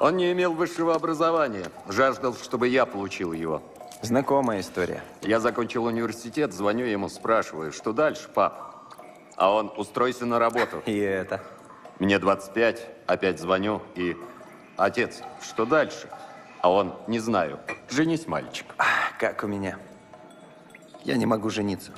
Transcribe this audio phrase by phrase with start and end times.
[0.00, 1.66] Он не имел высшего образования.
[1.88, 3.62] Жаждал, чтобы я получил его.
[4.02, 5.02] Знакомая история.
[5.22, 8.92] Я закончил университет, звоню ему, спрашиваю, что дальше, пап?
[9.36, 10.82] А он, устройся на работу.
[10.84, 11.42] И это.
[11.98, 14.16] Мне 25, опять звоню и...
[14.76, 16.08] Отец, что дальше?
[16.60, 18.66] А он, не знаю, женись, мальчик.
[19.18, 19.78] Как у меня.
[21.04, 21.92] Я не могу жениться.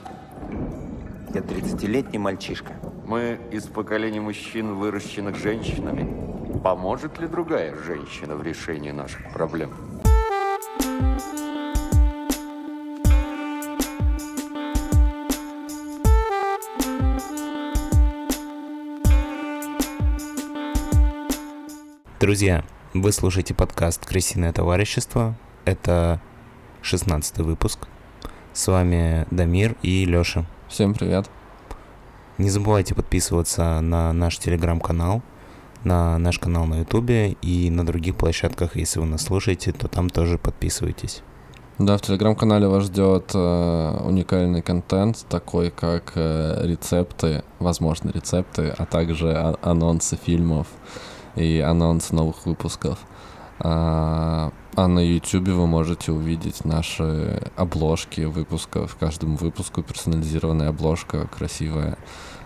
[1.32, 2.74] Я 30-летний мальчишка.
[3.06, 6.35] Мы из поколения мужчин, выращенных женщинами.
[6.62, 9.70] Поможет ли другая женщина в решении наших проблем?
[22.19, 22.64] Друзья,
[22.95, 25.34] вы слушаете подкаст «Крысиное товарищество».
[25.64, 26.20] Это
[26.83, 27.86] 16 выпуск.
[28.52, 30.47] С вами Дамир и Лёша.
[30.69, 31.30] Всем привет.
[32.38, 35.23] Не забывайте подписываться на наш телеграм-канал,
[35.86, 38.77] на наш канал на ютубе и на других площадках.
[38.77, 41.22] Если вы нас слушаете, то там тоже подписывайтесь.
[41.78, 48.86] Да, в телеграм-канале вас ждет э, уникальный контент, такой как э, рецепты, возможно, рецепты, а
[48.86, 50.66] также а- анонсы фильмов
[51.36, 52.98] и анонс новых выпусков.
[53.58, 58.96] А, а на YouTube вы можете увидеть наши обложки выпусков.
[58.96, 61.98] Каждому выпуску персонализированная обложка красивая.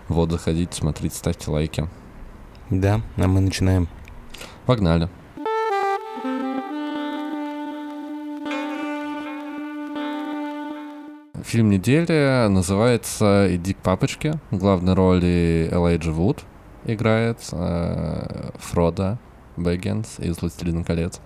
[0.08, 1.88] Вот, заходите, смотрите, ставьте лайки.
[2.70, 3.88] Да, а мы начинаем.
[4.64, 5.08] Погнали.
[11.42, 14.34] Фильм недели называется «Иди к папочке».
[14.52, 16.44] В главной роли Элайджа Вуд
[16.84, 19.18] играет э, Фрода
[19.56, 21.20] Бэггинс из «Властелина колец».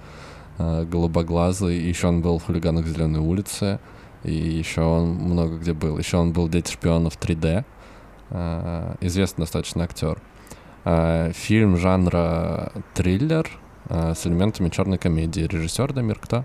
[0.56, 1.77] Э, голубоглазый.
[1.77, 3.81] Еще он был в «Хулиганах Зеленой улицы».
[4.23, 5.98] И еще он много где был.
[5.98, 7.67] Еще он был «Дети шпионов 3D».
[8.31, 10.23] Э, известный достаточно актер.
[10.84, 13.48] Фильм жанра триллер
[13.88, 15.42] э, с элементами черной комедии.
[15.42, 16.44] Режиссер Дамир кто?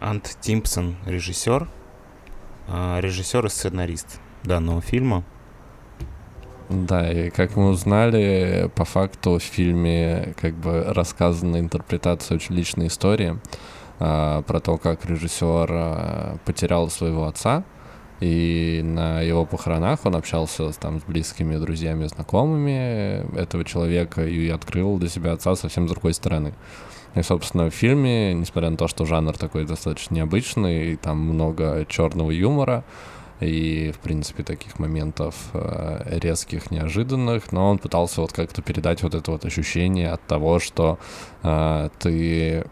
[0.00, 1.68] Ант Тимпсон, режиссер,
[2.68, 5.24] а режиссер и сценарист данного фильма.
[6.68, 12.88] Да, и как мы узнали, по факту в фильме как бы рассказана интерпретация очень личной
[12.88, 13.38] истории
[13.98, 17.64] про то, как режиссер потерял своего отца,
[18.24, 24.96] и на его похоронах он общался там, с близкими друзьями, знакомыми этого человека и открыл
[24.96, 26.54] для себя отца совсем с другой стороны.
[27.14, 31.84] И, собственно, в фильме, несмотря на то, что жанр такой достаточно необычный, и там много
[31.86, 32.82] черного юмора,
[33.40, 39.14] и, в принципе, таких моментов э, резких, неожиданных, но он пытался вот как-то передать вот
[39.14, 40.98] это вот ощущение от того, что
[41.42, 42.64] э, ты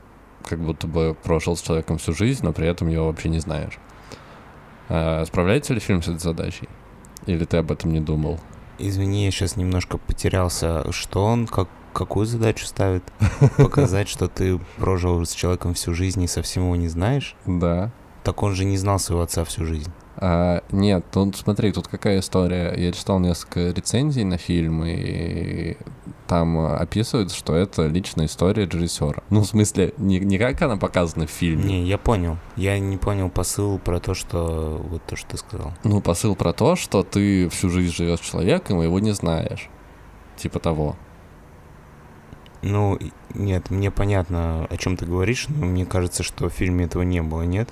[0.49, 3.79] как будто бы прожил с человеком всю жизнь, но при этом его вообще не знаешь.
[4.93, 6.69] Э, справляется ли фильм с этой задачей?
[7.25, 8.39] Или ты об этом не думал?
[8.79, 10.85] Извини, я сейчас немножко потерялся.
[10.93, 13.03] Что он, как, какую задачу ставит?
[13.57, 17.37] Показать, что ты прожил с человеком всю жизнь и совсем его не знаешь?
[17.47, 17.91] Да.
[18.23, 19.91] Так он же не знал своего отца всю жизнь.
[20.25, 22.73] А, нет, тут смотри, тут какая история.
[22.77, 25.77] Я читал несколько рецензий на фильм, и
[26.29, 29.25] там описывается, что это личная история режиссера.
[29.31, 31.65] Ну, в смысле, не, не как она показана в фильме.
[31.65, 32.39] Не, я понял.
[32.55, 34.81] Я не понял посыл про то, что...
[34.91, 35.73] Вот то, что ты сказал.
[35.83, 39.69] Ну, посыл про то, что ты всю жизнь живешь человеком, и его не знаешь.
[40.37, 40.95] Типа того.
[42.63, 42.97] Ну,
[43.35, 47.23] нет, мне понятно, о чем ты говоришь, но мне кажется, что в фильме этого не
[47.23, 47.71] было, нет?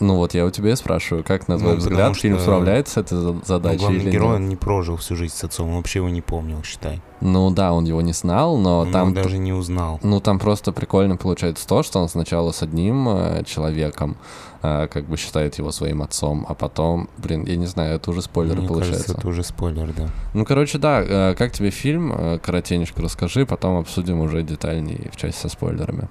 [0.00, 2.42] Ну вот я у тебя и спрашиваю, как, на твой Ну, взгляд, потому фильм что-
[2.44, 4.36] справляется с этой за- Ну, задачей главный или герой, нет?
[4.36, 7.00] он не прожил всю жизнь с отцом, он вообще его не помнил, считай.
[7.20, 9.10] Ну да, он его не знал, но Он там...
[9.10, 10.00] его даже не узнал.
[10.02, 14.16] Ну, там просто прикольно получается то, что он сначала с одним э, человеком
[14.62, 18.22] э, как бы считает его своим отцом, а потом, блин, я не знаю, это уже
[18.22, 18.98] спойлеры Мне получается.
[19.04, 20.08] кажется, это уже спойлер, да.
[20.34, 22.12] Ну, короче, да, э, как тебе фильм?
[22.12, 26.08] Э, Коротенечко расскажи, потом обсудим уже детальнее в части со спойлерами.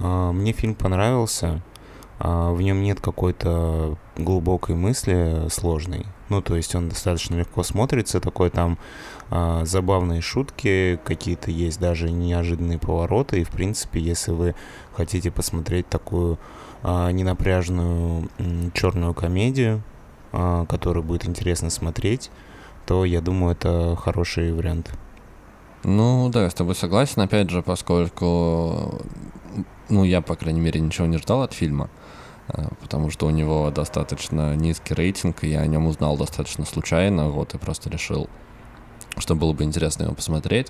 [0.00, 1.62] А, Мне фильм понравился.
[2.20, 6.04] А, В нем нет какой-то глубокой мысли сложной.
[6.28, 8.78] Ну, то есть он достаточно легко смотрится, такой там
[9.30, 13.40] а, забавные шутки, какие-то есть даже неожиданные повороты.
[13.40, 14.54] И, в принципе, если вы
[14.92, 16.38] хотите посмотреть такую
[16.82, 18.28] а, ненапряжную
[18.74, 19.82] черную комедию,
[20.32, 22.30] а, которую будет интересно смотреть,
[22.84, 24.90] то я думаю, это хороший вариант.
[25.84, 29.00] Ну, да, я с тобой согласен, опять же, поскольку,
[29.88, 31.88] ну, я, по крайней мере, ничего не ждал от фильма,
[32.80, 37.54] потому что у него достаточно низкий рейтинг, и я о нем узнал достаточно случайно, вот,
[37.54, 38.28] и просто решил,
[39.18, 40.68] что было бы интересно его посмотреть.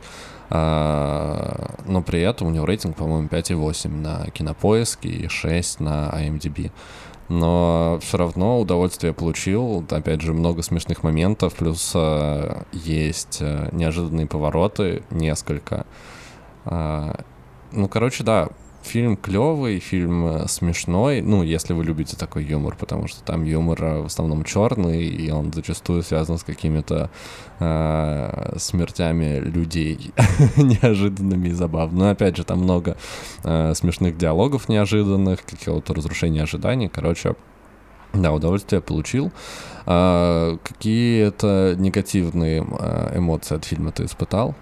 [0.50, 6.70] А, Но при этом у него рейтинг, по-моему, 5,8 на Кинопоиске и 6 на IMDb.
[7.28, 9.84] Но все равно удовольствие получил.
[9.88, 15.86] Опять же, много смешных моментов, плюс э, есть э, неожиданные повороты, несколько.
[16.64, 17.20] А,
[17.70, 18.48] ну, короче, да,
[18.82, 23.82] фильм клевый, фильм э, смешной, ну, если вы любите такой юмор, потому что там юмор
[23.82, 27.10] э, в основном черный, и он зачастую связан с какими-то
[27.58, 30.12] э, смертями людей
[30.56, 32.00] неожиданными и забавными.
[32.00, 32.96] Но опять же, там много
[33.44, 36.88] э, смешных диалогов неожиданных, какого-то разрушения ожиданий.
[36.88, 37.34] Короче,
[38.12, 39.30] да, удовольствие получил.
[39.86, 44.54] А, какие-то негативные э, эмоции от фильма ты испытал?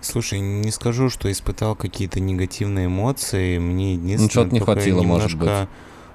[0.00, 3.58] Слушай, не скажу, что испытал какие-то негативные эмоции.
[3.58, 4.24] Мне единственное...
[4.24, 5.68] Ну, что-то не хватило, немножко, может быть.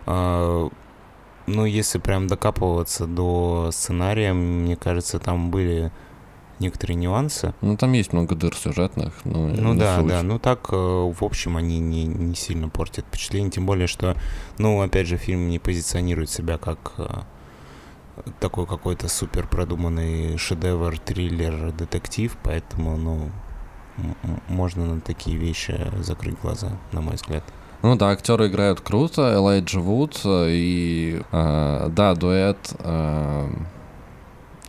[0.06, 0.70] а,
[1.48, 5.92] ну, если прям докапываться до сценария, мне кажется, там были
[6.60, 7.54] некоторые нюансы.
[7.62, 10.08] Ну, там есть много дыр сюжетных, но Ну да, суть.
[10.08, 10.22] да.
[10.22, 13.50] Ну так, э, в общем, они не, не сильно портят впечатление.
[13.50, 14.16] Тем более, что,
[14.60, 17.08] ну, опять же, фильм не позиционирует себя как э,
[18.40, 23.32] такой какой-то супер продуманный шедевр, триллер, детектив, поэтому, ну,
[24.48, 27.44] можно на такие вещи закрыть глаза, на мой взгляд.
[27.82, 33.50] Ну да, актеры играют круто, Элайджа Вуд э, и э, да, дуэт э,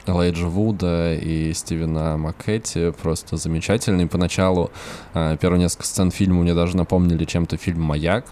[0.06, 4.06] Элайджа Вуда и Стивена Маккетти просто замечательный.
[4.06, 4.70] Поначалу
[5.12, 8.25] э, первые несколько сцен фильма мне даже напомнили чем-то фильм «Маяк»,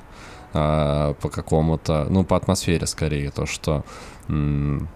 [0.55, 3.85] э, по какому-то, ну, по атмосфере скорее, то, что
[4.29, 4.88] м,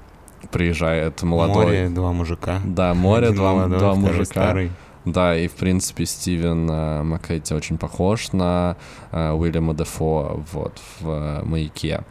[0.51, 1.65] приезжает молодой...
[1.67, 2.61] Море, два мужика.
[2.65, 4.25] Да, море, Один два, молодой, два мужика.
[4.25, 4.71] старый.
[5.05, 8.77] Да, и в принципе Стивен э, Маккетти очень похож на
[9.13, 12.05] э, Уильяма Дефо вот в э, «Маяке».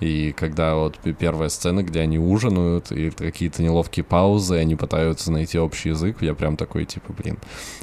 [0.00, 5.58] И когда вот первая сцена, где они ужинают, и какие-то неловкие паузы, они пытаются найти
[5.58, 7.38] общий язык, я прям такой, типа, блин,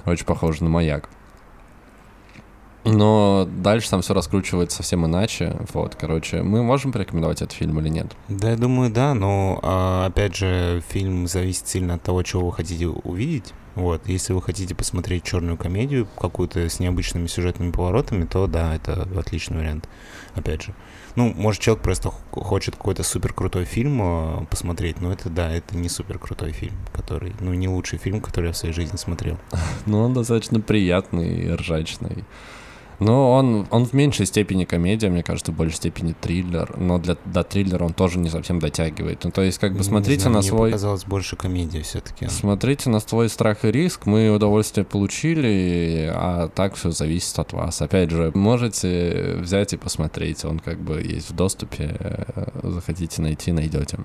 [0.06, 1.10] очень похоже на «Маяк».
[2.86, 5.58] Но дальше там все раскручивается совсем иначе.
[5.74, 8.16] Вот, короче, мы можем порекомендовать этот фильм или нет?
[8.30, 12.54] Да, я думаю, да, но а, опять же, фильм зависит сильно от того, чего вы
[12.54, 13.54] хотите увидеть.
[13.76, 19.08] Вот, если вы хотите посмотреть черную комедию, какую-то с необычными сюжетными поворотами, то да, это
[19.18, 19.90] отличный вариант.
[20.34, 20.74] Опять же.
[21.16, 25.78] Ну, может, человек просто хочет какой-то супер крутой фильм э, посмотреть, но это да, это
[25.78, 29.38] не супер крутой фильм, который, ну, не лучший фильм, который я в своей жизни смотрел.
[29.86, 32.24] Ну, он достаточно приятный и ржачный.
[33.00, 36.78] Но он, он в меньшей степени комедия, мне кажется, в большей степени триллер.
[36.78, 39.24] Но для, до триллера он тоже не совсем дотягивает.
[39.24, 40.70] Ну, то есть, как бы смотрите знаю, на мне свой...
[40.72, 42.28] показалось больше комедия все-таки.
[42.28, 44.06] Смотрите на свой страх и риск.
[44.06, 47.82] Мы удовольствие получили, а так все зависит от вас.
[47.82, 50.46] Опять же, можете взять и посмотреть.
[50.46, 51.96] Он как бы есть в доступе.
[52.00, 54.00] э, Захотите найти, найдете.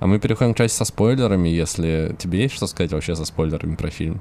[0.00, 1.48] А мы переходим к части со спойлерами.
[1.48, 4.20] Если тебе есть что сказать вообще со спойлерами про фильм?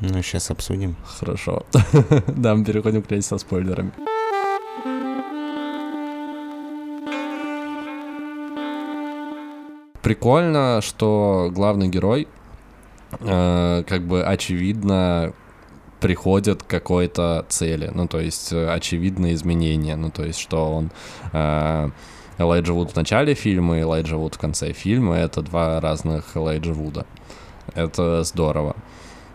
[0.00, 0.96] Ну, сейчас обсудим.
[1.04, 1.64] Хорошо.
[2.26, 3.92] Да, мы переходим к части со спойлерами.
[10.02, 12.26] Прикольно, что главный герой
[13.20, 15.34] э, как бы очевидно
[16.00, 20.90] приходит к какой-то цели, ну то есть э, очевидные изменения, ну то есть что он
[21.34, 21.90] э,
[22.38, 26.72] Элайджа Вуд в начале фильма и Элайджа Вуд в конце фильма это два разных Элайджа
[26.72, 27.04] Вуда.
[27.74, 28.76] Это здорово.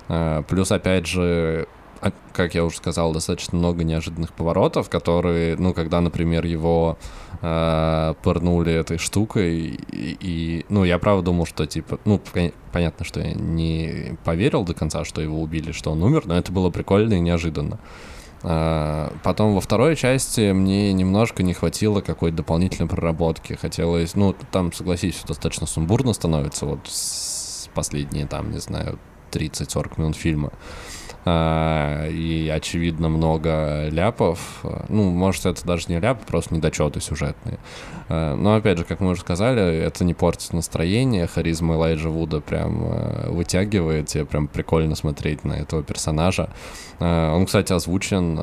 [0.09, 1.67] Э, Плюс, опять же,
[2.01, 6.97] а- как я уже сказал, достаточно много неожиданных поворотов, которые, ну, когда, например, его
[7.41, 12.19] э, пырнули этой штукой, и, и, ну, я правда думал, что, типа, ну,
[12.71, 16.51] понятно, что я не поверил до конца, что его убили, что он умер, но это
[16.51, 17.79] было прикольно и неожиданно.
[18.43, 23.53] А, Потом во второй части мне немножко не хватило какой-то дополнительной проработки.
[23.53, 26.79] Хотелось, ну, там, согласись, всё достаточно сумбурно становится, вот
[27.73, 28.97] последние, там, не знаю,
[29.35, 30.51] 30-40 минут фильма.
[31.27, 34.63] А, И, очевидно, много ляпов.
[34.89, 37.57] Ну, может, это даже не ляпы, просто недочеты сюжетные.
[38.09, 41.25] А, Но, опять же, как мы уже сказали, это не портит настроение.
[41.25, 44.07] Харизма Элайджа Вуда прям э, вытягивает.
[44.07, 46.49] Тебе прям прикольно смотреть на этого персонажа.
[46.99, 48.39] А, Он, кстати, озвучен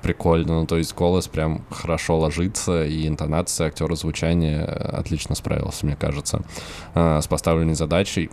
[0.00, 5.96] прикольно, ну, то есть голос прям хорошо ложится, и интонация актера звучания отлично справился, мне
[5.96, 6.42] кажется,
[6.94, 8.30] с поставленной задачей.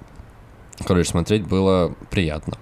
[0.83, 2.57] Короче, смотреть было приятно.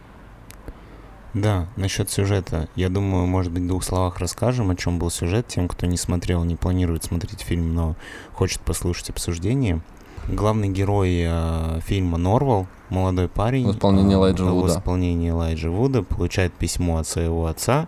[1.33, 2.67] Да, насчет сюжета.
[2.75, 5.97] Я думаю, может быть, в двух словах расскажем, о чем был сюжет, тем, кто не
[5.97, 7.95] смотрел, не планирует смотреть фильм, но
[8.33, 9.81] хочет послушать обсуждение.
[10.27, 13.67] Главный герой э, фильма Норвал, молодой парень.
[13.67, 14.73] В исполнении э, Элайджа В Вуда.
[14.73, 17.87] исполнении Элайджа Вуда получает письмо от своего отца,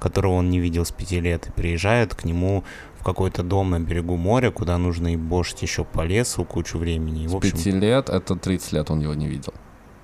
[0.00, 2.64] которого он не видел с пяти лет, и приезжает к нему
[2.98, 7.24] в какой-то дом на берегу моря, куда нужно и бошить еще по лесу кучу времени.
[7.24, 9.52] И, С в общем, пяти лет, это 30 лет он его не видел.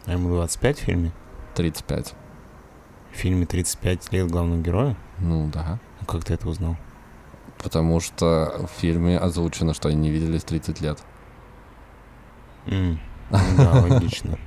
[0.07, 1.13] А ему 25 в фильме?
[1.55, 2.15] 35.
[3.13, 4.97] В фильме 35 лет главного героя?
[5.19, 5.79] Ну да.
[6.01, 6.77] А Как ты это узнал?
[7.63, 10.99] Потому что в фильме озвучено, что они не виделись 30 лет.
[12.67, 12.99] М,
[13.57, 14.39] Да, логично.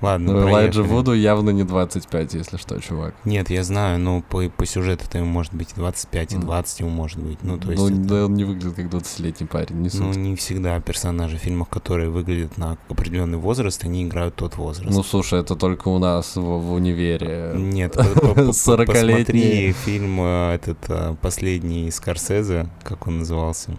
[0.00, 0.82] Ладно, Ну, Элайджа.
[0.82, 3.14] Вуду явно не 25, если что, чувак.
[3.24, 6.44] Нет, я знаю, но по, по сюжету-то ему может быть и 25, и Мгм.
[6.46, 7.38] 20 ему может быть.
[7.42, 7.80] Ну, то есть...
[7.82, 10.16] Ну, это- да, он не выглядит как 20-летний парень, не Ну, суть.
[10.16, 14.94] не всегда персонажи в фильмах, которые выглядят на определенный возраст, они играют тот возраст.
[14.94, 17.52] Ну, слушай, это только у нас в, в универе.
[17.54, 19.16] Нет, по- по- по- 40-летние.
[19.16, 23.70] посмотри фильм э, этот э, последний Скорсезе, как он назывался,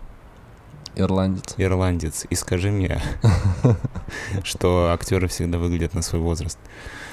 [0.96, 1.54] Ирландец.
[1.58, 3.02] «Ирландец», и скажи мне,
[4.44, 6.60] что актеры всегда выглядят на свой возраст.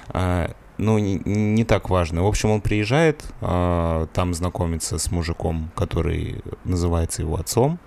[0.09, 2.23] А, Ну, не, так важно.
[2.23, 7.79] В общем, он приезжает, а, там знакомится с мужиком, который называется его отцом.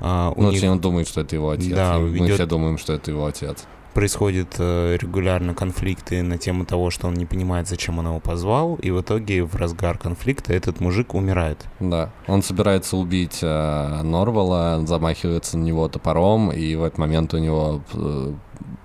[0.00, 1.74] А, Ну, них он думает, что это его отец.
[1.74, 3.66] Да, мы все думаем, что это его отец.
[3.94, 8.76] Происходят э, регулярно конфликты на тему того, что он не понимает, зачем он его позвал,
[8.76, 11.66] и в итоге в разгар конфликта этот мужик умирает.
[11.80, 12.10] Да.
[12.26, 17.82] Он собирается убить э, Норвала, замахивается на него топором, и в этот момент у него
[17.94, 18.32] э,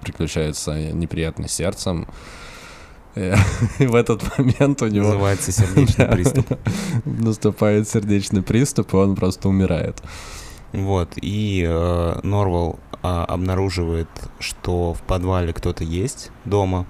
[0.01, 2.07] приключается неприятность сердцем.
[3.15, 3.35] Э,
[3.79, 6.47] И в этот момент у него Называется сердечный приступ.
[7.05, 10.01] наступает сердечный приступ, и он просто умирает.
[10.71, 14.07] Вот, и э, Норвал а, обнаруживает,
[14.39, 16.85] что в подвале кто-то есть дома.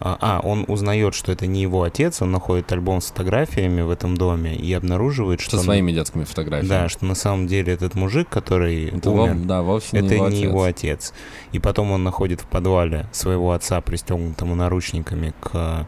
[0.00, 3.90] А, а, он узнает, что это не его отец, он находит альбом с фотографиями в
[3.90, 5.56] этом доме и обнаруживает, что...
[5.56, 6.68] Со своими детскими фотографиями.
[6.68, 10.14] Да, что на самом деле этот мужик, который Это умер, вов- да, вовсе это не
[10.16, 10.42] его не отец.
[10.42, 11.14] его отец.
[11.52, 15.86] И потом он находит в подвале своего отца, пристегнутому наручниками к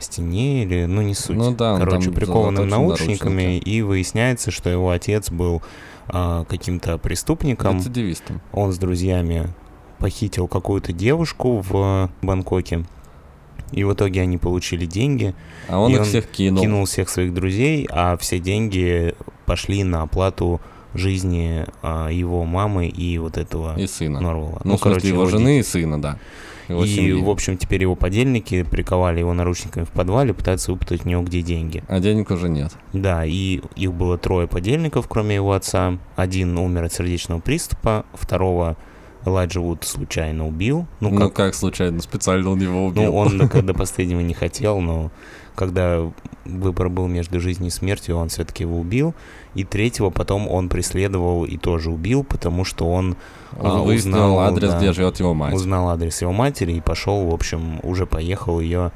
[0.00, 1.36] стене или, ну не суть.
[1.36, 3.68] Ну да, Короче, прикованным наушниками, наручники.
[3.68, 5.62] и выясняется, что его отец был
[6.08, 7.78] а, каким-то преступником.
[7.78, 8.40] Рецидивистом.
[8.52, 9.48] Он с друзьями
[9.98, 12.84] похитил какую-то девушку в Бангкоке.
[13.72, 15.34] И в итоге они получили деньги,
[15.68, 16.62] А он И их он всех кинул.
[16.62, 20.60] кинул всех своих друзей, а все деньги пошли на оплату
[20.94, 24.20] жизни а, его мамы и вот этого И сына.
[24.20, 24.60] Норвала.
[24.64, 26.18] Ну, смысле, его его жены и сына, да.
[26.68, 31.22] И, в общем, теперь его подельники приковали его наручниками в подвале, пытаются выпутать у него
[31.22, 31.82] где деньги.
[31.88, 32.72] А денег уже нет.
[32.92, 35.98] Да, и их было трое подельников, кроме его отца.
[36.16, 38.76] Один умер от сердечного приступа, второго
[39.24, 40.86] Элайджа Вуд случайно убил.
[41.00, 43.04] Ну, Ну, как, как случайно, специально он его убил.
[43.04, 45.10] ну он до последнего не хотел, но
[45.58, 46.08] когда
[46.44, 49.12] выбор был между жизнью и смертью, он все-таки его убил.
[49.54, 53.16] И третьего потом он преследовал и тоже убил, потому что он
[53.58, 54.78] Он а, выяснил узнал, адрес, да.
[54.78, 55.52] где живет его мать.
[55.52, 58.92] узнал адрес его матери и пошел, в общем, уже поехал ее, а,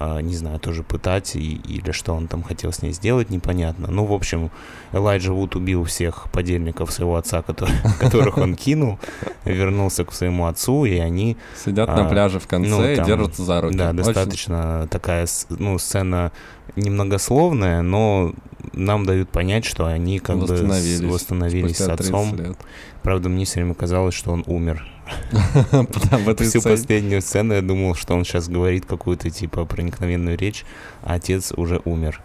[0.00, 3.88] не знаю, тоже пытать и, или что он там хотел с ней сделать, непонятно.
[3.90, 4.50] Ну, в общем,
[4.92, 8.98] Элайджа Вуд убил всех подельников своего отца, который- которых он кинул,
[9.44, 13.06] вернулся к своему отцу, и они, Сидят на А, пляже в конце ну, и там,
[13.06, 13.76] держатся за руки.
[13.76, 16.32] да, Очень- достаточно такая, ну, сцена
[16.76, 18.32] немногословная, но
[18.72, 22.36] нам дают понять, что они как бы Восстановились с спустя 30 отцом.
[22.36, 22.56] лет.
[23.02, 24.84] Правда, мне все время казалось, что он умер.
[26.38, 30.64] Всю последнюю сцену я думал, что он сейчас говорит какую-то типа проникновенную речь,
[31.02, 32.22] а отец уже умер.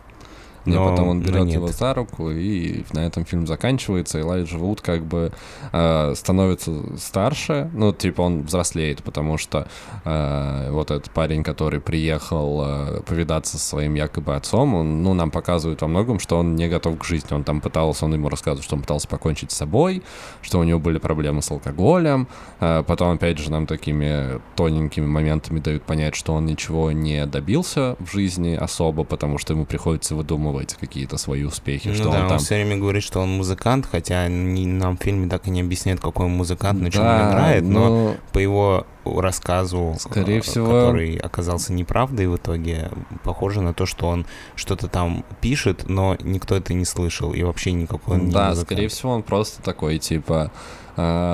[0.70, 4.20] Не, Но- потом он берет его за руку, и на этом фильм заканчивается.
[4.20, 5.32] И Элайджа Вуд как бы
[5.72, 9.68] э, становится старше, ну, типа он взрослеет, потому что
[10.06, 15.32] э, вот этот парень, который приехал э, повидаться со своим якобы отцом, он, ну, нам
[15.32, 17.34] показывает во многом, что он не готов к жизни.
[17.34, 20.04] Он там пытался, он ему рассказывает, что он пытался покончить с собой,
[20.42, 22.28] что у него были проблемы с алкоголем.
[22.60, 27.96] Э, потом, опять же, нам такими тоненькими моментами дают понять, что он ничего не добился
[28.00, 32.22] в жизни особо, потому что ему приходится выдумывать какие-то свои успехи, Ну что да, он
[32.24, 32.40] он, там...
[32.40, 36.00] все время говорит, что он музыкант, хотя ни- нам в фильме так и не объясняет,
[36.00, 40.42] какой он музыкант, на чем Да, он играет, но ну, по его рассказу, Скорее э,
[40.42, 42.90] всего- который оказался неправдой в итоге,
[43.24, 44.26] похоже на то, что он
[44.56, 48.68] что-то там пишет, но никто это не слышал, и вообще никакой он не да, музыкант.
[48.68, 50.52] скорее всего, он просто такой, типа,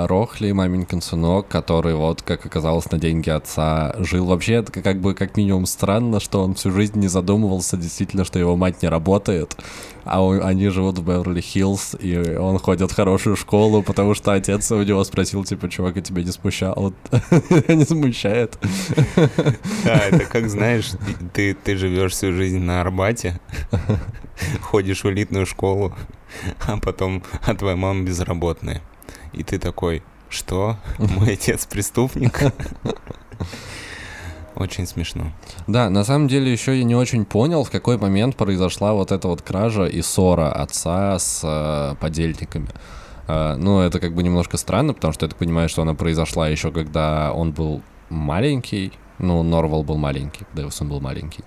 [0.06, 4.26] Рохли, маменькин сынок, который вот, как оказалось, на деньги отца жил.
[4.26, 8.38] Вообще, это как бы как минимум странно, что он всю жизнь не задумывался действительно, что
[8.38, 9.56] его мать не работает,
[10.04, 14.70] а у- они живут в Беверли-Хиллз, и он ходит в хорошую школу, потому что отец
[14.70, 16.92] у него спросил, типа, чувак, а тебя не смущало?
[17.68, 18.58] Не смущает.
[19.84, 20.90] Да, это как, знаешь,
[21.32, 23.40] ты, ты живешь всю жизнь на Арбате,
[24.62, 25.92] ходишь в элитную школу,
[26.66, 28.82] а потом, а твоя мама безработная.
[29.36, 30.76] И ты такой, что?
[30.98, 32.40] Мой отец преступник?
[34.56, 35.32] Очень смешно.
[35.66, 39.28] Да, на самом деле еще я не очень понял, в какой момент произошла вот эта
[39.28, 42.68] вот кража и ссора отца с э, подельниками.
[43.28, 46.48] Э, ну, это как бы немножко странно, потому что я так понимаю, что она произошла
[46.48, 48.92] еще когда он был маленький.
[49.18, 51.44] Ну, Норвал был маленький, Дэвисон был маленький.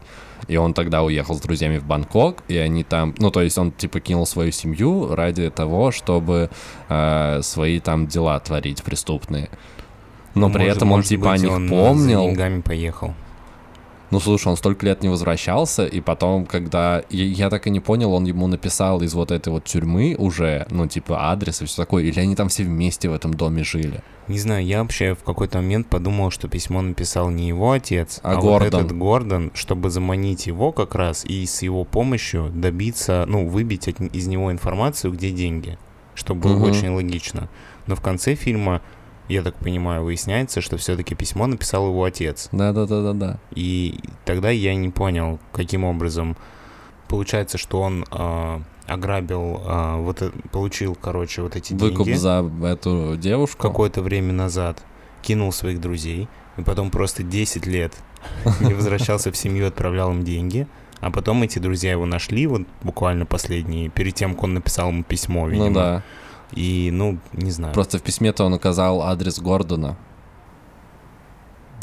[0.47, 3.13] И он тогда уехал с друзьями в Бангкок, и они там...
[3.19, 6.49] Ну, то есть он, типа, кинул свою семью ради того, чтобы
[6.87, 9.49] э, свои там дела творить преступные.
[10.35, 12.23] Но при Может- этом он типа о быть, них он помнил.
[12.23, 13.13] За деньгами поехал.
[14.11, 17.03] Ну, слушай, он столько лет не возвращался, и потом, когда...
[17.11, 20.65] Я, я так и не понял, он ему написал из вот этой вот тюрьмы уже,
[20.71, 24.01] ну, типа, адрес и все такое, или они там все вместе в этом доме жили?
[24.27, 28.31] Не знаю, я вообще в какой-то момент подумал, что письмо написал не его отец, А
[28.31, 28.51] а, Гордон.
[28.59, 33.87] вот этот Гордон, чтобы заманить его как раз и с его помощью добиться, ну, выбить
[33.87, 35.77] от- из него информацию, где деньги,
[36.15, 36.63] что было Мгм.
[36.63, 37.47] очень логично.
[37.85, 38.81] Но в конце фильма,
[39.29, 42.49] я так понимаю, выясняется, что все-таки письмо написал его отец.
[42.51, 43.39] Да-да-да-да-да.
[43.51, 46.35] И тогда я не понял, каким образом
[47.07, 52.49] получается, что он а, ограбил, а, вот э- получил, короче, вот эти Выкуп деньги за
[52.63, 53.61] эту девушку.
[53.61, 54.83] какое-то время назад,
[55.21, 57.93] кинул своих друзей, и потом просто 10 лет
[58.61, 60.67] не возвращался в семью, отправлял им деньги,
[60.99, 65.03] а потом эти друзья его нашли, вот буквально последние, перед тем, как он написал ему
[65.03, 65.67] письмо, видимо.
[65.67, 66.03] Ну да.
[66.53, 67.73] И, ну, не знаю.
[67.73, 69.97] Просто в письме-то он указал адрес Гордона.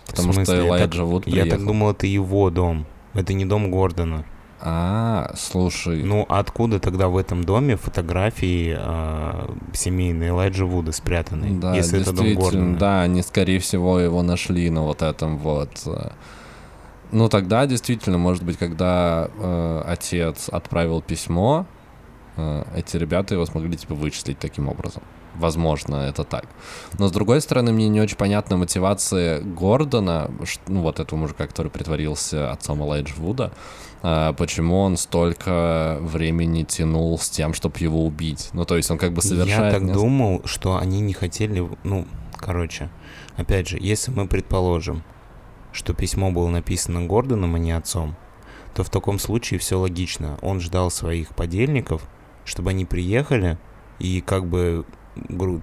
[0.06, 0.54] Потому что?
[0.54, 1.50] Я Элайджа Вуд Я приехал.
[1.50, 2.86] так думал, это его дом.
[3.14, 4.24] Это не дом Гордона.
[4.60, 6.02] А, слушай.
[6.02, 12.12] Ну, откуда тогда в этом доме фотографии а, семейные Элайджа Вуда спрятаны, да, если это
[12.12, 12.78] дом Гордона?
[12.78, 15.70] да, они, скорее всего, его нашли на вот этом вот.
[15.86, 16.10] э.
[17.12, 21.75] Ну, тогда действительно, может быть, когда э, отец отправил письмо, э,
[22.74, 25.02] эти ребята его смогли, типа, вычислить таким образом.
[25.34, 26.46] Возможно, это так.
[26.98, 30.30] Но, с другой стороны, мне не очень понятна мотивация Гордона,
[30.66, 33.52] ну, вот этого мужика, который притворился отцом Элайджа Вуда,
[34.02, 38.50] а, почему он столько времени тянул с тем, чтобы его убить.
[38.52, 39.74] Ну, то есть он как бы совершает...
[39.74, 42.88] Я так думал, что они не хотели, ну, короче,
[43.36, 45.02] опять же, если мы предположим,
[45.72, 48.16] что письмо было написано Гордоном, а не отцом,
[48.74, 50.38] то в таком случае все логично.
[50.42, 52.02] Он ждал своих подельников,
[52.46, 53.58] чтобы они приехали
[53.98, 54.86] и как бы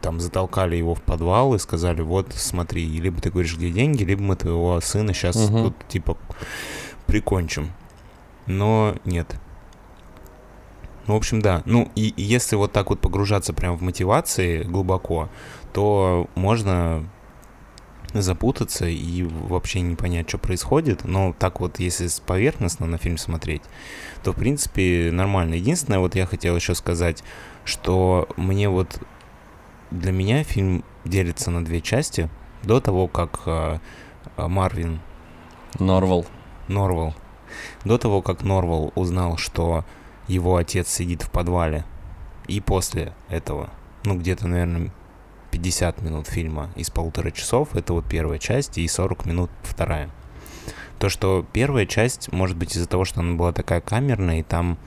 [0.01, 4.21] там затолкали его в подвал и сказали, вот смотри, либо ты говоришь, где деньги, либо
[4.21, 5.63] мы твоего сына сейчас Мгм.
[5.63, 6.17] тут типа
[7.07, 7.71] прикончим.
[8.45, 9.35] Но нет.
[11.07, 11.61] Ну, в общем, да.
[11.65, 15.29] Ну, и и если вот так вот погружаться прям в мотивации глубоко,
[15.73, 17.07] то можно
[18.21, 21.03] запутаться и вообще не понять, что происходит.
[21.03, 23.63] Но так вот, если поверхностно на фильм смотреть,
[24.23, 25.55] то, в принципе, нормально.
[25.55, 27.23] Единственное, вот я хотел еще сказать,
[27.65, 28.99] что мне вот
[29.91, 32.29] для меня фильм делится на две части.
[32.63, 33.79] До того, как а,
[34.37, 35.01] Марвин
[35.79, 36.25] Норвал.
[36.67, 37.13] Норвал.
[37.85, 39.85] До того, как Норвал узнал, что
[40.27, 41.85] его отец сидит в подвале,
[42.47, 43.69] и после этого,
[44.03, 44.91] ну, где-то, наверное,
[45.53, 50.09] 50 минут фильма из полутора часов, это вот первая часть, и 40 минут вторая.
[50.97, 54.79] То, что первая часть, может быть, из-за того, что она была такая камерная, и там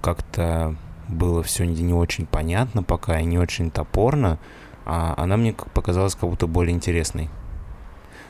[0.00, 0.74] как-то
[1.06, 4.40] было все не, очень понятно пока, и не очень топорно,
[4.84, 7.30] а она мне показалась как будто более интересной.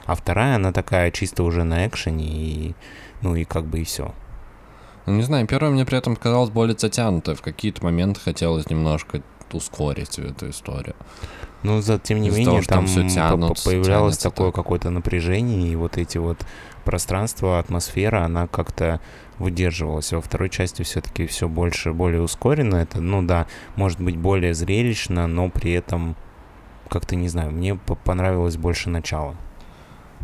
[0.04, 2.74] А вторая, она такая чисто уже на экшене, и,
[3.22, 4.14] ну и как бы и все.
[5.06, 7.34] Ну, не знаю, первая мне при этом казалась более затянутая.
[7.34, 9.22] В какие-то моменты хотелось немножко
[9.54, 10.94] ускорить эту историю.
[11.62, 14.54] Ну, за, тем не менее, того, там по- тянут- по- появлялось тянется такое так.
[14.56, 16.38] какое-то напряжение, и вот эти вот
[16.84, 19.00] пространства, атмосфера, она как-то
[19.38, 20.12] выдерживалась.
[20.12, 22.76] Во второй части все-таки все больше, более ускоренно.
[22.76, 26.16] Это, ну да, может быть более зрелищно, но при этом
[26.88, 29.34] как-то, не знаю, мне по- понравилось больше начало.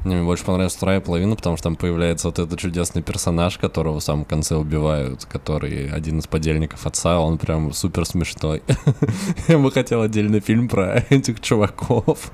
[0.04, 4.02] Мне больше понравилась вторая половина, потому что там появляется вот этот чудесный персонаж, которого в
[4.02, 8.62] самом конце убивают, который один из подельников отца, он прям супер смешной.
[9.48, 12.32] Я бы хотел отдельный фильм про этих чуваков.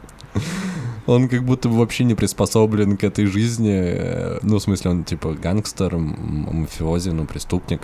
[1.08, 3.72] Он как будто бы вообще не приспособлен к этой жизни.
[3.74, 7.80] э, Ну, в смысле, он типа гангстер, мафиози, ну, преступник.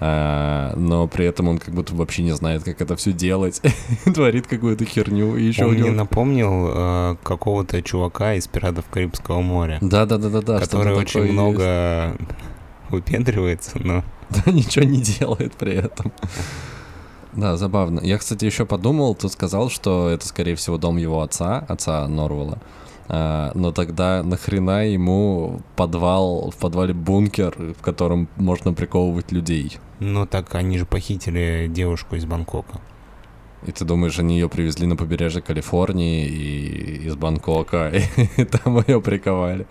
[0.00, 3.60] А, но при этом он как будто вообще не знает, как это все делать.
[4.14, 5.36] Творит какую-то херню.
[5.36, 10.58] И еще Он мне напомнил э, какого-то чувака из «Пиратов Карибского моря», Да-да-да-да-да.
[10.58, 11.32] который очень такое есть.
[11.34, 12.16] много
[12.90, 16.12] выпендривается, но Да, ничего не делает при этом.
[17.36, 18.00] Да, забавно.
[18.00, 22.58] Я, кстати, еще подумал, ты сказал, что это, скорее всего, дом его отца, отца Норвелла.
[23.08, 29.78] А, но тогда нахрена ему подвал, в подвале бункер, в котором можно приковывать людей?
[30.00, 32.80] Ну так они же похитили девушку из Бангкока.
[33.66, 37.92] И ты думаешь, они ее привезли на побережье Калифорнии и из Бангкока,
[38.36, 39.66] и там ее приковали.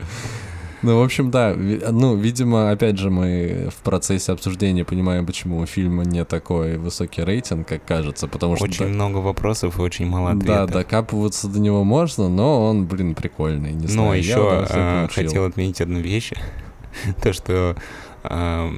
[0.83, 1.55] Ну, в общем, да.
[1.55, 7.23] Ну, видимо, опять же, мы в процессе обсуждения понимаем, почему у фильма не такой высокий
[7.23, 8.65] рейтинг, как кажется, потому что...
[8.65, 10.71] Очень много вопросов и очень мало Да, ответов.
[10.71, 14.09] докапываться до него можно, но он, блин, прикольный, не знаю.
[14.09, 16.33] Но я еще а, хотел отметить одну вещь.
[17.23, 17.75] То, что
[18.23, 18.71] а,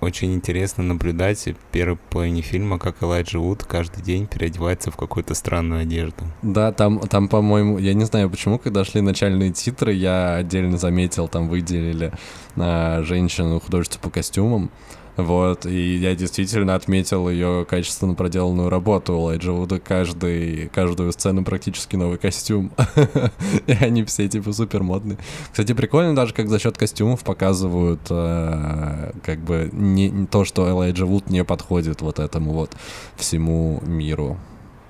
[0.00, 5.34] очень интересно наблюдать в первой половине фильма, как Элайджа Вуд каждый день переодевается в какую-то
[5.34, 6.24] странную одежду.
[6.42, 11.28] Да, там, там, по-моему, я не знаю почему, когда шли начальные титры, я отдельно заметил,
[11.28, 12.12] там выделили
[12.56, 14.70] а, женщину художницу по костюмам.
[15.18, 19.14] Вот, и я действительно отметил ее качественно проделанную работу.
[19.14, 22.70] У Лайджа Вуда каждый, каждую сцену практически новый костюм.
[23.66, 25.18] и они все типа супер модные.
[25.50, 31.04] Кстати, прикольно даже, как за счет костюмов показывают э, как бы не, то, что Элайджа
[31.04, 32.76] Вуд не подходит вот этому вот
[33.16, 34.38] всему миру.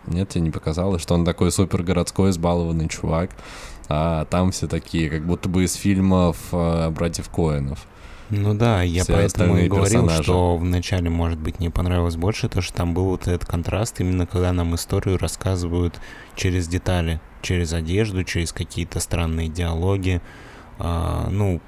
[0.07, 3.31] Нет, тебе не показалось, что он такой супер городской, избалованный чувак,
[3.89, 7.87] а там все такие, как будто бы из фильмов э, братьев Коэнов.
[8.31, 10.23] Ну да, я Все поэтому и говорил, персонажи.
[10.23, 14.27] что вначале, может быть, не понравилось больше, то, что там был вот этот контраст, именно
[14.27, 15.99] когда нам историю рассказывают
[16.37, 20.21] через детали, через одежду, через какие-то странные диалоги.
[20.79, 21.61] А, ну,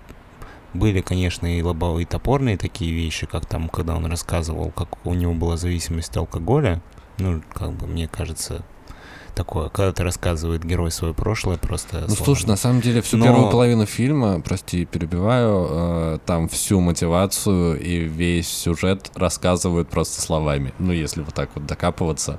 [0.74, 5.32] были, конечно, и лобовые, топорные такие вещи, как там, когда он рассказывал, как у него
[5.34, 6.82] была зависимость от алкоголя.
[7.18, 8.64] Ну, как бы, мне кажется,
[9.34, 13.24] такое, когда ты рассказывает герой свое прошлое, просто Ну, слушай, на самом деле, всю Но-
[13.24, 20.72] первую половину фильма, прости, перебиваю, э, там всю мотивацию и весь сюжет рассказывают просто словами.
[20.78, 22.38] Ну, если вот так вот докапываться.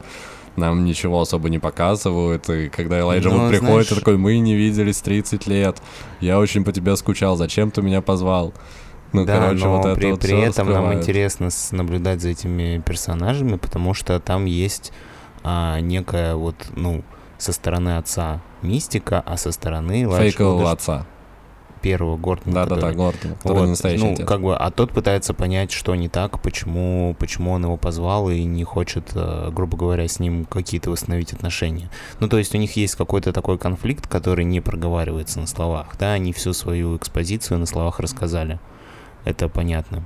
[0.57, 4.37] Нам ничего особо не показывают, и когда Элайджа Ну, вот приходит, и знаешь- такой, мы
[4.39, 5.81] не виделись 30 лет,
[6.19, 8.53] я очень по тебе скучал, зачем ты меня позвал?
[9.13, 11.01] Ну, да, короче, но вот это при, вот при этом нам раскрывают.
[11.01, 14.91] интересно наблюдать за этими персонажами, потому что там есть
[15.43, 17.03] а, некая вот, ну,
[17.37, 21.05] со стороны отца мистика, а со стороны Фейкового Вуда, отца.
[21.81, 22.53] первого Гордона.
[22.53, 24.27] Да-да-да, который- Гордон, который вот, настоящий ну, отец.
[24.27, 28.43] как бы, а тот пытается понять, что не так, почему, почему он его позвал и
[28.43, 31.89] не хочет, э, грубо говоря, с ним какие-то восстановить отношения.
[32.19, 36.13] Ну, то есть у них есть какой-то такой конфликт, который не проговаривается на словах, да,
[36.13, 38.59] они всю свою экспозицию на словах рассказали.
[39.25, 40.03] Это понятно.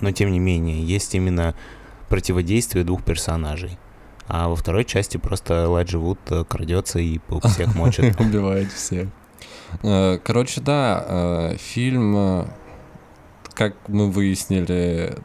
[0.00, 1.54] Но, тем не менее, есть именно
[2.08, 3.78] противодействие двух персонажей.
[4.28, 8.20] А во второй части просто Элайджа Вуд э, крадется и всех мочит.
[8.20, 9.08] Убивает всех.
[9.82, 12.46] Э, Короче, да, э, фильм,
[13.54, 15.16] как мы выяснили,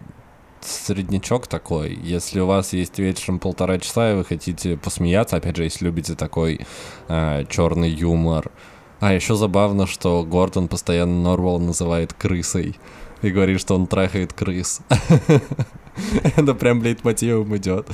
[0.62, 1.94] среднячок такой.
[2.02, 6.16] Если у вас есть вечером полтора часа, и вы хотите посмеяться, опять же, если любите
[6.16, 6.66] такой
[7.10, 8.50] черный юмор.
[9.02, 12.78] А еще забавно, что Гордон постоянно Норвелл называет крысой
[13.24, 14.82] и говорит, что он трахает крыс.
[16.36, 17.88] Это прям лейтмотивом идет.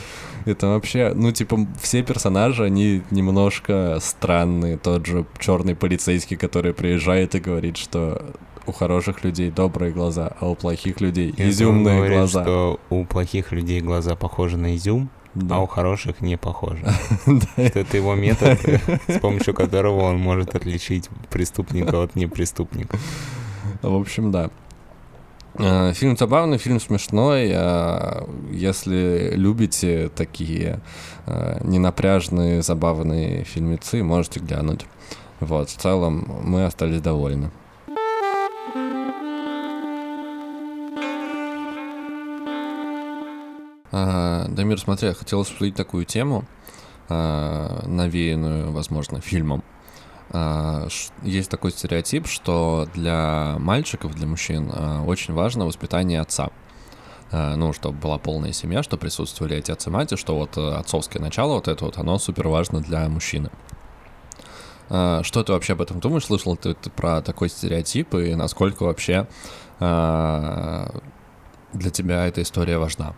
[0.46, 4.78] Это вообще, ну, типа, все персонажи, они немножко странные.
[4.78, 8.34] Тот же черный полицейский, который приезжает и говорит, что
[8.66, 12.44] у хороших людей добрые глаза, а у плохих людей он изюмные говорит, глаза.
[12.44, 15.56] что у плохих людей глаза похожи на изюм, Да.
[15.58, 16.86] а у хороших не похожи.
[17.24, 18.60] Что Это его метод,
[19.08, 22.98] с помощью которого он может отличить преступника от непреступника.
[23.82, 24.52] В общем, да.
[25.60, 27.52] Э, Фильм забавный, фильм смешной.
[27.54, 30.80] э, Если любите такие
[31.26, 34.86] э, ненапряжные, забавные фильмецы, можете глянуть.
[35.42, 37.52] Вот, в целом мы остались довольны.
[43.92, 46.46] А, Дамир, смотри, я хотел обсудить такую тему,
[47.10, 49.64] а, навеянную, возможно, фильмом.
[50.32, 50.88] А,
[51.24, 56.50] Есть такой стереотип, что для мальчиков, для мужчин а, очень важно воспитание отца.
[57.32, 60.76] А, Ну, чтобы была полная семья, что присутствовали отец и мать, и что вот э,
[60.76, 63.50] отцовское начало, вот это вот, оно супер важно для мужчины.
[64.88, 66.26] Что ты вообще об этом думаешь?
[66.26, 69.28] Слышал ты, ты про такой стереотип, и насколько вообще
[69.78, 70.90] для
[71.92, 73.14] тебя эта история важна?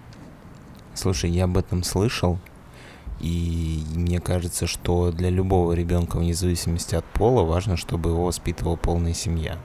[0.94, 2.40] Слушай, я об этом слышал,
[3.22, 8.76] и мне кажется, что для любого ребенка, вне зависимости от пола, важно, чтобы его воспитывала
[8.76, 9.58] полная семья.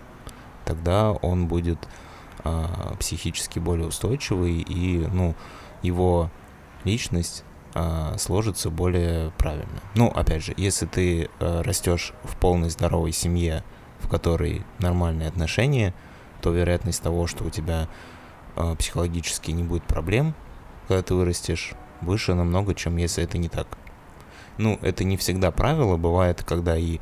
[0.66, 1.79] Тогда он будет
[2.45, 5.35] а, психически более устойчивый, и ну,
[5.83, 6.31] его
[6.85, 9.81] личность а, сложится более правильно.
[9.95, 13.64] Ну, опять же, если ты а, растешь в полной здоровой семье,
[14.01, 15.95] в которой нормальные отношения,
[16.42, 17.88] то вероятность того, что у тебя
[18.55, 20.35] а, психологически не будет проблем,
[20.88, 23.67] когда ты вырастешь, выше намного, чем если это не так.
[24.59, 26.99] Ну, это не всегда правило, бывает, когда и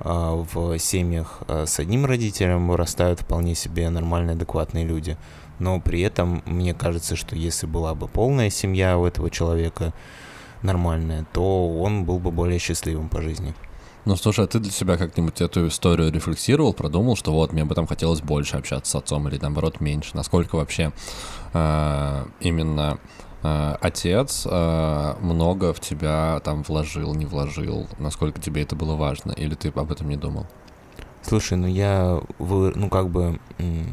[0.00, 5.16] а, в семьях а, с одним родителем вырастают вполне себе нормальные, адекватные люди.
[5.58, 9.92] Но при этом мне кажется, что если была бы полная семья у этого человека
[10.62, 13.54] нормальная, то он был бы более счастливым по жизни.
[14.04, 17.74] Ну, слушай, а ты для себя как-нибудь эту историю рефлексировал, продумал, что вот мне бы
[17.74, 20.12] там хотелось больше общаться с отцом или наоборот меньше?
[20.14, 20.92] Насколько вообще
[21.52, 27.86] э, именно э, отец э, много в тебя там вложил, не вложил?
[27.98, 29.32] Насколько тебе это было важно?
[29.32, 30.46] Или ты об этом не думал?
[31.22, 33.38] Слушай, ну я, вы, ну как бы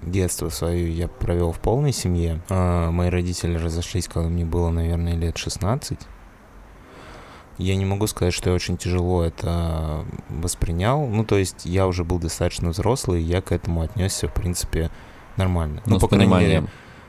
[0.03, 2.41] детство свое я провел в полной семье.
[2.49, 5.99] А, мои родители разошлись, когда мне было, наверное, лет 16.
[7.57, 11.07] Я не могу сказать, что я очень тяжело это воспринял.
[11.07, 14.91] Ну, то есть я уже был достаточно взрослый, и я к этому отнесся, в принципе,
[15.37, 15.81] нормально.
[15.85, 16.67] Ну, с по крайней мере.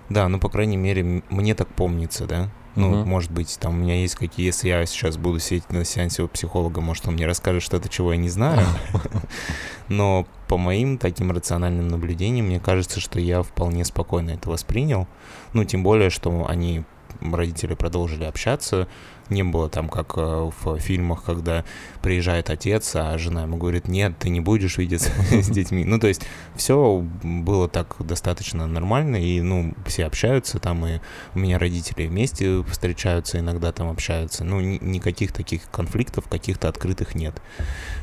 [0.09, 2.49] Да, ну, по крайней мере, мне так помнится, да.
[2.77, 3.09] Ну, Мгм.
[3.09, 4.45] может быть, там у меня есть какие...
[4.45, 8.13] Если я сейчас буду сидеть на сеансе у психолога, может, он мне расскажет что-то, чего
[8.13, 8.67] я не знаю.
[9.89, 15.09] Но по моим таким рациональным наблюдениям, мне кажется, что я вполне спокойно это воспринял.
[15.55, 16.85] Ну, тем более, что они,
[17.21, 18.89] родители, продолжили общаться.
[19.29, 21.65] Не было там, как э, в фильмах, когда
[22.01, 25.85] приезжает отец, а жена ему говорит, нет, ты не будешь видеться с детьми.
[25.85, 26.23] Ну, то есть
[26.55, 31.01] все было так достаточно нормально, и, ну, все общаются там, и
[31.35, 34.45] у меня родители вместе встречаются, иногда там общаются.
[34.45, 37.35] Ну, ни- никаких таких конфликтов каких-то открытых нет.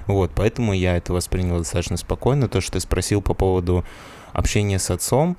[0.08, 2.50] Вот, поэтому я это воспринял достаточно спокойно.
[2.50, 3.86] То, что ты спросил по поводу
[4.34, 5.38] общения с отцом,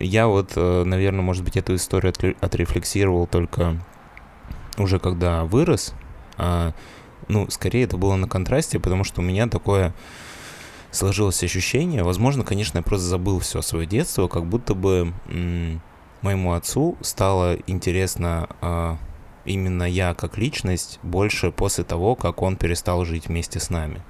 [0.00, 3.78] я вот, наверное, может быть, эту историю отре- отрефлексировал только
[4.78, 5.94] уже когда вырос.
[6.36, 6.72] А,
[7.28, 9.94] ну, скорее это было на контрасте, потому что у меня такое
[10.90, 15.12] сложилось ощущение, возможно, конечно, я просто забыл все свое детство, как будто бы
[16.22, 18.96] моему отцу стало интересно а,
[19.44, 24.02] именно я как личность больше после того, как он перестал жить вместе с нами.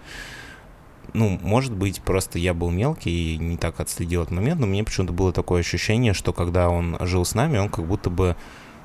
[1.13, 4.85] Ну, может быть, просто я был мелкий и не так отследил этот момент, но мне
[4.85, 8.37] почему-то было такое ощущение, что когда он жил с нами, он как будто бы,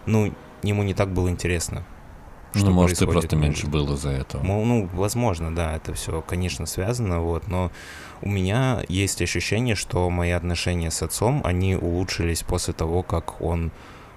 [0.06, 1.84] ну, ему не так было интересно.
[2.56, 4.43] Ну, может, ты происходит просто между- меньше был из-за этого.
[4.43, 7.72] Мол, ну, возможно, да, это все, конечно, связано, вот, но
[8.22, 13.72] у меня есть ощущение, что мои отношения с отцом, они улучшились после того, как он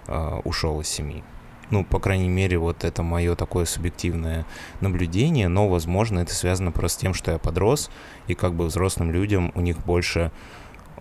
[0.07, 1.23] э, ушел из семьи.
[1.71, 4.45] Ну, по крайней мере, вот это мое такое субъективное
[4.81, 7.91] наблюдение, но, возможно, это связано просто с тем, что я подрос,
[8.29, 10.33] и как бы взрослым людям у них больше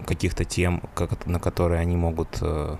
[0.06, 2.78] каких-то тем, как, на которые они могут э,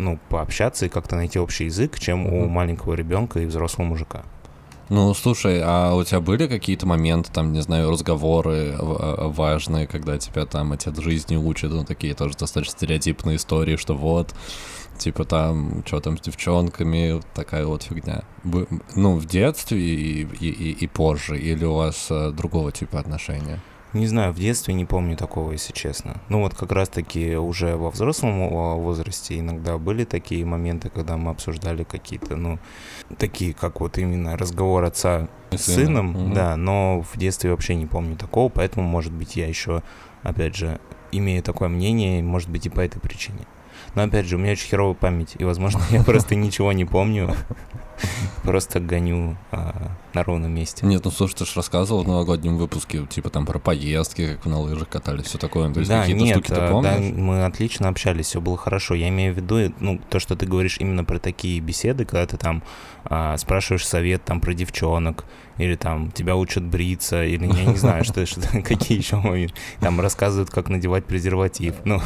[0.00, 4.22] ну, пообщаться и как-то найти общий язык, чем у маленького ребенка и взрослого мужика.
[4.88, 10.18] Ну, слушай, а у тебя были какие-то моменты, там, не знаю, разговоры в- важные, когда
[10.18, 14.34] тебя там отец жизни учит, ну, такие тоже достаточно стереотипные истории, что вот,
[14.98, 18.22] типа там, что там с девчонками, такая вот фигня.
[18.42, 22.98] Вы- ну, в детстве и, и, и- и позже, или у вас э, другого типа
[22.98, 23.60] отношения?
[23.92, 26.20] Не знаю, в детстве не помню такого, если честно.
[26.28, 31.32] Ну вот как раз-таки уже во взрослом а, возрасте иногда были такие моменты, когда мы
[31.32, 32.58] обсуждали какие-то, ну,
[33.18, 36.34] такие, как вот именно разговор отца с сыном, Мгм.
[36.34, 39.82] да, но в детстве вообще не помню такого, поэтому, может быть, я еще,
[40.22, 40.78] опять же,
[41.10, 43.40] имею такое мнение, может быть, и по этой причине.
[43.96, 47.34] Но, опять же, у меня очень херовая память, и, возможно, я просто ничего не помню,
[48.42, 50.86] просто гоню а, на ровном месте.
[50.86, 54.60] Нет, ну слушай, ты же рассказывал в новогоднем выпуске, типа там про поездки, как на
[54.60, 55.72] лыжах катались, все такое.
[55.72, 57.14] То есть да, какие-то нет, штуки ты а, помнишь?
[57.14, 58.94] да, мы отлично общались, все было хорошо.
[58.94, 62.36] Я имею в виду, ну, то, что ты говоришь именно про такие беседы, когда ты
[62.36, 62.62] там
[63.04, 65.24] а, спрашиваешь совет там про девчонок,
[65.58, 69.54] или там тебя учат бриться, или я не знаю, что, что какие еще моменты.
[69.80, 71.76] Там рассказывают, как надевать презерватив.
[71.84, 72.00] Ну,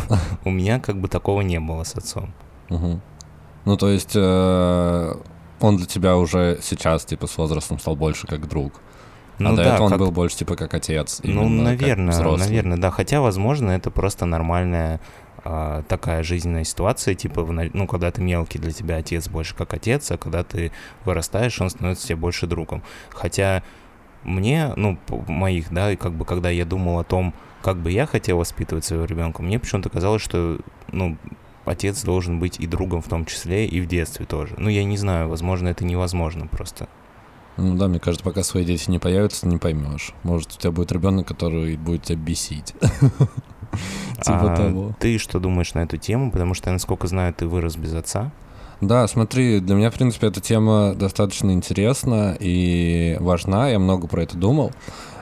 [0.45, 2.33] у меня как бы такого не было с отцом.
[2.69, 5.15] Ну, то есть э,
[5.65, 8.75] он для тебя уже сейчас, типа, с возрастом стал больше как друг.
[9.39, 11.21] Ну а до да, этого он как- был больше, типа, как отец.
[11.25, 12.91] Ну, наверное, наверное, да.
[12.91, 15.01] Хотя, возможно, это просто нормальная
[15.47, 20.11] а, такая жизненная ситуация, типа, ну, когда ты мелкий, для тебя отец больше как отец,
[20.11, 20.73] а когда ты
[21.05, 22.83] вырастаешь, он становится тебе больше другом.
[23.11, 23.63] Хотя
[24.23, 24.99] мне, ну,
[25.29, 28.85] моих, да, и как бы, когда я думал о том, как бы я хотел воспитывать
[28.87, 30.59] своего ребенка, мне почему-то казалось, что,
[30.93, 31.19] ну,
[31.65, 34.55] отец должен быть и другом в том числе, и в детстве тоже.
[34.59, 36.89] Ну, я не знаю, возможно, это невозможно просто.
[37.57, 40.13] Ну да, мне кажется, пока свои дети не появятся, не поймешь.
[40.25, 42.75] Может, у тебя будет ребенок, который будет тебя бесить.
[44.23, 44.95] Типа А того.
[44.99, 46.31] Ты что думаешь на эту тему?
[46.31, 48.33] Потому что, насколько знаю, ты вырос без отца.
[48.81, 53.69] Да, смотри, для меня, в принципе, эта тема достаточно интересна и важна.
[53.69, 54.73] Я много про это думал.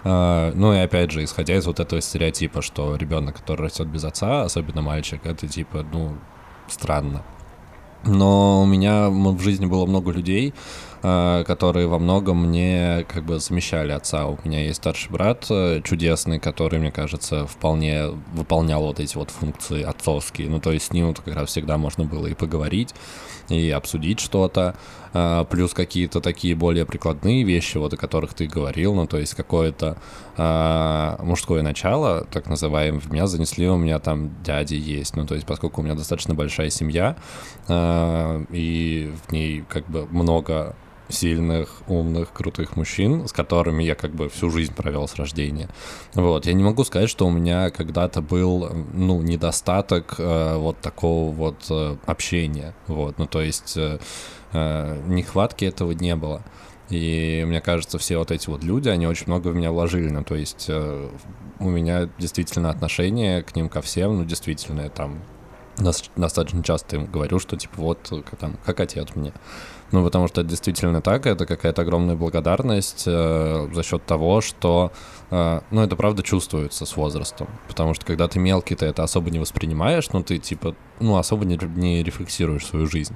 [0.05, 4.05] А, Ну и опять же, исходя из вот этого стереотипа, что ребенок, который растет без
[4.05, 6.17] отца, особенно мальчик, это типа, ну,
[6.69, 7.23] странно.
[8.05, 10.55] Но у меня в жизни было много людей,
[11.03, 14.27] которые во многом мне как бы замещали отца.
[14.27, 19.31] У меня есть старший брат э, чудесный, который, мне кажется, вполне выполнял вот эти вот
[19.31, 20.49] функции отцовские.
[20.49, 22.95] Ну, то есть с ним вот как раз всегда можно было и поговорить,
[23.49, 24.77] и обсудить что-то,
[25.13, 29.35] а, плюс какие-то такие более прикладные вещи, вот о которых ты говорил, ну, то есть
[29.35, 29.99] какое-то
[31.23, 35.47] мужское начало, так называемое, в меня занесли, у меня там дяди есть, ну, то есть
[35.47, 37.17] поскольку у меня достаточно большая семья,
[37.69, 40.75] и в ней как бы много
[41.09, 45.69] сильных, умных, крутых мужчин, с которыми я как бы всю жизнь провел с рождения.
[46.15, 51.33] Вот, я не могу сказать, что у меня когда-то был, ну, недостаток э, вот такого
[51.33, 53.99] вот э, общения, вот, ну, то есть э,
[54.53, 56.43] э, нехватки этого не было.
[56.93, 60.11] И мне кажется, все вот эти вот люди, они очень много в меня вложили.
[60.11, 61.09] Ну, то есть э,
[61.59, 65.23] у меня действительно отношение к ним ко всем, ну, действительно, я там
[66.17, 69.33] достаточно часто им говорю, что типа вот там, как отец мне.
[69.93, 74.91] Ну, потому что это действительно так, это какая-то огромная благодарность э, за счет того, что,
[75.31, 77.47] э, ну, это правда чувствуется с возрастом.
[77.69, 81.45] Потому что когда ты мелкий, ты это особо не воспринимаешь, но ты, типа, ну, особо
[81.45, 83.15] не, не рефлексируешь свою жизнь.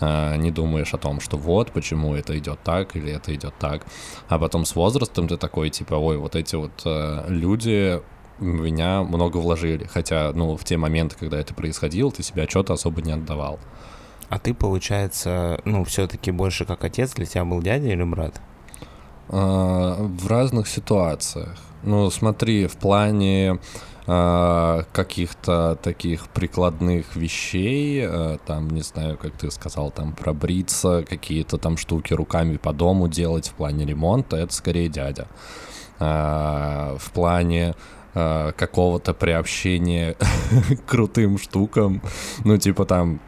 [0.00, 3.84] Э, не думаешь о том, что вот, почему это идет так или это идет так.
[4.28, 8.00] А потом с возрастом ты такой, типа, ой, вот эти вот э, люди
[8.38, 9.88] меня много вложили.
[9.92, 13.58] Хотя, ну, в те моменты, когда это происходило, ты себя что-то особо не отдавал.
[14.32, 18.40] А ты, получается, ну, все-таки больше как отец для тебя был дядя или брат?
[19.28, 21.54] А, в разных ситуациях.
[21.82, 23.58] Ну, смотри, в плане
[24.06, 31.58] а, каких-то таких прикладных вещей, а, там, не знаю, как ты сказал, там, пробриться, какие-то
[31.58, 35.26] там штуки руками по дому делать в плане ремонта, это скорее дядя.
[35.98, 37.74] В плане
[38.14, 40.16] какого-то приобщения
[40.86, 42.00] к крутым штукам,
[42.44, 43.20] ну, типа там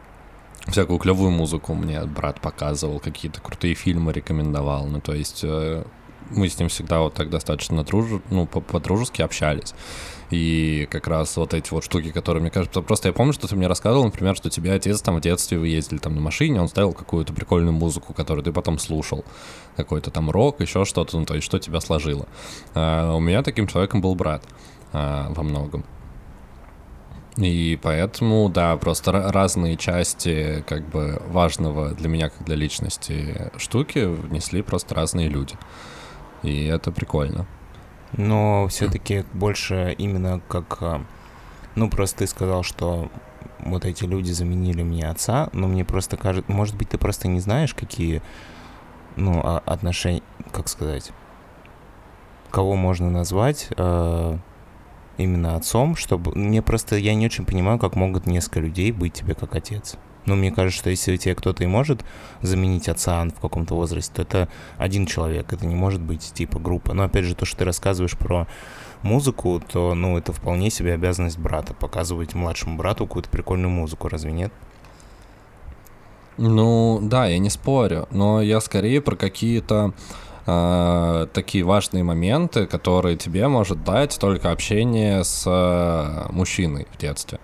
[0.67, 4.85] всякую клевую музыку мне брат показывал, какие-то крутые фильмы рекомендовал.
[4.87, 5.83] Ну, то есть э,
[6.29, 8.21] мы с ним всегда вот так достаточно друж...
[8.29, 9.73] ну, по-дружески общались.
[10.31, 13.55] И как раз вот эти вот штуки, которые, мне кажется, просто я помню, что ты
[13.55, 16.67] мне рассказывал, например, что тебе отец там в детстве вы ездили там на машине, он
[16.67, 19.23] ставил какую-то прикольную музыку, которую ты потом слушал.
[19.75, 22.27] Какой-то там рок, еще что-то, ну то есть что тебя сложило.
[22.73, 24.43] А у меня таким человеком был брат
[24.93, 25.85] а, во многом.
[27.37, 34.05] И поэтому, да, просто разные части как бы важного для меня, как для личности штуки
[34.05, 35.55] внесли просто разные люди.
[36.43, 37.45] И это прикольно.
[38.13, 40.77] Но все-таки больше именно как...
[40.81, 41.03] А,
[41.75, 43.09] ну, просто ты сказал, что
[43.59, 46.49] вот эти люди заменили мне отца, но мне просто кажется...
[46.49, 48.21] Может быть, ты просто не знаешь, какие,
[49.17, 50.21] ну, а, отношения...
[50.53, 51.11] Как сказать?
[52.49, 53.67] Кого можно назвать...
[55.17, 56.33] Именно отцом, чтобы...
[56.35, 56.97] Мне просто...
[56.97, 59.97] Я не очень понимаю, как могут несколько людей быть тебе как отец.
[60.25, 62.03] Но мне кажется, что если у тебя кто-то и может
[62.41, 66.93] заменить отца в каком-то возрасте, то это один человек, это не может быть типа группа.
[66.93, 68.47] Но опять же, то, что ты рассказываешь про
[69.03, 74.31] музыку, то, ну, это вполне себе обязанность брата, показывать младшему брату какую-то прикольную музыку, разве
[74.31, 74.51] нет?
[76.37, 79.93] Ну, да, я не спорю, но я скорее про какие-то
[80.45, 87.39] такие важные моменты, которые тебе может дать только общение с э, мужчиной в детстве.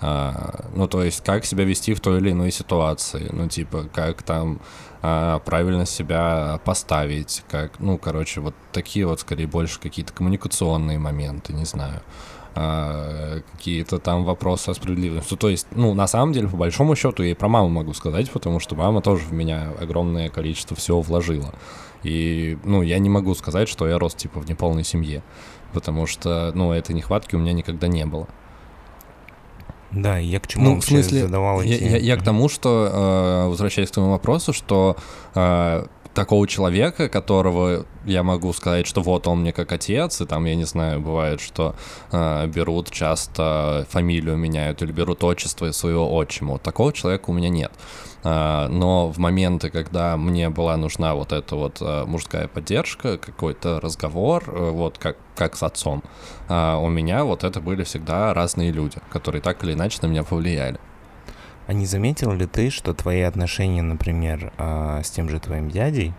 [0.00, 4.22] Uh, ну, то есть, как себя вести в той или иной ситуации, ну, типа, как
[4.24, 4.58] там
[5.00, 11.64] правильно себя поставить, как, ну, короче, вот такие вот, скорее, больше какие-то коммуникационные моменты, не
[11.64, 12.02] знаю,
[12.54, 15.36] какие-то там вопросы о справедливости.
[15.36, 18.30] То есть, ну, на самом деле, по большому счету, я и про маму могу сказать,
[18.30, 21.52] потому что мама тоже в меня огромное количество всего вложила.
[22.02, 25.22] И, ну, я не могу сказать, что я рос, типа, в неполной семье,
[25.72, 28.28] потому что, ну, этой нехватки у меня никогда не было.
[29.92, 31.82] Да, я к чему ну, в смысле, задавал эти...
[31.82, 34.96] Я, я, я к тому, что, э, возвращаясь к твоему вопросу, что
[35.34, 35.84] э,
[36.14, 40.54] такого человека, которого я могу сказать, что вот он мне как отец, и там, я
[40.54, 41.74] не знаю, бывает, что
[42.10, 46.52] э, берут часто фамилию меняют или берут отчество своего отчима.
[46.54, 47.72] Вот такого человека у меня нет.
[48.24, 53.80] Э, но в моменты, когда мне была нужна вот эта вот э, мужская поддержка, какой-то
[53.80, 56.02] разговор, э, вот как, как с отцом,
[56.48, 60.24] э, у меня вот это были всегда разные люди, которые так или иначе на меня
[60.24, 60.78] повлияли.
[61.72, 66.12] А не заметил ли ты, что твои отношения, например, а, с тем же твоим дядей,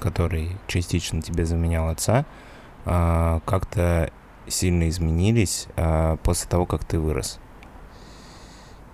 [0.00, 2.24] который частично тебе заменял отца,
[2.84, 4.10] а, как-то
[4.48, 7.38] сильно изменились а, после того, как ты вырос?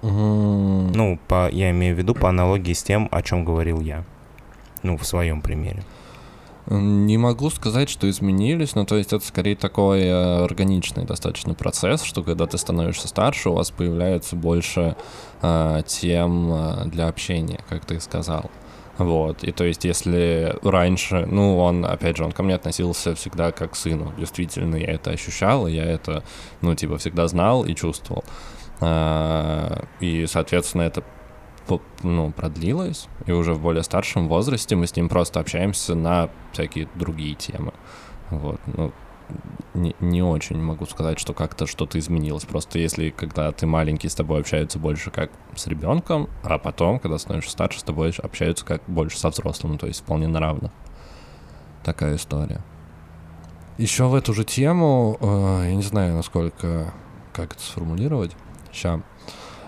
[0.03, 0.93] Mm.
[0.95, 4.05] Ну, по, я имею в виду по аналогии с тем, о чем говорил я.
[4.83, 5.83] Ну, в своем примере.
[6.71, 12.03] Не могу сказать, что изменились, но то есть это скорее такой э, органичный достаточно процесс,
[12.03, 14.95] что когда ты становишься старше, у вас появляется больше
[15.43, 18.53] э, тем э, для общения, как ты сказал.
[18.99, 23.51] Вот, и то есть если раньше, ну, он, опять же, он ко мне относился всегда
[23.51, 26.23] как к сыну, действительно, я это ощущал, я это,
[26.61, 28.23] ну, типа, всегда знал и чувствовал.
[28.81, 31.03] Э, и, соответственно, это
[32.03, 36.89] ну, продлилось, и уже в более старшем возрасте мы с ним просто общаемся на всякие
[36.95, 37.73] другие темы.
[38.31, 38.93] Вот, ну,
[39.75, 42.45] не, не очень могу сказать, что как-то что-то изменилось.
[42.45, 47.19] Просто если когда ты маленький, с тобой общаются больше как с ребенком, а потом, когда
[47.19, 50.73] становишься старше, с тобой общаются как больше со взрослым, то есть вполне на равных.
[51.85, 52.63] Такая история.
[53.79, 56.93] Еще в эту же тему, э, я не знаю, насколько,
[57.33, 58.37] как это сформулировать,
[58.73, 59.01] сейчас.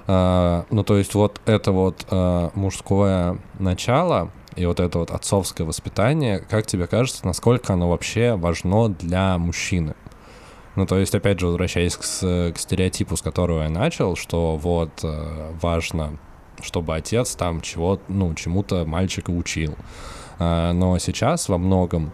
[0.07, 5.67] Э, ну, то есть вот это вот э, мужское начало и вот это вот отцовское
[5.67, 9.95] воспитание, как тебе кажется, насколько оно вообще важно для мужчины?
[10.75, 15.01] Ну, то есть, опять же, возвращаясь к, к стереотипу, с которого я начал, что вот
[15.03, 16.19] э, важно,
[16.63, 19.77] чтобы отец там чего, ну, чему-то мальчика учил.
[20.39, 22.13] Э, но сейчас во многом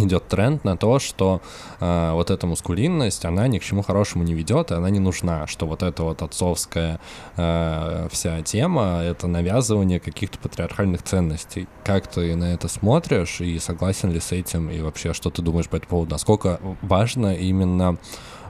[0.00, 1.40] идет тренд на то, что
[1.80, 5.46] э, вот эта мускулинность, она ни к чему хорошему не ведет, и она не нужна,
[5.46, 7.00] что вот эта вот отцовская
[7.36, 11.68] э, вся тема— это навязывание каких-то патриархальных ценностей.
[11.84, 15.68] Как ты на это смотришь, и согласен ли с этим, и вообще, что ты думаешь
[15.68, 16.12] по этому поводу?
[16.12, 17.98] Насколько важно именно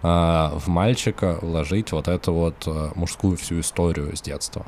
[0.03, 4.67] э, в мальчика вложить вот эту вот э, мужскую всю историю с детства?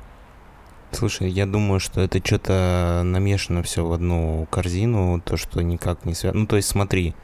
[0.92, 6.14] Слушай, я думаю, что это что-то намешано все в одну корзину, то, что никак не
[6.14, 6.42] связано.
[6.42, 7.14] Ну, то есть смотри,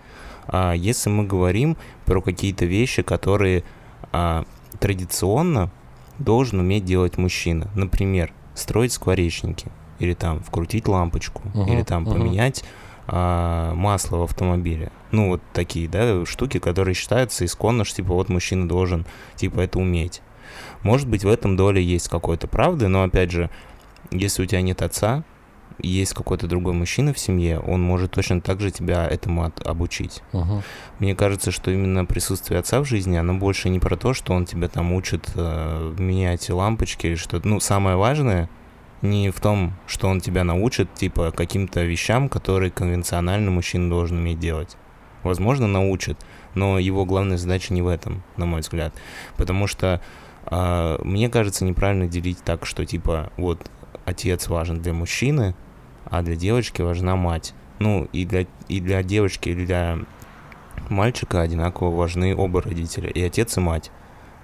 [0.46, 3.64] а, если мы говорим про какие-то вещи, которые
[4.12, 4.44] а,
[4.78, 5.70] традиционно
[6.18, 12.12] должен уметь делать мужчина, например, строить скворечники, или там вкрутить лампочку, uh-huh, или там uh-huh.
[12.12, 12.64] поменять
[13.06, 14.92] а, масло в автомобиле.
[15.10, 19.06] Ну, вот такие, да, штуки, которые считаются исконно, что, типа, вот мужчина должен,
[19.36, 20.22] типа, это уметь.
[20.84, 23.50] Может быть, в этом доле есть какой-то правды, но, опять же,
[24.12, 25.24] если у тебя нет отца,
[25.78, 30.22] есть какой-то другой мужчина в семье, он может точно так же тебя этому от, обучить.
[30.32, 30.62] Uh-huh.
[31.00, 34.44] Мне кажется, что именно присутствие отца в жизни, оно больше не про то, что он
[34.44, 37.48] тебя там учит э, менять лампочки или что-то.
[37.48, 38.48] Ну, самое важное
[39.02, 44.38] не в том, что он тебя научит, типа, каким-то вещам, которые конвенционально мужчина должен уметь
[44.38, 44.76] делать.
[45.22, 46.18] Возможно, научит,
[46.54, 48.94] но его главная задача не в этом, на мой взгляд.
[49.36, 50.00] Потому что
[50.46, 53.70] а, мне кажется, неправильно делить так, что типа вот
[54.04, 55.54] отец важен для мужчины,
[56.04, 57.54] а для девочки важна мать.
[57.78, 59.98] Ну, и для, и для девочки, и для
[60.88, 63.90] мальчика одинаково важны оба родителя, и отец, и мать.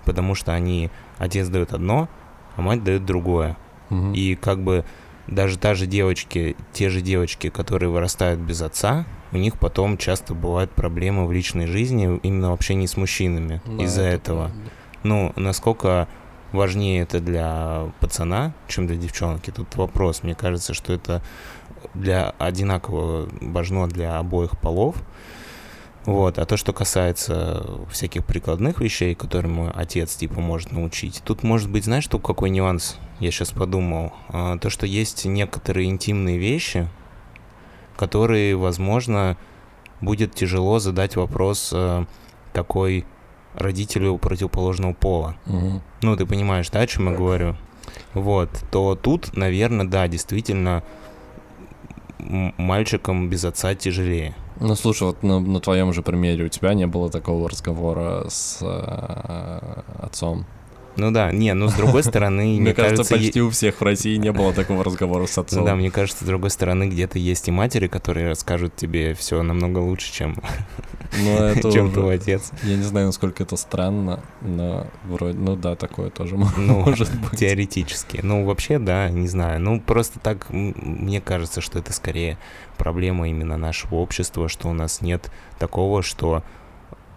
[0.05, 2.09] Потому что они, отец дает одно,
[2.57, 3.57] а мать дает другое.
[3.91, 4.13] Угу.
[4.15, 4.85] И как бы
[5.27, 10.35] даже та же девочки, те же девочки, которые вырастают без отца, у них потом часто
[10.35, 14.45] бывают проблемы в личной жизни именно в общении с мужчинами да, из-за это этого.
[14.49, 14.71] Правда.
[15.03, 16.09] Ну, насколько
[16.53, 20.23] важнее это для пацана, чем для девчонки, тут вопрос.
[20.23, 21.23] Мне кажется, что это
[21.95, 24.97] для одинаково важно для обоих полов.
[26.07, 31.71] Вот, а то, что касается всяких прикладных вещей, которым отец, типа, может научить, тут может
[31.71, 36.89] быть, знаешь, что какой нюанс, я сейчас подумал, а, то, что есть некоторые интимные вещи,
[37.99, 39.37] которые, возможно,
[40.01, 42.07] будет тяжело задать вопрос э,
[42.55, 43.05] такой
[43.55, 45.37] родителю противоположного пола.
[45.47, 45.81] Угу.
[46.03, 47.57] Ну, ты понимаешь, да, о чем я говорю?
[48.15, 50.83] Вот, то тут, наверное, да, действительно,
[52.19, 54.35] мальчикам без отца тяжелее.
[54.61, 58.59] Ну, слушай, вот на, на твоем же примере у тебя не было такого разговора с
[58.61, 60.45] э, отцом?
[61.01, 64.33] Ну да, не, ну с другой стороны, мне кажется, почти у всех в России не
[64.33, 65.65] было такого разговора с отцом.
[65.65, 69.79] Да, мне кажется, с другой стороны, где-то есть и матери, которые расскажут тебе все намного
[69.79, 70.37] лучше, чем
[71.19, 72.53] ну, чем твой отец.
[72.63, 76.47] Я не знаю, насколько это странно, но вроде, ну да, такое тоже ну,
[76.85, 77.39] может быть.
[77.39, 78.21] Теоретически.
[78.23, 79.59] Ну, вообще, да, не знаю.
[79.61, 82.39] Ну, просто так, мне кажется, что это скорее
[82.77, 86.43] проблема именно нашего общества, что у нас нет такого, что,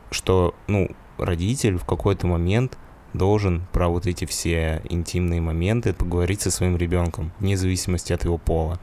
[0.10, 2.78] что ну, родитель в какой-то момент
[3.14, 8.38] должен про вот эти все интимные моменты поговорить со своим ребенком, вне зависимости от его
[8.38, 8.80] пола.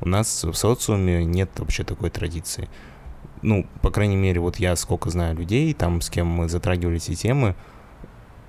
[0.00, 2.68] У нас в социуме нет вообще такой традиции.
[3.42, 7.14] Ну, по крайней мере, вот я сколько знаю людей, там, с кем мы затрагивали эти
[7.14, 7.54] темы,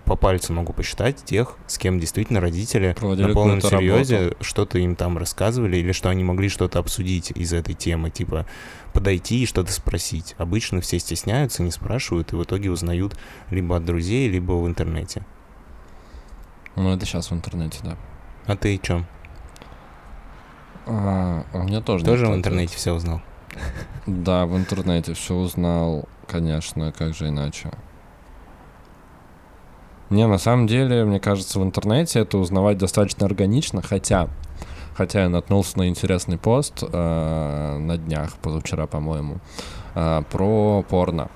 [0.06, 4.98] по пальцу могу посчитать тех, с кем действительно родители Проводили на полном серьезе что-то им
[4.98, 8.46] там рассказывали, или что они могли что-то обсудить из этой темы, типа
[8.94, 10.36] подойти и что-то спросить.
[10.38, 13.18] Обычно все стесняются, не спрашивают, и в итоге узнают
[13.50, 15.26] либо от друзей, либо в интернете.
[16.76, 17.98] Ну, это сейчас в интернете, да.
[18.46, 19.06] А ты чем?
[20.86, 22.06] А, у меня тоже.
[22.06, 23.22] Тоже в интернете все узнал?
[24.08, 27.72] Да, в интернете все узнал, конечно, как же иначе.
[30.10, 34.28] Не, на самом деле, мне кажется, в интернете это узнавать достаточно органично, хотя,
[34.96, 39.38] хотя я наткнулся на интересный пост э, на днях, позавчера, по-моему,
[39.96, 41.30] э, про порно,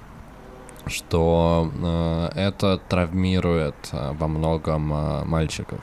[0.87, 5.79] что э, это травмирует э, во многом э, мальчиков.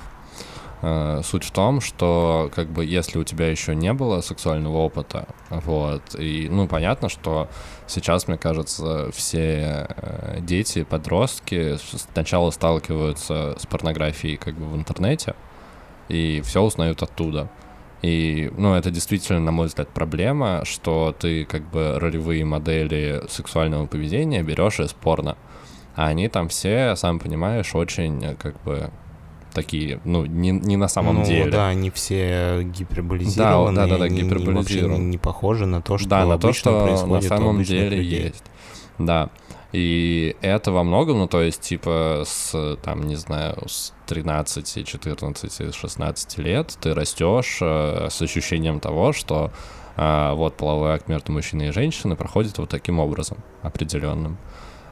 [0.82, 5.28] Э, суть в том, что как бы если у тебя еще не было сексуального опыта,
[5.48, 7.48] вот, и, ну, понятно, что
[7.86, 11.76] сейчас, мне кажется, все э, дети, подростки
[12.12, 15.36] сначала сталкиваются с порнографией как бы в интернете,
[16.12, 17.50] и все узнают оттуда.
[18.02, 23.86] И, ну, это действительно, на мой взгляд, проблема, что ты как бы ролевые модели сексуального
[23.86, 25.36] поведения берешь из порно.
[25.94, 28.90] А они там все, сам понимаешь, очень как бы
[29.52, 31.50] такие, ну, не, не на самом ну, деле.
[31.50, 33.76] да, они все гиперболизированы.
[33.76, 34.98] Да, да, да, они гиперболизированы.
[34.98, 38.24] Не, не похожи на то, что да, на то, что происходит на самом деле людей.
[38.24, 38.44] есть.
[38.98, 39.30] Да.
[39.72, 45.74] И это во многом, ну, то есть, типа, с, там, не знаю, с 13, 14,
[45.74, 49.50] 16 лет ты растешь э, с ощущением того, что
[49.96, 54.36] э, вот половой акт между мужчиной и женщиной проходит вот таким образом определенным.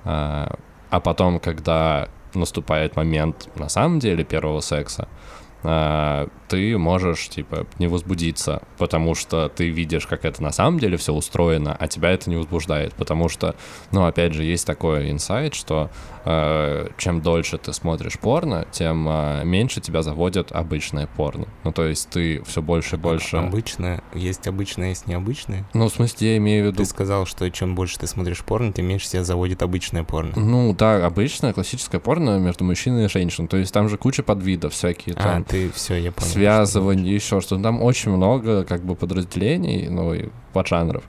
[0.04, 0.48] Э,
[0.90, 7.86] а потом, когда наступает момент на самом деле первого секса, а, ты можешь, типа, не
[7.86, 12.28] возбудиться, потому что ты видишь, как это на самом деле все устроено, а тебя это
[12.28, 13.54] не возбуждает, потому что,
[13.92, 15.90] ну, опять же, есть такой инсайт, что
[16.24, 21.46] э, чем дольше ты смотришь порно, тем э, меньше тебя заводят обычное порно.
[21.62, 23.36] Ну, то есть ты все больше и больше...
[23.36, 25.64] Обычное, есть обычное, есть необычное.
[25.72, 26.78] Ну, в смысле, я имею в виду...
[26.78, 30.32] Ты сказал, что чем больше ты смотришь порно, тем меньше тебя заводит обычное порно.
[30.34, 34.72] Ну, да, обычное классическое порно между мужчиной и женщиной, то есть там же куча подвидов
[34.72, 36.30] всякие, там, А, ты все, я понял.
[36.30, 37.62] связывание, еще что-то.
[37.62, 41.02] Там очень много как бы подразделений, ну и поджанров.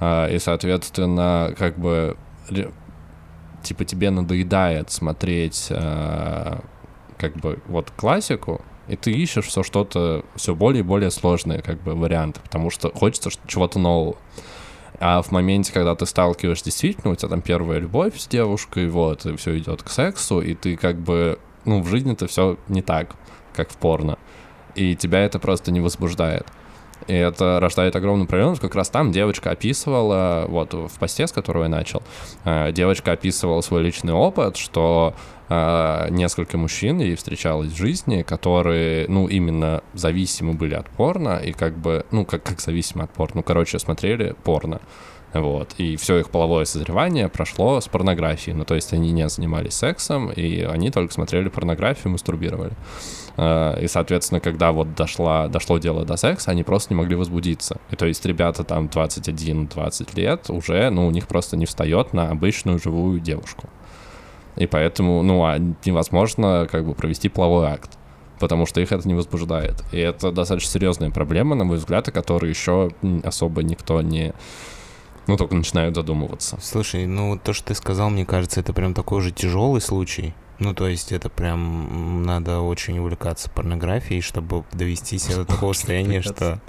[0.00, 2.16] А, и, соответственно, как бы
[3.62, 6.62] типа тебе надоедает смотреть а,
[7.16, 11.82] как бы вот классику, и ты ищешь все что-то, все более и более сложные как
[11.82, 14.16] бы варианты, потому что хочется чего-то нового.
[15.00, 19.26] А в моменте, когда ты сталкиваешься действительно, у тебя там первая любовь с девушкой, вот,
[19.26, 23.16] и все идет к сексу, и ты как бы, ну, в жизни-то все не так,
[23.54, 24.18] как в порно.
[24.74, 26.46] И тебя это просто не возбуждает.
[27.06, 28.56] И это рождает огромную проблему.
[28.56, 32.02] Как раз там девочка описывала, вот в посте, с которого я начал,
[32.44, 35.14] э, девочка описывала свой личный опыт, что
[35.48, 41.52] э, несколько мужчин ей встречалось в жизни, которые, ну, именно зависимы были от порно, и
[41.52, 44.80] как бы, ну, как, как зависимы от порно, ну, короче, смотрели порно.
[45.34, 45.74] Вот.
[45.78, 48.56] И все их половое созревание прошло с порнографией.
[48.56, 52.72] Ну, то есть они не занимались сексом, и они только смотрели порнографию, мастурбировали.
[53.36, 57.78] Э, И, соответственно, когда вот дошла, дошло дело до секса, они просто не могли возбудиться.
[57.90, 62.30] И то есть ребята там 21-20 лет уже, ну, у них просто не встает на
[62.30, 63.68] обычную живую девушку.
[64.56, 67.98] И поэтому, ну, а невозможно как бы провести половой акт
[68.40, 69.82] потому что их это не возбуждает.
[69.92, 72.90] И это достаточно серьезная проблема, на мой взгляд, о которой еще
[73.22, 74.34] особо никто не...
[75.26, 76.58] Ну, только начинают задумываться.
[76.60, 80.34] Слушай, ну то, что ты сказал, мне кажется, это прям такой же тяжелый случай.
[80.58, 86.22] Ну, то есть это прям надо очень увлекаться порнографией, чтобы довести себя до такого состояния,
[86.22, 86.60] что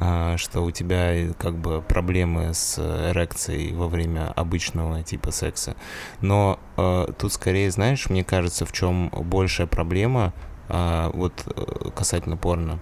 [0.00, 5.30] а, что у тебя э, как бы проблемы с э, эрекцией во время обычного типа
[5.30, 5.76] секса.
[6.20, 10.32] Но э, тут скорее, знаешь, мне кажется, в чем большая проблема
[10.68, 12.80] а, вот э, касательно порно.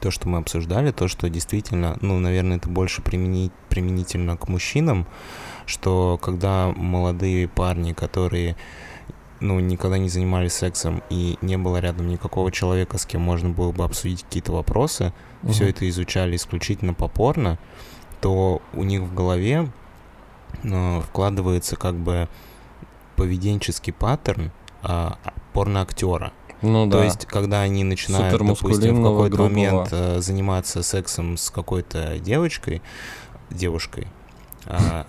[0.00, 5.06] То, что мы обсуждали, то, что действительно, ну, наверное, это больше примени- применительно к мужчинам,
[5.64, 8.56] что когда молодые парни, которые
[9.40, 13.72] ну, никогда не занимались сексом и не было рядом никакого человека, с кем можно было
[13.72, 15.12] бы обсудить какие-то вопросы,
[15.48, 15.70] все Мгм.
[15.70, 17.58] это изучали исключительно по порно,
[18.20, 19.70] то у них в голове
[20.62, 22.28] э, вкладывается как бы
[23.16, 25.18] поведенческий паттерн а,
[25.52, 26.32] порноактера.
[26.62, 26.98] Ну да.
[26.98, 29.48] То есть, когда они начинают, допустим, в какой-то грубого.
[29.48, 32.82] момент э, заниматься сексом с какой-то девочкой,
[33.50, 34.06] девушкой,
[34.64, 35.06] а,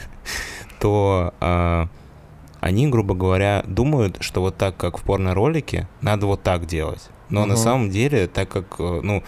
[0.80, 1.88] то а,
[2.64, 7.10] они, грубо говоря, думают, что вот так, как в порно-ролике, надо вот так делать.
[7.28, 7.62] Но на Мгм.
[7.62, 9.22] самом деле, так как, э, ну,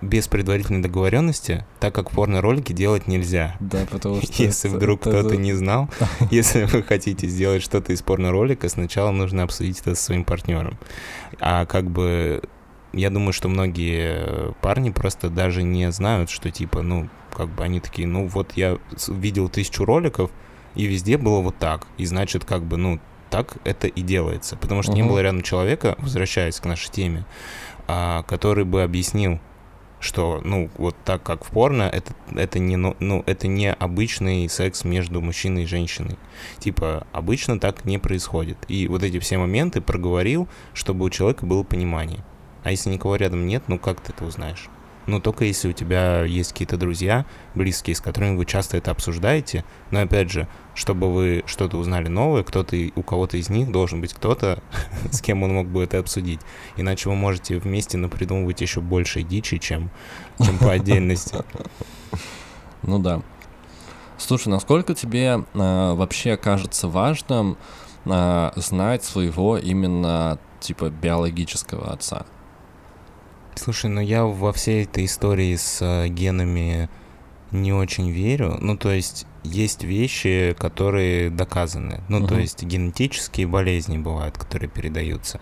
[0.00, 3.56] без предварительной договоренности, так как в порно-ролике делать нельзя.
[3.60, 4.42] Да, потому что...
[4.42, 5.88] Если это- вдруг это- кто-то не знал,
[6.30, 10.78] если вы хотите сделать что-то из порно-ролика, сначала нужно обсудить это со своим партнером.
[11.40, 12.42] А как бы
[12.94, 17.80] я думаю, что многие парни просто даже не знают, что типа, ну, как бы они
[17.80, 20.30] такие, ну вот я видел тысячу роликов,
[20.74, 21.86] и везде было вот так.
[21.98, 23.00] И значит, как бы, ну,
[23.30, 24.56] так это и делается.
[24.56, 25.10] Потому что не Мгм.
[25.10, 27.24] было рядом человека, возвращаясь к нашей теме,
[27.88, 29.40] а, который бы объяснил,
[30.00, 34.84] что, ну, вот так как в порно, это, это, не, ну, это не обычный секс
[34.84, 36.16] между мужчиной и женщиной.
[36.58, 38.58] Типа, обычно так не происходит.
[38.68, 42.22] И вот эти все моменты проговорил, чтобы у человека было понимание.
[42.64, 44.68] А если никого рядом нет, ну как ты это узнаешь?
[45.06, 49.64] Но только если у тебя есть какие-то друзья, близкие, с которыми вы часто это обсуждаете.
[49.90, 54.14] Но опять же, чтобы вы что-то узнали новое, кто-то у кого-то из них должен быть
[54.14, 54.62] кто-то,
[55.10, 56.40] с кем он мог бы это обсудить.
[56.76, 59.90] Иначе вы можете вместе напридумывать еще больше дичи, чем,
[60.42, 61.38] чем по отдельности.
[62.86, 63.22] Ну да.
[64.18, 67.56] Слушай, насколько тебе э, вообще кажется важным
[68.04, 72.26] э, знать своего именно типа биологического отца?
[73.56, 76.88] Слушай, ну я во всей этой истории с э, генами
[77.50, 78.58] не очень верю.
[78.60, 82.02] Ну, то есть есть вещи, которые доказаны.
[82.08, 82.28] Ну, uh-huh.
[82.28, 85.40] то есть генетические болезни бывают, которые передаются.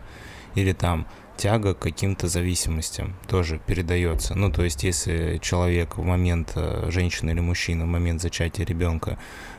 [0.54, 1.06] Или там
[1.36, 4.34] тяга к каким-то зависимостям тоже передается.
[4.34, 9.18] Ну, то есть, если человек в момент, э, женщина или мужчина, в момент зачатия ребенка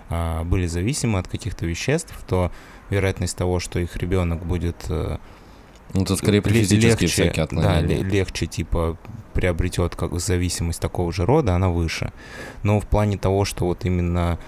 [0.09, 2.51] а, были зависимы от каких-то веществ, то
[2.89, 5.17] вероятность того, что их ребенок будет э,
[5.93, 8.03] ну, тут скорее при легче, всякие отклонения.
[8.03, 8.97] Да, легче, типа,
[9.33, 12.11] приобретет как зависимость такого же рода, она выше.
[12.63, 14.39] Но в плане того, что вот именно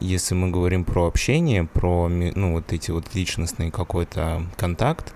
[0.00, 5.14] если мы говорим про общение, про, ну, вот эти вот личностный какой-то контакт,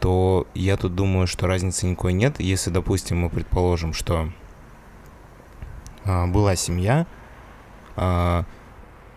[0.00, 2.40] то я тут думаю, что разницы никакой нет.
[2.40, 4.30] Если, допустим, мы предположим, что
[6.04, 7.06] а, была семья,
[7.94, 8.44] а,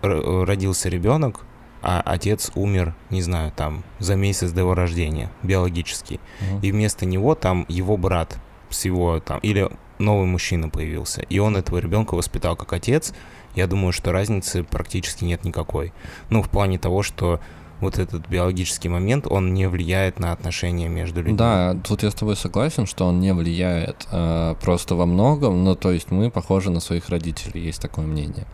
[0.01, 1.45] родился ребенок,
[1.81, 6.19] а отец умер, не знаю, там, за месяц до его рождения, биологический.
[6.41, 6.61] Uh-huh.
[6.61, 8.37] И вместо него там его брат
[8.69, 9.69] с его там, или
[9.99, 13.13] новый мужчина появился, и он этого ребенка воспитал как отец,
[13.55, 15.93] я думаю, что разницы практически нет никакой.
[16.29, 17.39] Ну, в плане того, что
[17.81, 21.37] вот этот биологический момент, он не влияет на отношения между людьми.
[21.37, 25.75] Да, тут я с тобой согласен, что он не влияет э, просто во многом, но
[25.75, 28.45] то есть мы похожи на своих родителей, есть такое мнение,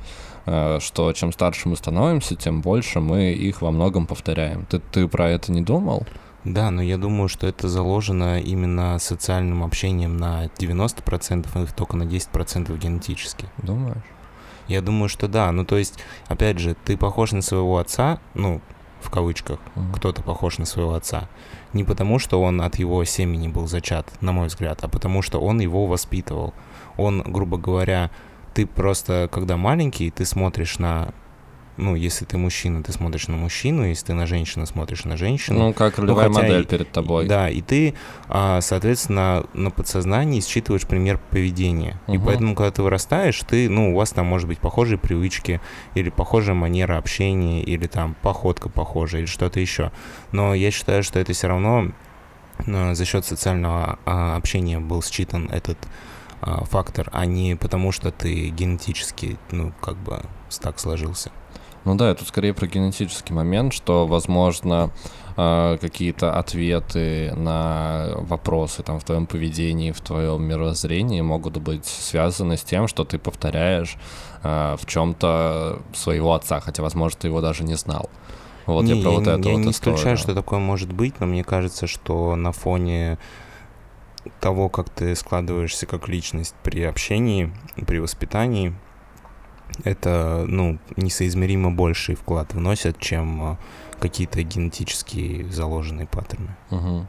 [0.79, 4.65] что чем старше мы становимся, тем больше мы их во многом повторяем.
[4.65, 6.05] Ты, ты про это не думал?
[6.43, 12.03] Да, но я думаю, что это заложено именно социальным общением на 90% и только на
[12.03, 13.45] 10% генетически.
[13.61, 14.03] Думаешь?
[14.67, 15.51] Я думаю, что да.
[15.51, 18.61] Ну, то есть, опять же, ты похож на своего отца, ну,
[19.01, 19.93] в кавычках, mm-hmm.
[19.95, 21.27] кто-то похож на своего отца.
[21.73, 25.39] Не потому, что он от его семени был зачат, на мой взгляд, а потому, что
[25.39, 26.53] он его воспитывал.
[26.97, 28.11] Он, грубо говоря,
[28.53, 31.13] ты просто, когда маленький, ты смотришь на
[31.77, 35.59] ну, если ты мужчина, ты смотришь на мужчину, если ты на женщину, смотришь на женщину.
[35.59, 37.27] Ну, как ну, ролевая ну, модель и, перед тобой.
[37.27, 37.95] Да, и ты,
[38.27, 41.99] а, соответственно, на подсознании считываешь пример поведения.
[42.07, 42.15] Угу.
[42.15, 45.61] И поэтому, когда ты вырастаешь, ты, ну, у вас там может быть похожие привычки,
[45.95, 49.91] или похожая манера общения, или там походка похожая, или что-то еще.
[50.31, 51.91] Но я считаю, что это все равно
[52.67, 55.77] а, за счет социального а, общения был считан этот
[56.41, 60.21] фактор, а не потому, что ты генетически, ну, как бы
[60.61, 61.31] так сложился.
[61.83, 64.91] Ну да, это скорее про генетический момент, что, возможно,
[65.35, 72.57] э, какие-то ответы на вопросы там в твоем поведении, в твоем мировоззрении могут быть связаны
[72.57, 73.97] с тем, что ты повторяешь
[74.43, 78.09] э, в чем-то своего отца, хотя, возможно, ты его даже не знал.
[78.67, 81.19] Вот не, я про вот я, это я вот не исключаю, что такое может быть,
[81.19, 83.17] но мне кажется, что на фоне
[84.39, 87.51] того, как ты складываешься как личность при общении,
[87.87, 88.73] при воспитании,
[89.83, 93.57] это, ну, несоизмеримо больший вклад вносят, чем а,
[93.99, 96.55] какие-то генетические заложенные паттерны.
[96.69, 97.07] Угу.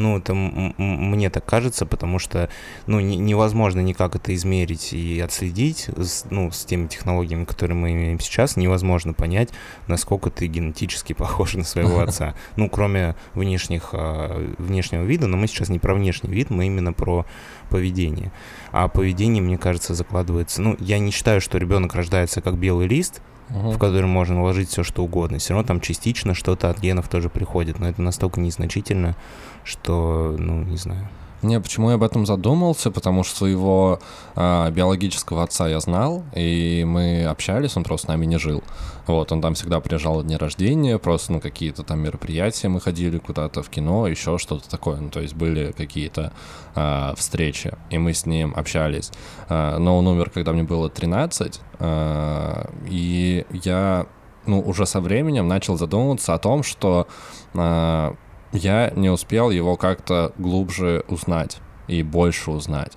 [0.00, 2.48] Ну, это мне так кажется, потому что,
[2.86, 7.92] ну, не, невозможно никак это измерить и отследить, с, ну, с теми технологиями, которые мы
[7.92, 9.50] имеем сейчас, невозможно понять,
[9.86, 12.34] насколько ты генетически похож на своего отца.
[12.56, 16.92] Ну, кроме внешних, а, внешнего вида, но мы сейчас не про внешний вид, мы именно
[16.92, 17.26] про
[17.68, 18.32] поведение.
[18.72, 20.62] А поведение, мне кажется, закладывается...
[20.62, 23.20] Ну, я не считаю, что ребенок рождается как белый лист,
[23.50, 25.38] в который можно вложить все, что угодно.
[25.38, 29.16] Все равно там частично что-то от генов тоже приходит, но это настолько незначительно,
[29.64, 31.08] что, ну, не знаю.
[31.42, 32.90] Не, почему я об этом задумался?
[32.90, 33.98] Потому что своего
[34.36, 38.62] э, биологического отца я знал, и мы общались, он просто с нами не жил.
[39.06, 43.18] Вот, он там всегда приезжал на дни рождения, просто на какие-то там мероприятия мы ходили
[43.18, 45.00] куда-то в кино, еще что-то такое.
[45.00, 46.32] Ну, то есть были какие-то
[46.74, 49.10] э, встречи, и мы с ним общались.
[49.48, 54.06] Э, но он умер, когда мне было 13, э, и я,
[54.44, 57.06] ну, уже со временем начал задумываться о том, что...
[57.54, 58.12] Э,
[58.52, 62.92] я не успел его как-то глубже узнать и больше узнать.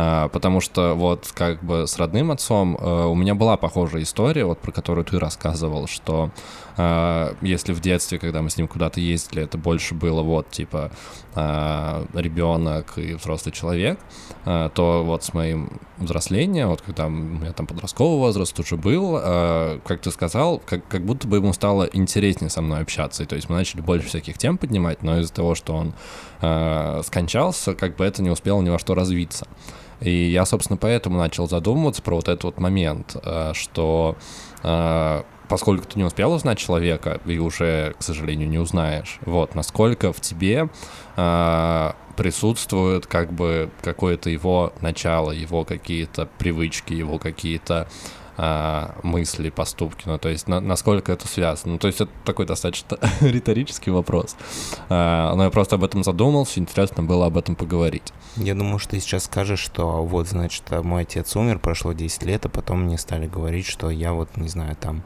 [0.00, 4.44] А, потому что вот как бы с родным отцом э, у меня была похожая история,
[4.44, 6.30] вот про которую ты рассказывал, что
[6.78, 10.92] если в детстве, когда мы с ним куда-то ездили, это больше было вот типа
[11.34, 13.98] э, ребенок и взрослый человек,
[14.44, 19.14] то вот с моим взрослением, вот когда у меня там подростковый возраст уже был,
[19.84, 23.34] как ты сказал, как, как будто бы ему стало интереснее со мной общаться, и то
[23.34, 25.92] есть мы начали больше всяких тем поднимать, но из-за того, что он
[27.02, 29.46] скончался, как бы это не успело ни во что развиться.
[30.00, 33.16] И я, собственно, поэтому начал задумываться про вот этот вот момент,
[33.52, 34.16] что
[35.48, 40.20] поскольку ты не успел узнать человека и уже, к сожалению, не узнаешь, вот, насколько в
[40.20, 40.68] тебе
[41.16, 47.88] э, присутствует как бы какое-то его начало, его какие-то привычки, его какие-то
[48.40, 51.72] а, мысли, поступки, ну, то есть на, насколько это связано.
[51.72, 54.36] Ну, то есть это такой достаточно риторический вопрос.
[54.88, 58.12] А, но я просто об этом задумался, интересно было об этом поговорить.
[58.36, 62.46] Я думаю, что ты сейчас скажешь, что вот, значит, мой отец умер, прошло 10 лет,
[62.46, 65.02] а потом мне стали говорить, что я вот, не знаю, там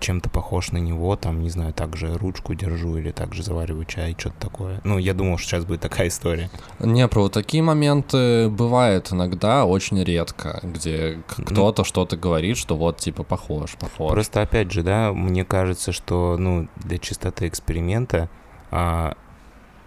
[0.00, 4.36] чем-то похож на него, там, не знаю, также ручку держу или также завариваю чай, что-то
[4.38, 4.80] такое.
[4.84, 6.50] Ну, я думал, что сейчас будет такая история.
[6.80, 12.76] Не, про вот такие моменты бывает иногда, очень редко, где Ну, кто-то что-то говорит, что
[12.76, 14.12] вот, типа, похож, похож.
[14.12, 18.30] Просто, опять же, да, мне кажется, что, ну, для чистоты эксперимента,
[18.70, 19.14] а,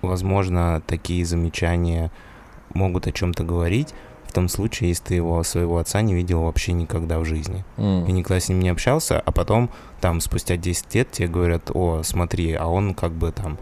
[0.02, 2.12] возможно, такие замечания
[2.74, 3.94] могут о чем-то говорить,
[4.36, 7.64] том случае, если ты его, своего отца не видел вообще никогда в жизни.
[7.78, 8.06] М.
[8.06, 9.70] и никогда с ним не общался, а потом
[10.02, 13.58] там спустя 10 лет тебе говорят, о, смотри, а он как бы там,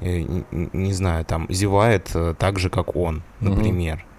[0.00, 4.04] э, не знаю, там зевает э, так же, как он, например.
[4.04, 4.15] А,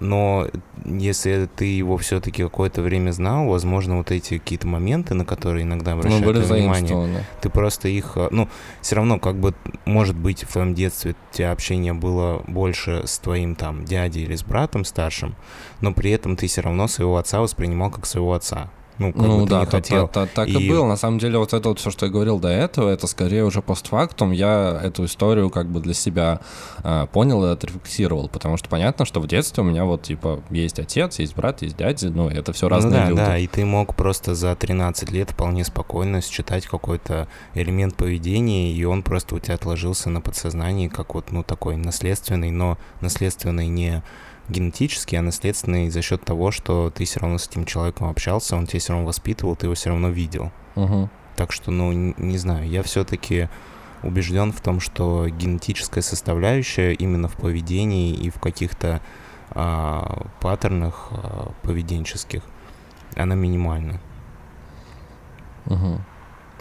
[0.00, 0.48] но
[0.84, 5.92] если ты его все-таки какое-то время знал, возможно, вот эти какие-то моменты, на которые иногда
[5.92, 8.48] Ну, обращают были внимание, ты просто их, э, ну,
[8.82, 9.54] все равно, как бы,
[9.86, 14.36] может быть, в твоем детстве у тебя общение было больше с твоим там дядей или
[14.36, 15.34] с братом старшим,
[15.80, 18.70] но при этом ты все равно своего отца воспринимал как своего отца.
[19.00, 20.06] Ну, как Ну бы ты да, не та- хотел.
[20.08, 20.52] та- та- так и...
[20.52, 20.86] И- было.
[20.86, 23.62] На самом деле, вот это вот все, что я говорил до этого, это скорее уже
[23.62, 24.30] постфактум.
[24.30, 26.40] Я эту историю как бы для себя
[26.84, 30.78] а, понял и отрефлексировал, потому что понятно, что в детстве у меня вот типа есть
[30.78, 33.16] отец, есть брат, есть дядя, ну это все Ну разные да, люди.
[33.22, 38.84] да, и ты мог просто за 13 лет вполне спокойно считать какой-то элемент поведения, и
[38.84, 44.02] он просто у тебя отложился на подсознании, как вот, ну, такой наследственный, но наследственный не
[44.48, 48.66] генетический, а наследственный за счет того, что ты все равно с этим человеком общался, он
[48.66, 50.50] тебя все равно воспитывал, ты его все равно видел.
[50.74, 51.10] Мгм.
[51.36, 53.48] Так что, ну, не знаю, я все-таки
[54.02, 59.00] убежден в том, что генетическая составляющая именно в поведении и в каких-то
[59.50, 62.42] а, паттернах а, поведенческих,
[63.16, 64.00] она минимальна.
[65.66, 66.04] Мгм.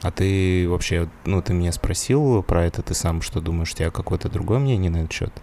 [0.02, 3.92] А ты вообще, ну, ты меня спросил про это, ты сам что думаешь, у тебя
[3.92, 5.34] какое-то другое мнение на этот счет?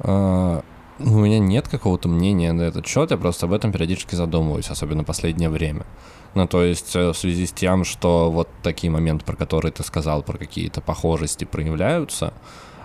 [0.00, 0.62] А,
[1.00, 5.04] У меня нет какого-то мнения на этот счет, я просто об этом периодически задумываюсь, особенно
[5.04, 5.86] в последнее время.
[6.34, 9.82] Ну, то есть э, в связи с тем, что вот такие моменты, про которые ты
[9.82, 12.34] сказал, про какие-то похожести проявляются,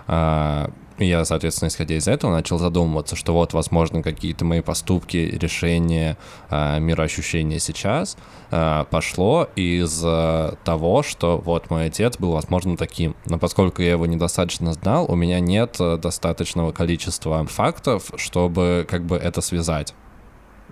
[0.06, 6.16] а, я, соответственно, исходя из этого, начал задумываться, что вот, возможно, какие-то мои поступки, решения,
[6.50, 8.16] а, мироощущения сейчас
[8.50, 13.16] а, пошло из а, того, что вот мой отец был, возможно, таким.
[13.26, 19.16] Но поскольку я его недостаточно знал, у меня нет достаточного количества фактов, чтобы как бы
[19.16, 19.94] это связать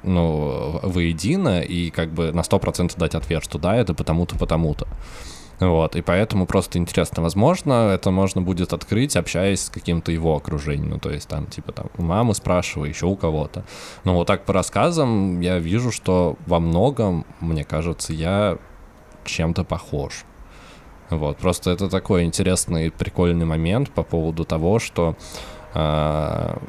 [0.04, 4.86] ну, воедино и как бы на 100% дать ответ, что да, это потому-то, потому-то.
[5.62, 10.90] Вот, и поэтому просто интересно, возможно, это можно будет открыть, общаясь с каким-то его окружением,
[10.90, 13.64] ну, то есть там, типа, там, у мамы спрашиваю, еще у кого-то.
[14.02, 18.58] Но вот так по рассказам я вижу, что во многом, мне кажется, я
[19.24, 20.24] чем-то похож.
[21.10, 25.16] Вот, просто это такой интересный, прикольный момент по поводу того, что
[25.74, 26.60] а,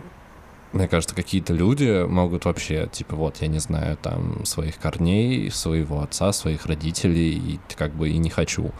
[0.73, 6.01] мне кажется, какие-то люди могут вообще, типа, вот, я не знаю, там, своих корней, своего
[6.01, 8.71] отца, своих родителей, и как бы и не хочу.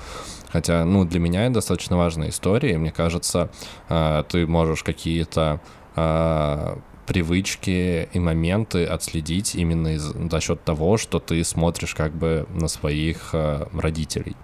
[0.52, 3.52] Хотя, ну, для меня это достаточно важная история, и мне кажется,
[3.90, 5.62] а, ты можешь какие-то
[5.96, 12.48] а, привычки и моменты отследить именно из, за счет того, что ты смотришь как бы
[12.54, 14.36] на своих а, родителей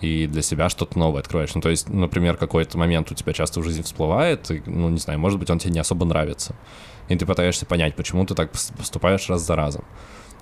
[0.00, 1.54] и для себя что-то новое открываешь.
[1.54, 4.98] Ну, то есть, например, какой-то момент у тебя часто в жизни всплывает, и, ну, не
[4.98, 6.54] знаю, может быть, он тебе не особо нравится.
[7.08, 9.84] И ты пытаешься понять, почему ты так пос- поступаешь раз за разом.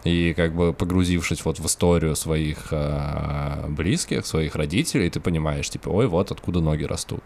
[0.05, 5.89] И как бы погрузившись вот в историю своих а, близких, своих родителей, ты понимаешь, типа,
[5.89, 7.25] ой, вот откуда ноги растут.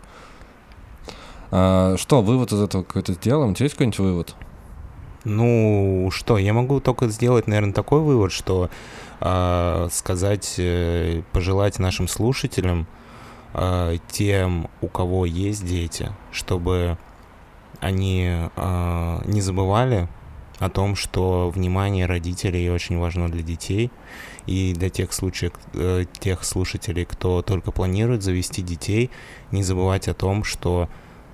[1.50, 3.50] А, что, вывод из этого какой-то сделаем?
[3.50, 4.34] У тебя есть какой-нибудь вывод?
[5.24, 8.70] Ну, что, я могу только сделать, наверное, такой вывод, что
[9.20, 12.86] а, сказать, э, пожелать нашим слушателям,
[13.52, 16.96] а, тем, у кого есть дети, чтобы
[17.80, 20.08] они а, не забывали
[20.58, 23.90] о том, что внимание родителей очень важно для детей,
[24.46, 29.10] и для тех случаев, э, тех слушателей, кто только планирует завести детей,
[29.52, 30.88] не забывать о том, что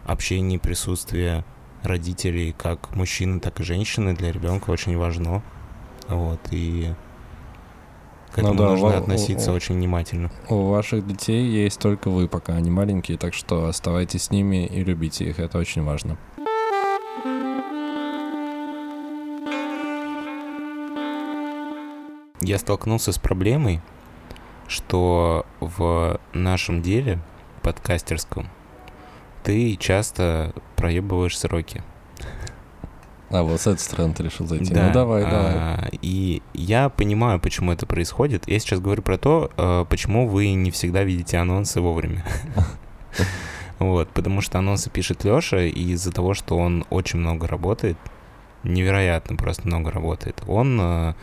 [0.04, 1.44] общение присутствие
[1.82, 5.42] родителей, как мужчины, так и женщины, для ребенка очень важно.
[6.08, 6.94] Вот, и
[8.32, 10.30] к этому ну, да, нужно ва- относиться у, очень внимательно.
[10.48, 14.84] У ваших детей есть только вы, пока они маленькие, так что оставайтесь с ними и
[14.84, 16.18] любите их, это очень важно.
[22.40, 23.80] Я столкнулся с проблемой,
[24.68, 27.18] что в нашем деле
[27.62, 28.48] подкастерском
[29.46, 31.84] ты часто проебываешь сроки.
[33.30, 34.74] А вот с этой стороны ты решил зайти.
[34.74, 35.90] Да, Ну давай, а, давай.
[36.02, 38.48] И я понимаю, почему это происходит.
[38.48, 42.24] Я сейчас говорю про то, э, почему вы не всегда видите анонсы вовремя.
[43.78, 47.98] Вот, потому что анонсы пишет Лёша, и из-за того, что он очень много работает,
[48.62, 51.14] невероятно просто много работает, он э,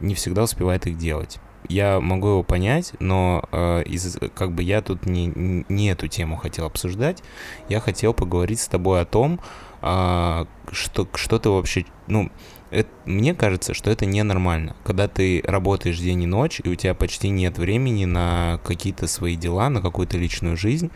[0.00, 1.38] не всегда успевает их делать.
[1.70, 5.32] Я могу его понять, но э, из, как бы я тут не,
[5.68, 7.22] не эту тему хотел обсуждать.
[7.68, 9.38] Я хотел поговорить с тобой о том,
[9.80, 12.28] а, что, что ты вообще, ну,
[12.72, 16.94] это, мне кажется, что это ненормально, когда ты работаешь день и ночь, и у тебя
[16.94, 20.90] почти нет времени на какие-то свои дела, на какую-то личную жизнь,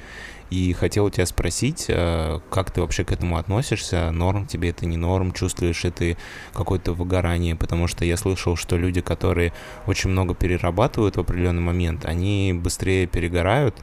[0.55, 4.87] и хотел у тебя спросить, э, как ты вообще к этому относишься, норм тебе это
[4.87, 6.17] не норм, чувствуешь ли ты
[6.53, 9.53] какое-то выгорание, потому что я слышал, что люди, которые
[9.87, 13.75] очень много перерабатывают в определенный момент, они быстрее перегорают,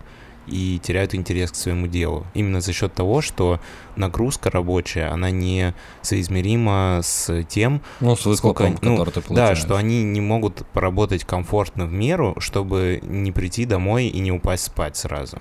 [0.47, 2.25] и теряют интерес к своему делу.
[2.33, 3.59] Именно за счет того, что
[3.95, 9.57] нагрузка рабочая, она не соизмерима с тем, Ну, с сколько они- ну, ты да, получаешь.
[9.59, 14.65] что они не могут поработать комфортно в меру, чтобы не прийти домой и не упасть
[14.65, 15.37] спать сразу.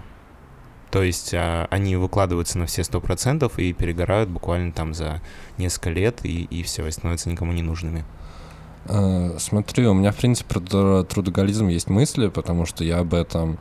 [0.91, 5.23] То есть а, они выкладываются на все сто процентов и перегорают буквально там за
[5.57, 8.05] несколько лет и, и все, и становятся никому не нужными.
[8.87, 13.15] Э, Смотри, у меня, в принципе, про тру- трудоголизм есть мысли, потому что я об
[13.15, 13.59] этом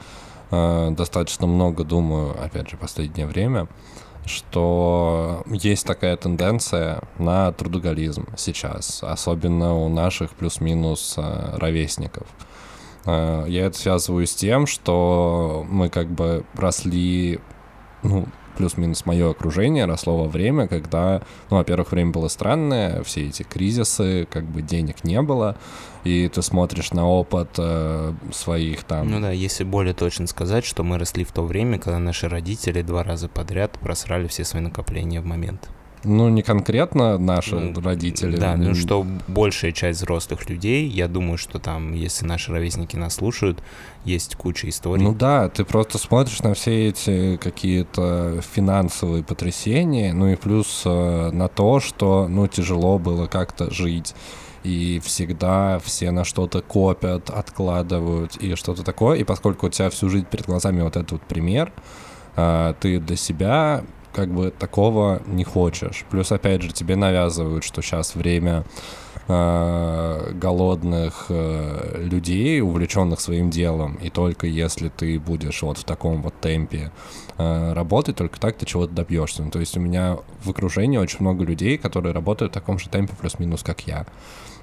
[0.52, 3.68] э, достаточно много думаю, опять же, в последнее время,
[4.26, 12.28] что есть такая тенденция на трудоголизм сейчас, особенно у наших плюс-минус э, ровесников.
[13.10, 17.40] Э, Я это связываю с тем, что мы как бы росли,
[18.04, 18.26] ну,
[18.58, 24.28] плюс-минус мое окружение росло во время, когда, ну, во-первых, время было странное, все эти кризисы,
[24.30, 25.56] как бы денег не было,
[26.04, 29.10] и ты смотришь на опыт э, своих там...
[29.10, 32.82] Ну да, если более точно сказать, что мы росли в то время, когда наши родители
[32.82, 35.70] два раза подряд просрали все свои накопления в момент.
[36.04, 38.38] Ну, не конкретно наши Ну, родители.
[38.38, 43.16] Да, ну что большая часть взрослых людей, я думаю, что там, если наши ровесники нас
[43.16, 43.62] слушают,
[44.06, 45.04] есть куча историй.
[45.04, 51.32] Ну да, ты просто смотришь на все эти какие-то финансовые потрясения, ну и плюс э,
[51.32, 54.16] на то, что, ну, тяжело было как-то жить.
[54.64, 59.18] И всегда все на что-то копят, откладывают и что-то такое.
[59.18, 61.72] И поскольку у тебя всю жизнь перед глазами вот этот вот пример,
[62.36, 63.84] э, ты для себя
[64.20, 66.04] как бы такого не хочешь.
[66.10, 68.66] Плюс, опять же, тебе навязывают, что сейчас время
[69.30, 76.22] э, голодных э, людей, увлеченных своим делом, и только если ты будешь вот в таком
[76.22, 76.92] вот темпе
[77.38, 79.42] э, работать, только так ты чего-то добьешься.
[79.42, 82.90] Ну, то есть у меня в окружении очень много людей, которые работают в таком же
[82.90, 84.06] темпе плюс-минус, как я.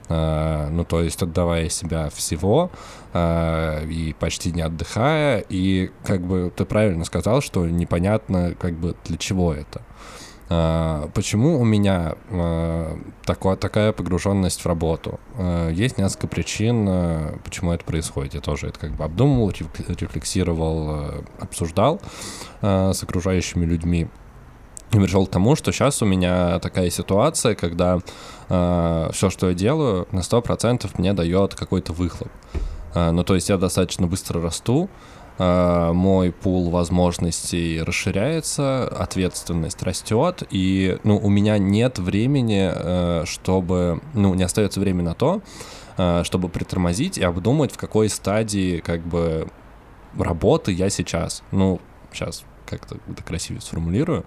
[0.08, 2.70] Э, ну, то есть отдавая себя всего
[3.12, 8.94] э, и почти не отдыхая, и как бы ты правильно сказал, что непонятно как бы
[9.04, 9.82] для чего это.
[10.48, 12.14] А, Почему у меня
[13.24, 15.18] такое, такая погруженность в работу?
[15.72, 16.88] Есть несколько причин,
[17.42, 18.34] почему это происходит.
[18.34, 22.00] Я тоже это как бы обдумывал, реф- рефлексировал, обсуждал
[22.62, 24.06] с окружающими людьми.
[24.92, 27.98] И пришел к тому, что сейчас у меня такая ситуация, когда
[28.48, 32.30] все, что я делаю, на 100% мне дает какой-то выхлоп.
[32.96, 34.88] А, ну, то есть я достаточно быстро расту,
[35.38, 44.00] а, мой пул возможностей расширяется, ответственность растет, и ну, у меня нет времени, э, чтобы,
[44.14, 45.42] ну, не остается времени на то,
[45.98, 49.46] э, чтобы притормозить и обдумать, в какой стадии как бы
[50.18, 51.42] работы я сейчас.
[51.50, 51.80] Ну,
[52.12, 54.24] сейчас как-то это красиво сформулирую.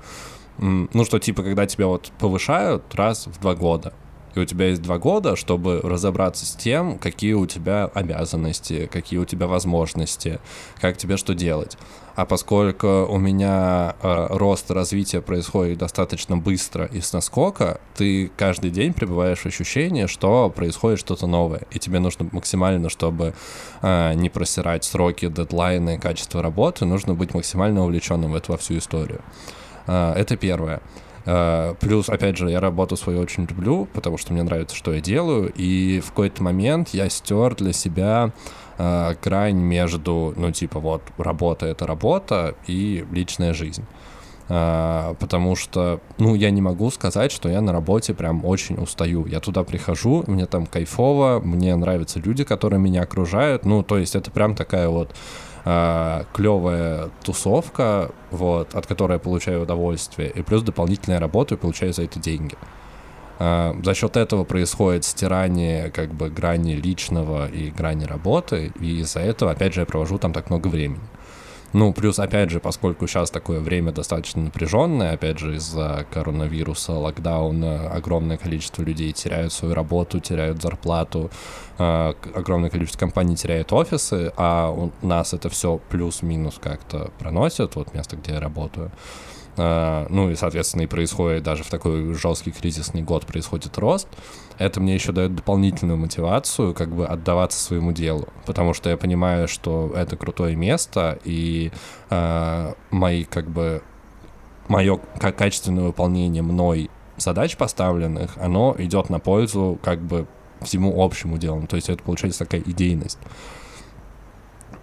[0.59, 3.93] Ну, что типа, когда тебя вот повышают раз в два года,
[4.35, 9.19] и у тебя есть два года, чтобы разобраться с тем, какие у тебя обязанности, какие
[9.19, 10.39] у тебя возможности,
[10.79, 11.77] как тебе что делать.
[12.15, 18.71] А поскольку у меня э, рост развития происходит достаточно быстро и с наскока, ты каждый
[18.71, 21.61] день пребываешь в ощущении, что происходит что-то новое.
[21.71, 23.35] И тебе нужно максимально, чтобы
[23.81, 28.77] э, не просирать сроки, дедлайны, качество работы, нужно быть максимально увлеченным в эту во всю
[28.77, 29.21] историю.
[29.87, 30.81] Э, это первое.
[31.25, 35.01] Э, Плюс, опять же, я работу свою очень люблю, потому что мне нравится, что я
[35.01, 38.31] делаю, и в какой-то момент я стер для себя
[38.77, 43.85] э, грань между, ну, типа, вот, работа— это работа, и личная жизнь.
[44.49, 49.25] Э, Потому что, ну, я не могу сказать, что я на работе прям очень устаю.
[49.27, 53.65] Я туда прихожу, мне там кайфово, мне нравятся люди, которые меня окружают.
[53.65, 55.15] Ну, то есть это прям такая вот
[55.69, 61.93] э, клевая тусовка, вот, от которой я получаю удовольствие, и плюс дополнительная работа, и получаю
[61.93, 62.55] за это деньги.
[63.39, 69.19] А, за счет этого происходит стирание как бы грани личного и грани работы, и из-за
[69.19, 71.01] этого, опять же, я провожу там так много времени.
[71.71, 77.91] Ну, плюс, опять же, поскольку сейчас такое время достаточно напряженное, опять же, из-за коронавируса, локдауна,
[77.91, 81.29] огромное количество людей теряют свою работу, теряют зарплату,
[81.77, 87.93] э, огромное количество компаний теряет офисы, а у нас это все плюс-минус как-то проносит, вот
[87.93, 88.91] место, где я работаю.
[89.57, 94.07] Э, ну и, соответственно, и происходит даже в такой жесткий кризисный год происходит рост,
[94.57, 99.47] это мне еще дает дополнительную мотивацию как бы отдаваться своему делу, потому что я понимаю,
[99.47, 101.71] что это крутое место, и
[102.09, 103.81] э, мои как бы
[104.67, 110.27] мое качественное выполнение мной задач поставленных, оно идет на пользу как бы
[110.61, 111.65] всему общему делу.
[111.67, 113.19] То есть это получается такая идейность.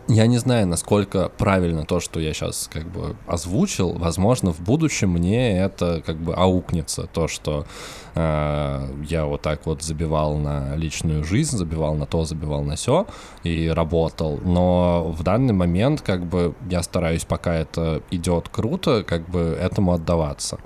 [0.09, 3.93] Я не знаю, насколько правильно то, что я сейчас как бы озвучил.
[3.99, 7.67] Возможно, в будущем мне это как бы аукнется, то, что
[8.15, 13.09] э, я вот так вот забивал на личную жизнь, забивал на то, забивал на все
[13.43, 14.39] и работал.
[14.45, 19.93] Но в данный момент как бы я стараюсь, пока это идет круто, как бы этому
[19.93, 20.61] отдаваться.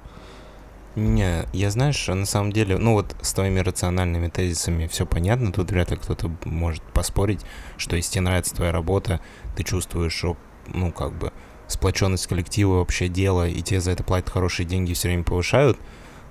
[1.01, 5.71] Не, я знаешь, на самом деле, ну вот с твоими рациональными тезисами все понятно, тут
[5.71, 7.41] вряд ли кто-то может поспорить,
[7.79, 9.21] что если тебе нравится твоя работа,
[9.57, 10.23] ты чувствуешь,
[10.67, 11.33] ну как бы
[11.69, 15.79] сплоченность коллектива, вообще дело, и тебе за это платят хорошие деньги, все время повышают,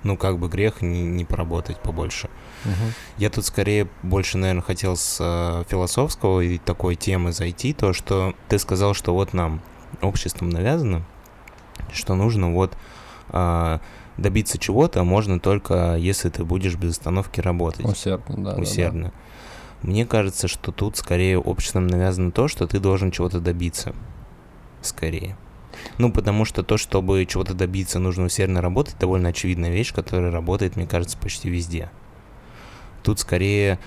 [0.04, 2.30] ну как бы грех не, не поработать побольше.
[2.64, 2.92] Угу.
[3.18, 8.34] Я тут скорее больше, наверное, хотел с э, философского и такой темы зайти, то, что
[8.48, 9.62] ты сказал, что вот нам
[10.00, 11.04] обществом навязано,
[11.92, 12.76] что нужно вот...
[13.30, 13.80] Э,
[14.20, 17.84] добиться чего-то можно только, если ты будешь без остановки работать.
[17.84, 18.54] Усердно, да.
[18.56, 19.04] Усердно.
[19.04, 19.88] Да, да.
[19.88, 23.94] Мне кажется, что тут скорее обществом навязано то, что ты должен чего-то добиться.
[24.82, 25.36] Скорее.
[25.98, 30.76] Ну, потому что то, чтобы чего-то добиться, нужно усердно работать, довольно очевидная вещь, которая работает,
[30.76, 31.90] мне кажется, почти везде.
[33.02, 33.78] Тут скорее,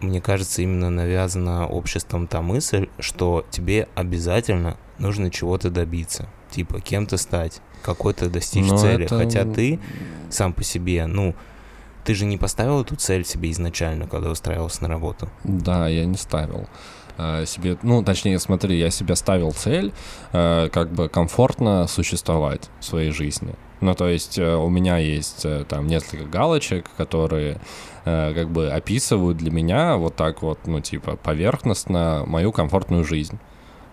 [0.00, 6.28] мне кажется, именно навязана обществом та мысль, что тебе обязательно нужно чего-то добиться.
[6.50, 9.04] Типа, кем-то стать, какой-то достичь Но цели.
[9.04, 9.18] Это...
[9.18, 9.78] Хотя ты
[10.30, 11.34] сам по себе, ну,
[12.04, 15.28] ты же не поставил эту цель себе изначально, когда устраивался на работу?
[15.44, 16.66] Да, я не ставил
[17.18, 19.92] а, себе, ну, точнее, смотри, я себе ставил цель
[20.32, 23.54] э, как бы комфортно существовать в своей жизни.
[23.80, 27.60] Ну, то есть э, у меня есть э, там несколько галочек, которые
[28.04, 33.38] как бы описывают для меня вот так вот, ну, типа, поверхностно мою комфортную жизнь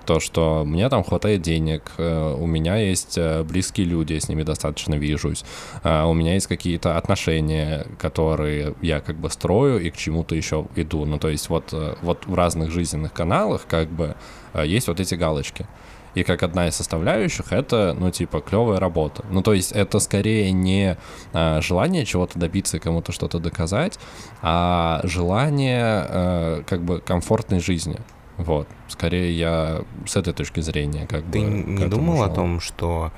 [0.06, 4.30] то, что мне там хватает денег, э, у меня есть э, близкие люди, я с
[4.30, 5.44] ними достаточно вижусь,
[5.84, 10.68] э, у меня есть какие-то отношения, которые я как бы строю и к чему-то еще
[10.76, 11.06] иду.
[11.06, 14.16] Ну, то есть вот, вот в разных жизненных каналах как бы
[14.54, 15.68] есть вот эти галочки.
[16.16, 19.24] И как одна из составляющих это, ну, типа, клевая работа.
[19.30, 20.98] Ну, то есть это скорее не
[21.34, 24.00] а, желание чего-то добиться и кому-то что-то доказать,
[24.42, 27.98] а желание а, как бы комфортной жизни.
[28.38, 28.68] Вот.
[28.88, 31.32] Скорее я с этой точки зрения как ты бы...
[31.32, 32.24] Ты не думал шел.
[32.24, 33.12] о том, что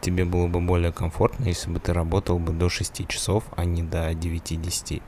[0.00, 3.82] тебе было бы более комфортно, если бы ты работал бы до 6 часов, а не
[3.82, 5.02] до 9-10?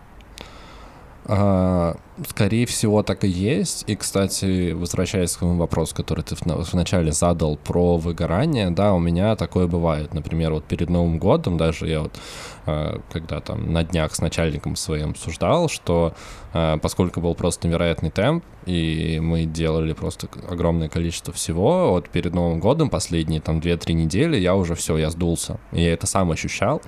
[1.27, 1.97] А,
[2.29, 3.85] скорее всего, так и есть.
[3.87, 9.35] И, кстати, возвращаясь к тому вопросу, который ты вначале задал про выгорание, да, у меня
[9.37, 10.13] такое бывает.
[10.13, 12.19] Например, вот перед Новым годом даже я вот,
[12.67, 16.13] а, когда там на днях с начальником своим обсуждал, что
[16.53, 22.35] а, поскольку был просто невероятный темп, и мы делали просто огромное количество всего, вот перед
[22.35, 25.59] Новым годом последние там 2-3 недели я уже все, я сдулся.
[25.73, 26.83] И я это сам ощущал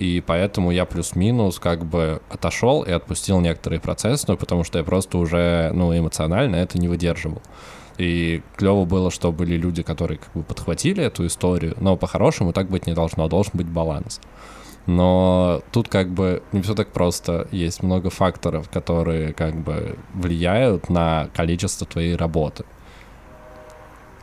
[0.00, 4.84] и поэтому я плюс-минус как бы отошел и отпустил некоторые процессы, ну, потому что я
[4.84, 7.42] просто уже, ну, эмоционально это не выдерживал.
[7.98, 12.70] И клево было, что были люди, которые как бы подхватили эту историю, но по-хорошему так
[12.70, 14.22] быть не должно, должен быть баланс.
[14.86, 17.46] Но тут как бы не все так просто.
[17.52, 22.64] Есть много факторов, которые как бы влияют на количество твоей работы.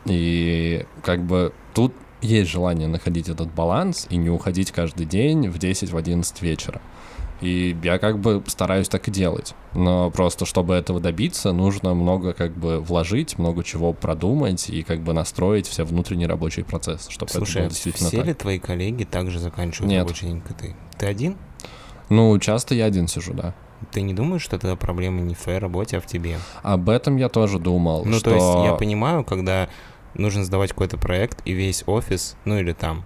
[0.05, 5.57] И как бы тут есть желание находить этот баланс и не уходить каждый день в
[5.57, 6.81] 10, в 11 вечера.
[7.39, 9.53] И я как бы стараюсь так и делать.
[9.75, 15.01] Но просто, чтобы этого добиться, нужно много как бы вложить, много чего продумать и как
[15.01, 18.27] бы настроить все внутренние рабочие процессы, чтобы Слушай, это было действительно все так.
[18.27, 20.01] ли твои коллеги также заканчивают Нет.
[20.01, 20.75] рабочий день, как ты?
[20.97, 21.37] Ты один?
[22.09, 23.53] Ну, часто я один сижу, да.
[23.91, 26.39] Ты не думаешь, что это проблема не в твоей работе, а в тебе?
[26.63, 28.03] Об этом я тоже думал.
[28.05, 28.31] Ну, что...
[28.31, 29.69] то есть я понимаю, когда
[30.17, 33.05] нужно сдавать какой-то проект, и весь офис, ну или там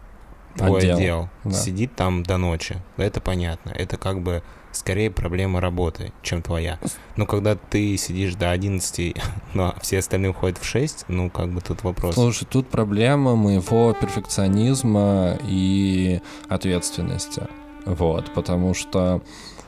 [0.56, 1.52] твой отдел, отдел да.
[1.52, 2.78] сидит там до ночи.
[2.98, 3.72] Это понятно.
[3.72, 6.80] Это как бы скорее проблема работы, чем твоя.
[7.16, 9.16] Но когда ты сидишь до 11,
[9.54, 12.16] но все остальные уходят в 6, ну как бы тут вопрос.
[12.16, 17.44] Слушай, тут проблема моего перфекционизма и ответственности.
[17.86, 19.24] Вот, потому что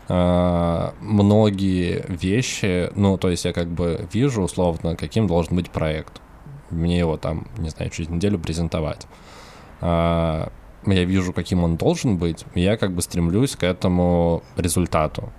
[0.07, 6.21] э, многие вещи, ну, то есть я как бы вижу условно, каким должен быть проект.
[6.73, 9.07] Мне его там, не знаю, через неделю презентовать.
[9.81, 10.47] Э,
[10.85, 15.31] я вижу, каким он должен быть, и я как бы стремлюсь к этому результату.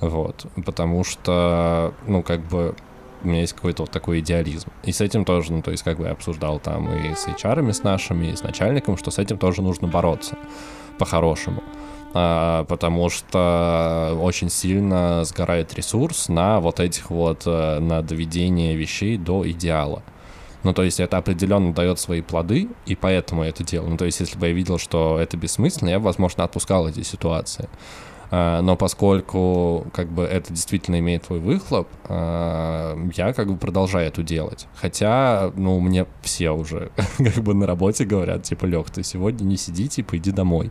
[0.00, 2.74] Вот, потому что, ну, как бы
[3.22, 4.70] у меня есть какой-то вот такой идеализм.
[4.82, 7.70] И с этим тоже, ну, то есть, как бы я обсуждал там и с HR
[7.72, 10.38] с нашими, и с начальником, что с этим тоже нужно бороться
[10.98, 11.62] по-хорошему.
[12.12, 19.16] А, потому что очень сильно сгорает ресурс на вот этих вот, э, на доведение вещей
[19.16, 20.02] до идеала.
[20.62, 23.90] Ну, то есть это определенно дает свои плоды, и поэтому я это делаю.
[23.90, 27.02] Ну, то есть если бы я видел, что это бессмысленно, я бы, возможно, отпускал эти
[27.02, 27.68] ситуации.
[28.32, 34.06] А, но поскольку как бы это действительно имеет твой выхлоп, а, я как бы продолжаю
[34.06, 34.68] это делать.
[34.76, 39.56] Хотя, ну, мне все уже как бы на работе говорят, типа, Лех, ты сегодня не
[39.56, 40.70] сиди, типа, иди домой.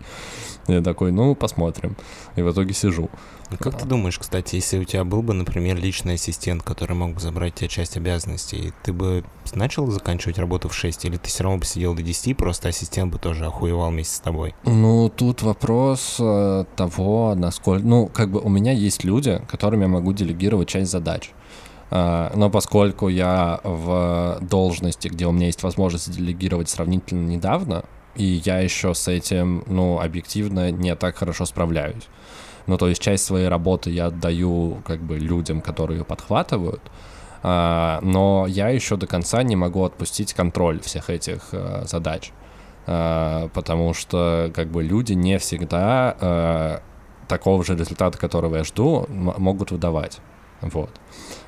[0.67, 1.95] Я такой, ну, посмотрим.
[2.35, 3.09] И в итоге сижу.
[3.52, 7.14] Ну, как ты думаешь, кстати, если у тебя был бы, например, личный ассистент, который мог
[7.14, 9.24] бы забрать тебе часть обязанностей, ты бы
[9.54, 13.12] начал заканчивать работу в 6, или ты все равно бы сидел до 10, просто ассистент
[13.12, 14.54] бы тоже охуевал вместе с тобой?
[14.66, 17.84] Ну, тут вопрос э, того, насколько...
[17.84, 21.32] Ну, как бы у меня есть люди, которым я могу делегировать часть задач.
[21.91, 27.84] Uh, но поскольку я в должности, где у меня есть возможность делегировать сравнительно недавно,
[28.16, 32.04] и я еще с этим, ну, объективно не так хорошо справляюсь.
[32.70, 36.82] Ну, то есть часть своей работы я отдаю как бы людям, которые ее подхватывают,
[37.41, 42.32] а, но я еще до конца не могу отпустить контроль всех этих а, задач,
[42.86, 46.82] а, потому что как бы люди не всегда а,
[47.28, 50.20] такого же результата, которого я жду, могут выдавать.
[50.61, 50.91] Вот.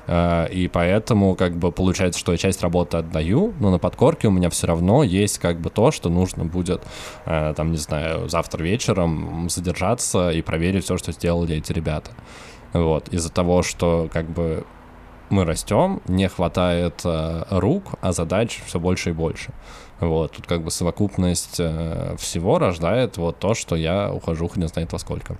[0.06, 4.30] Э, и поэтому, как бы, получается, что я часть работы отдаю, но на подкорке у
[4.30, 6.82] меня все равно есть, как бы, то, что нужно будет,
[7.26, 12.12] э, там, не знаю, завтра вечером задержаться и проверить все, что сделали эти ребята.
[12.72, 13.08] Вот.
[13.08, 14.64] Из-за того, что, как бы,
[15.30, 19.52] мы растем, не хватает э, рук, а задач все больше и больше.
[19.98, 24.92] Вот, тут как бы совокупность э, всего рождает вот то, что я ухожу не знает
[24.92, 25.38] во сколько.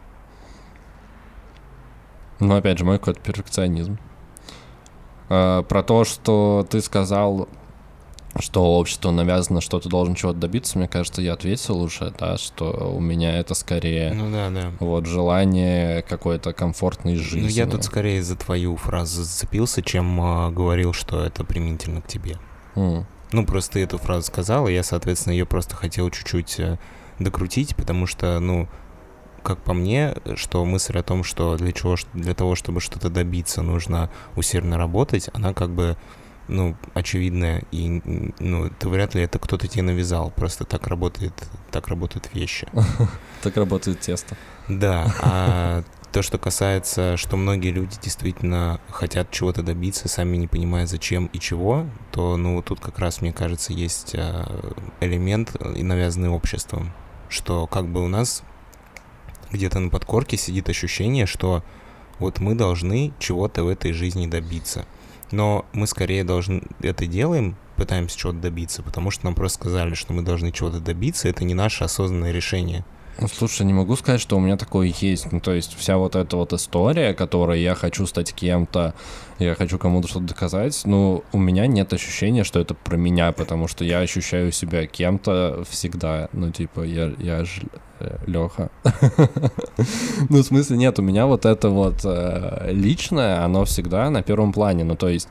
[2.41, 3.99] Но опять же, мой какой-то перфекционизм.
[5.33, 7.49] Э, про то, что ты сказал,
[8.39, 12.93] что общество навязано, что ты должен чего-то добиться, мне кажется, я ответил уже, да, что
[12.95, 14.73] у меня это скорее ну, да, да.
[14.79, 17.41] вот желание какой-то комфортной жизни.
[17.41, 22.09] Ну, я тут скорее за твою фразу зацепился, чем э, говорил, что это применительно к
[22.09, 22.37] тебе.
[22.75, 23.05] Mm.
[23.33, 26.79] Ну, просто ты эту фразу сказал, и я, соответственно, ее просто хотел чуть-чуть э,
[27.19, 28.69] докрутить, потому что, ну,
[29.43, 33.63] как по мне, что мысль о том, что для чего, для того, чтобы что-то добиться,
[33.63, 35.97] нужно усердно работать, она как бы,
[36.49, 38.03] ну, очевидная, и,
[38.39, 41.33] ну, ты вряд ли это кто-то тебе навязал, просто так работает,
[41.71, 42.69] так работают вещи.
[43.43, 44.37] Так работает тесто.
[44.69, 45.83] Да, а
[46.13, 51.39] то, что касается, что многие люди действительно хотят чего-то добиться, сами не понимая зачем и
[51.41, 56.93] чего, то, ну, тут как раз, мне кажется, есть а, элемент, и навязанный обществом,
[57.29, 58.43] что как бы у нас
[59.53, 61.63] где-то на подкорке сидит ощущение, что
[62.19, 64.87] вот мы должны чего-то в этой жизни добиться.
[65.31, 70.13] Но мы скорее должны это делаем, пытаемся чего-то добиться, потому что нам просто сказали, что
[70.13, 72.85] мы должны чего-то добиться, это не наше осознанное решение.
[73.21, 75.31] Ну, слушай, не могу сказать, что у меня такое есть.
[75.33, 78.95] Ну, то есть вся вот эта вот история, которая я хочу стать кем-то,
[79.39, 83.69] я хочу кому-то что-то доказать, ну, у меня нет ощущения, что это про меня, потому
[83.69, 86.29] что я ощущаю себя кем-то всегда.
[86.33, 87.61] Ну, типа, я, я ж
[88.01, 88.71] э, Леха.
[90.29, 94.53] ну, в смысле, нет, у меня вот это вот э, личное, оно всегда на первом
[94.53, 94.85] плане.
[94.85, 95.29] Ну, то есть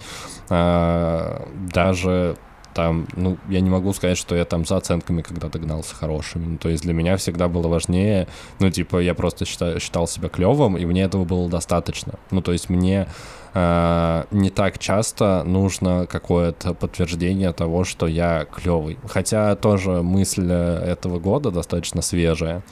[0.50, 2.38] э, даже
[2.74, 6.45] там, ну, я не могу сказать, что я там за оценками когда-то гнался хорошими.
[6.45, 8.28] Ну, то есть для меня всегда было важнее,
[8.59, 12.13] ну, типа, я просто считал, считал себя клевым, и мне этого было достаточно.
[12.32, 13.07] Ну, то есть мне
[13.53, 18.97] э, не так часто нужно какое-то подтверждение того, что я клевый.
[19.07, 22.63] Хотя тоже мысль этого года достаточно свежая,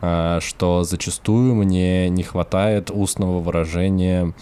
[0.00, 4.32] э, что зачастую мне не хватает устного выражения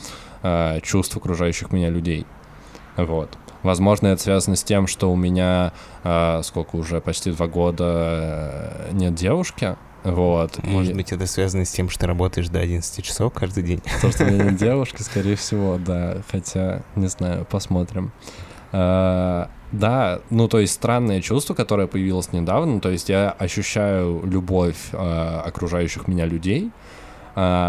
[0.43, 2.26] э, чувств окружающих меня людей.
[2.97, 3.39] Вот.
[3.62, 5.72] Возможно, это связано с тем, что у меня
[6.05, 9.76] э, сколько уже почти два года э, нет девушки.
[10.05, 10.62] Вот.
[10.62, 10.94] Может и...
[10.94, 13.82] быть, это связано с тем, что ты работаешь до 11 часов каждый день?
[14.01, 16.18] То, что у меня нет девушки, скорее всего, да.
[16.30, 18.12] Хотя, не знаю, посмотрим.
[18.70, 24.76] Uh, да, ну то есть странное чувство, которое появилось недавно, то есть я ощущаю любовь
[24.93, 26.88] uh, окружающих меня людей, а,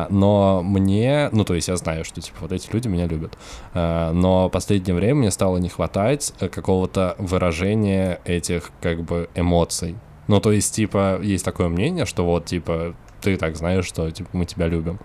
[0.10, 3.38] но мне, ну, то есть я знаю, что, типа, вот эти люди меня любят,
[3.74, 9.30] а, но в последнее время мне стало не хватать э, какого-то выражения этих, как бы,
[9.36, 9.96] эмоций.
[10.28, 14.30] Ну, то есть, типа, есть такое мнение, что вот, типа, ты так знаешь, что типа,
[14.34, 15.00] мы тебя любим.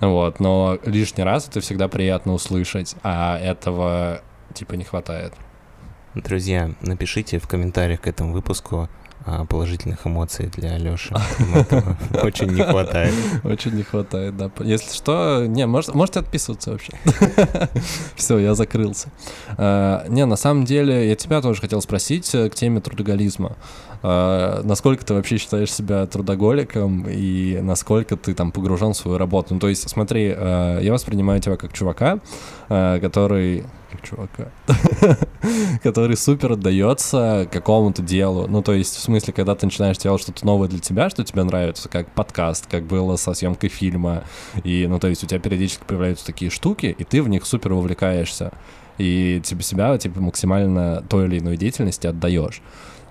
[0.00, 4.22] Вот, но лишний раз это всегда приятно услышать, а этого
[4.54, 5.34] типа не хватает.
[6.14, 8.88] Друзья, напишите в комментариях к этому выпуску а,
[9.48, 11.14] положительных эмоций для Алёши.
[12.22, 13.14] Очень не хватает.
[13.44, 14.50] Очень не хватает, да.
[14.60, 16.92] Если что, не, может, можете отписываться вообще.
[18.16, 19.08] Все, я закрылся.
[19.56, 23.56] А, не, на самом деле, я тебя тоже хотел спросить э, к теме трудоголизма.
[24.02, 29.54] А, насколько ты вообще считаешь себя трудоголиком и насколько ты там погружен в свою работу?
[29.54, 32.20] Ну, то есть, смотри, а, я воспринимаю тебя как чувака,
[32.68, 34.48] а, который как чувака,
[35.82, 38.46] который супер отдается какому-то делу.
[38.46, 41.42] Ну, то есть, в смысле, когда ты начинаешь делать что-то новое для тебя, что тебе
[41.42, 44.24] нравится, как подкаст, как было со съемкой фильма,
[44.64, 47.72] и, ну, то есть, у тебя периодически появляются такие штуки, и ты в них супер
[47.72, 48.52] увлекаешься,
[48.98, 52.60] и тебе себя, типа, максимально той или иной деятельности отдаешь.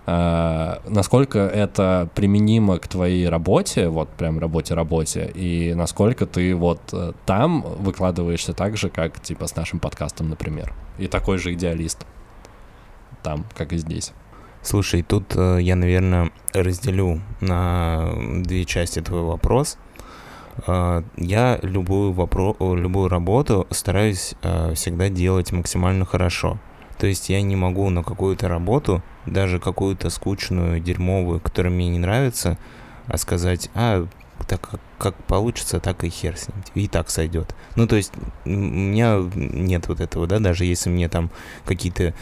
[0.08, 7.14] Uh, насколько это применимо к твоей работе, вот прям работе-работе, и насколько ты вот uh,
[7.26, 12.06] там выкладываешься так же, как типа с нашим подкастом, например, и такой же идеалист
[13.22, 14.14] там, как и здесь.
[14.62, 18.10] Слушай, тут uh, я, наверное, разделю на
[18.46, 19.78] две части твой вопрос.
[20.66, 24.36] Я любую, вопро- любую работу стараюсь
[24.74, 26.60] всегда делать максимально хорошо.
[26.98, 32.00] То есть я не могу на какую-то работу, даже какую-то скучную, дерьмовую, которая мне не
[32.00, 32.58] нравится,
[33.08, 34.08] а сказать, а,
[34.48, 36.58] так как, как получится, так и хер с ним.
[36.74, 37.56] И так сойдет.
[37.76, 38.12] Ну, то есть,
[38.46, 41.30] у меня нет вот этого, да, даже если мне там
[41.66, 42.14] какие-то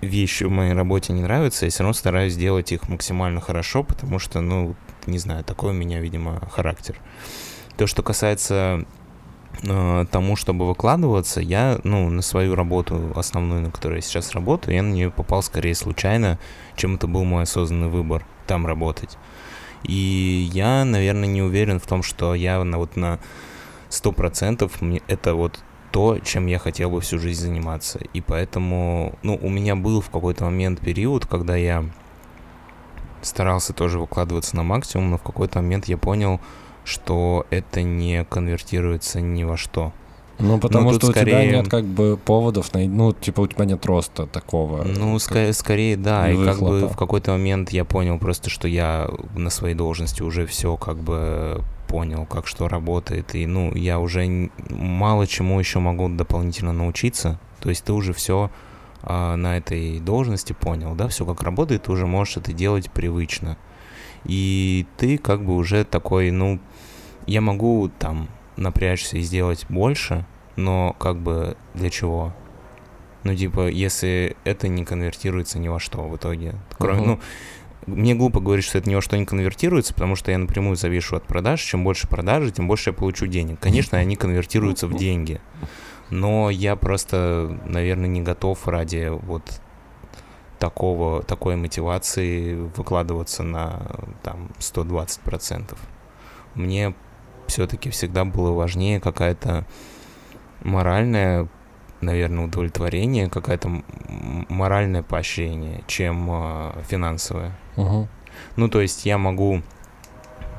[0.00, 4.18] вещи в моей работе не нравятся, я все равно стараюсь сделать их максимально хорошо, потому
[4.18, 4.74] что, ну,
[5.06, 6.96] не знаю, такой у меня, видимо, характер.
[7.76, 8.84] То, что касается
[9.62, 14.82] тому, чтобы выкладываться, я, ну, на свою работу основную, на которой я сейчас работаю, я
[14.82, 16.38] на нее попал скорее случайно,
[16.76, 19.16] чем это был мой осознанный выбор там работать.
[19.84, 23.18] И я, наверное, не уверен в том, что я на, вот на
[23.90, 25.60] 100% мне это вот
[25.92, 28.00] то, чем я хотел бы всю жизнь заниматься.
[28.12, 31.84] И поэтому, ну, у меня был в какой-то момент период, когда я
[33.22, 36.40] старался тоже выкладываться на максимум, но в какой-то момент я понял,
[36.86, 39.92] что это не конвертируется ни во что.
[40.38, 41.22] Ну, потому что скорее...
[41.22, 42.80] у тебя нет как бы поводов, на...
[42.86, 44.84] ну, типа у тебя нет роста такого.
[44.84, 49.08] Ну, ск- скорее, да, и как бы в какой-то момент я понял просто, что я
[49.34, 54.50] на своей должности уже все как бы понял, как что работает, и, ну, я уже
[54.68, 58.50] мало чему еще могу дополнительно научиться, то есть ты уже все
[59.02, 63.56] а, на этой должности понял, да, все как работает, ты уже можешь это делать привычно,
[64.24, 66.58] и ты как бы уже такой, ну,
[67.26, 70.26] я могу там напрячься и сделать больше,
[70.56, 72.32] но как бы для чего?
[73.24, 76.54] Ну, типа, если это не конвертируется ни во что в итоге.
[76.78, 77.06] Кроме, uh-huh.
[77.06, 77.20] ну,
[77.86, 81.16] мне глупо говорить, что это ни во что не конвертируется, потому что я напрямую завишу
[81.16, 81.60] от продаж.
[81.60, 83.60] Чем больше продажи, тем больше я получу денег.
[83.60, 85.40] Конечно, они конвертируются в деньги.
[86.10, 89.60] Но я просто, наверное, не готов ради вот
[90.58, 93.90] такого, такой мотивации выкладываться на
[94.22, 95.76] там 120%.
[96.54, 96.94] Мне
[97.48, 99.66] все-таки всегда было важнее какая-то
[100.62, 101.48] моральная,
[102.00, 103.82] наверное, удовлетворение, какое-то
[104.48, 107.56] моральное поощрение, чем э, финансовое.
[107.76, 108.08] Угу.
[108.56, 109.62] Ну, то есть я могу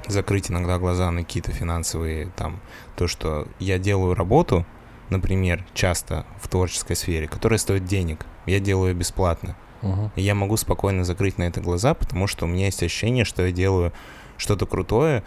[0.07, 2.59] закрыть иногда глаза на какие-то финансовые, там,
[2.95, 4.65] то, что я делаю работу,
[5.09, 9.55] например, часто в творческой сфере, которая стоит денег, я делаю бесплатно.
[9.81, 10.09] Uh-huh.
[10.15, 13.45] И я могу спокойно закрыть на это глаза, потому что у меня есть ощущение, что
[13.45, 13.93] я делаю
[14.37, 15.23] что-то крутое,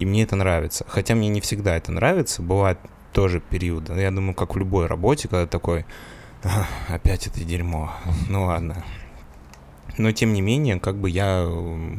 [0.00, 0.84] и мне это нравится.
[0.88, 2.78] Хотя мне не всегда это нравится, бывают
[3.12, 3.92] тоже периоды.
[4.00, 5.84] Я думаю, как в любой работе, когда такой,
[6.88, 7.92] опять это дерьмо,
[8.28, 8.82] ну ладно.
[9.98, 11.46] Но тем не менее, как бы я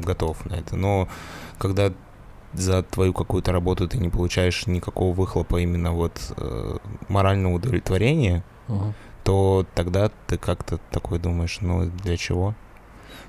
[0.03, 0.75] готов на это.
[0.75, 1.07] Но
[1.59, 1.93] когда
[2.53, 8.93] за твою какую-то работу ты не получаешь никакого выхлопа именно вот э, морального удовлетворения, uh-huh.
[9.23, 12.55] то тогда ты как-то такой думаешь, ну для чего?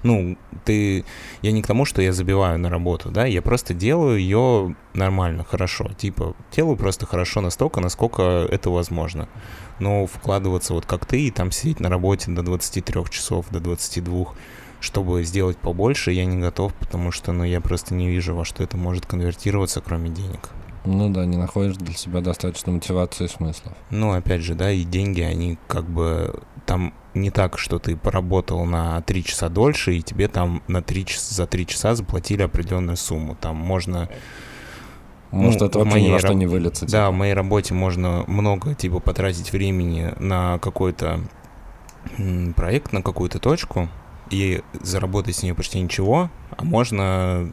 [0.03, 1.05] Ну, ты...
[1.43, 5.45] Я не к тому, что я забиваю на работу, да, я просто делаю ее нормально,
[5.45, 5.91] хорошо.
[5.97, 9.29] Типа, делаю просто хорошо настолько, насколько это возможно.
[9.79, 14.27] Но вкладываться вот как ты и там сидеть на работе до 23 часов, до 22,
[14.81, 18.63] чтобы сделать побольше, я не готов, потому что, ну, я просто не вижу, во что
[18.63, 20.51] это может конвертироваться, кроме денег.
[20.85, 23.75] Ну да, не находишь для себя достаточно мотивации и смыслов.
[23.91, 28.65] Ну, опять же, да, и деньги, они как бы там не так, что ты поработал
[28.65, 32.97] на 3 часа дольше, и тебе там на 3 часа, за 3 часа заплатили определенную
[32.97, 33.37] сумму.
[33.41, 34.09] Там можно...
[35.31, 36.85] Может, ну, это вообще ни во что не выльется.
[36.85, 37.11] Да, типа.
[37.11, 41.21] в моей работе можно много, типа, потратить времени на какой-то
[42.57, 43.89] проект, на какую-то точку,
[44.31, 47.53] и заработать с нее почти ничего, а можно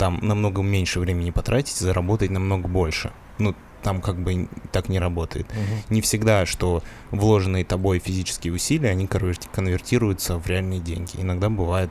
[0.00, 3.10] там намного меньше времени потратить, заработать намного больше.
[3.38, 5.46] Ну, там как бы так не работает.
[5.90, 11.10] Не всегда, что вложенные тобой физические усилия, они конверти- конвертируются в реальные деньги.
[11.18, 11.90] Иногда бывает,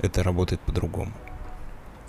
[0.00, 1.10] это работает по-другому.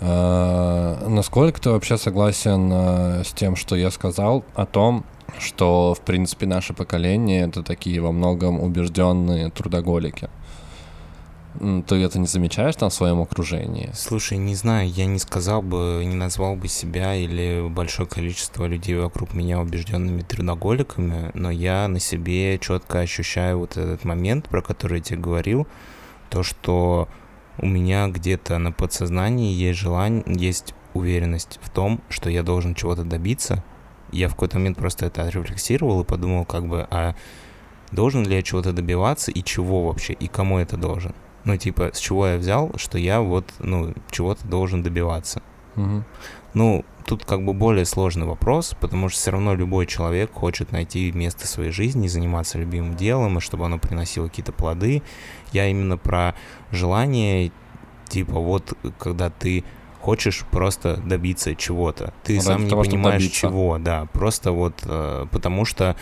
[0.00, 5.04] А, Насколько ты вообще согласен а, с тем, что я сказал о том,
[5.40, 10.30] что, в принципе, наше поколение— это такие во многом убежденные трудоголики?
[11.60, 13.90] Ты это не замечаешь там в своем окружении?
[13.94, 18.96] Слушай, не знаю, я не сказал бы, не назвал бы себя или большое количество людей
[18.96, 24.98] вокруг меня убежденными трудоголиками, но я на себе четко ощущаю вот этот момент, про который
[24.98, 25.68] я тебе говорил,
[26.28, 27.08] то, что
[27.58, 33.04] у меня где-то на подсознании есть желание, есть уверенность в том, что я должен чего-то
[33.04, 33.62] добиться.
[34.10, 37.14] Я в какой-то момент просто это отрефлексировал и подумал, как бы, а
[37.92, 41.14] должен ли я чего-то добиваться и чего вообще, и кому это должен?
[41.44, 45.42] Ну, типа, с чего я взял, что я вот, ну, чего-то должен добиваться.
[45.76, 46.04] Мгм.
[46.54, 51.12] Ну, тут как бы более сложный вопрос, потому что все равно любой человек хочет найти
[51.12, 55.02] место своей жизни, заниматься любимым делом, и чтобы оно приносило какие-то плоды.
[55.52, 56.34] Я именно про
[56.70, 57.52] желание,
[58.08, 59.64] типа, вот, когда ты
[60.00, 62.12] хочешь просто добиться чего-то.
[62.24, 65.96] Ты Ради сам не того, чтобы понимаешь чего, да, просто вот э, потому что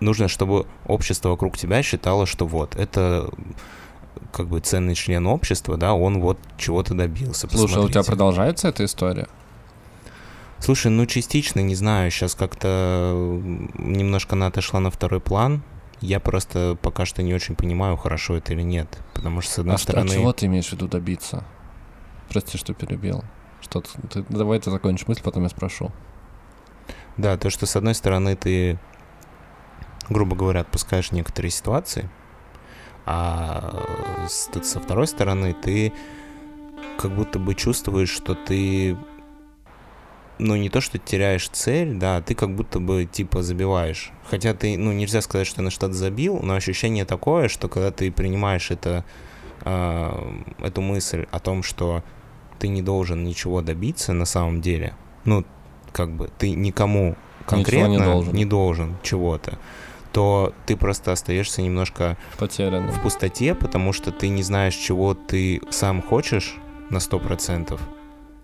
[0.00, 3.30] нужно, чтобы общество вокруг тебя считало, что вот, это
[4.32, 7.48] как бы ценный член общества, да, он вот чего-то добился.
[7.48, 8.06] Слушай, а у тебя посмотрите.
[8.10, 9.28] продолжается эта история?
[10.58, 13.12] Слушай, ну частично, не знаю, сейчас как-то
[13.78, 15.62] немножко она отошла на второй план.
[16.00, 18.98] Я просто пока что не очень понимаю, хорошо это или нет.
[19.14, 20.10] Потому что, с одной А, что- а стороны...
[20.10, 21.44] чего ты имеешь в виду добиться?
[22.28, 23.22] Прости, что перебил.
[23.60, 25.90] Что ты- давай ты закончишь мысль, потом я спрошу.
[27.16, 28.78] Да, то, что с одной стороны ты,
[30.08, 32.10] грубо говоря, отпускаешь некоторые ситуации,
[33.06, 35.92] а со второй стороны ты
[36.98, 38.96] как будто бы чувствуешь, что ты,
[40.38, 44.10] ну не то, что теряешь цель, да, ты как будто бы типа забиваешь.
[44.28, 47.92] Хотя ты, ну нельзя сказать, что ты на что-то забил, но ощущение такое, что когда
[47.92, 49.04] ты принимаешь это,
[49.62, 52.02] а, эту мысль о том, что
[52.58, 55.44] ты не должен ничего добиться на самом деле, ну
[55.92, 57.16] как бы ты никому
[57.46, 58.34] конкретно не должен.
[58.34, 59.58] не должен чего-то,
[60.16, 62.90] то ты просто остаешься немножко Потеряно.
[62.90, 66.56] в пустоте, потому что ты не знаешь, чего ты сам хочешь
[66.88, 67.78] на 100%,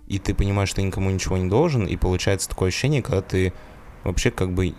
[0.06, 3.54] и ты понимаешь, что ты никому ничего не должен, и получается такое ощущение, когда ты
[4.04, 4.74] вообще как бы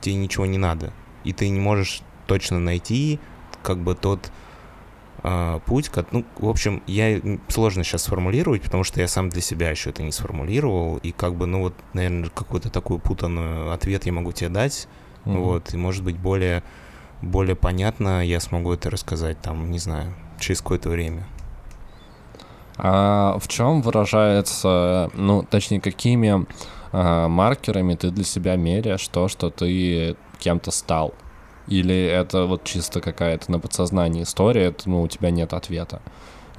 [0.00, 0.94] тебе ничего не надо,
[1.24, 3.20] и ты не можешь точно найти
[3.62, 4.32] как бы тот
[5.22, 9.42] а, путь, как, ну, в общем, я сложно сейчас сформулировать, потому что я сам для
[9.42, 14.06] себя еще это не сформулировал, и как бы, ну вот, наверное, какую-то такую путанную ответ
[14.06, 14.88] я могу тебе дать,
[15.24, 15.40] Мгм.
[15.40, 16.62] вот, и может быть более,
[17.22, 21.26] более понятно я смогу это рассказать там, не знаю, через какое-то время.
[22.76, 26.46] А в чем выражается, ну, точнее, какими
[26.92, 31.14] а, маркерами ты для себя меряешь то, что ты кем-то стал?
[31.66, 36.00] Или это вот чисто какая-то на подсознании история, это, ну, у тебя нет ответа?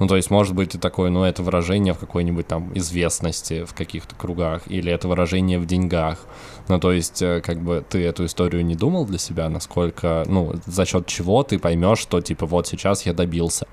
[0.02, 3.72] Ну, то есть, может быть, и такое, ну, это выражение в какой-нибудь там известности в
[3.72, 6.18] каких-то кругах, или это выражение в деньгах.
[6.66, 10.54] Ну, то есть, э, как бы ты эту историю не думал для себя, насколько, ну,
[10.66, 13.68] за счет чего ты поймешь, что, типа, вот сейчас я добился.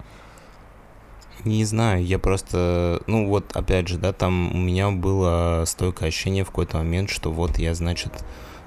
[1.46, 6.44] Не знаю, я просто, ну вот опять же, да, там у меня было стойкое ощущение
[6.44, 8.24] в какой-то момент, что вот я, значит,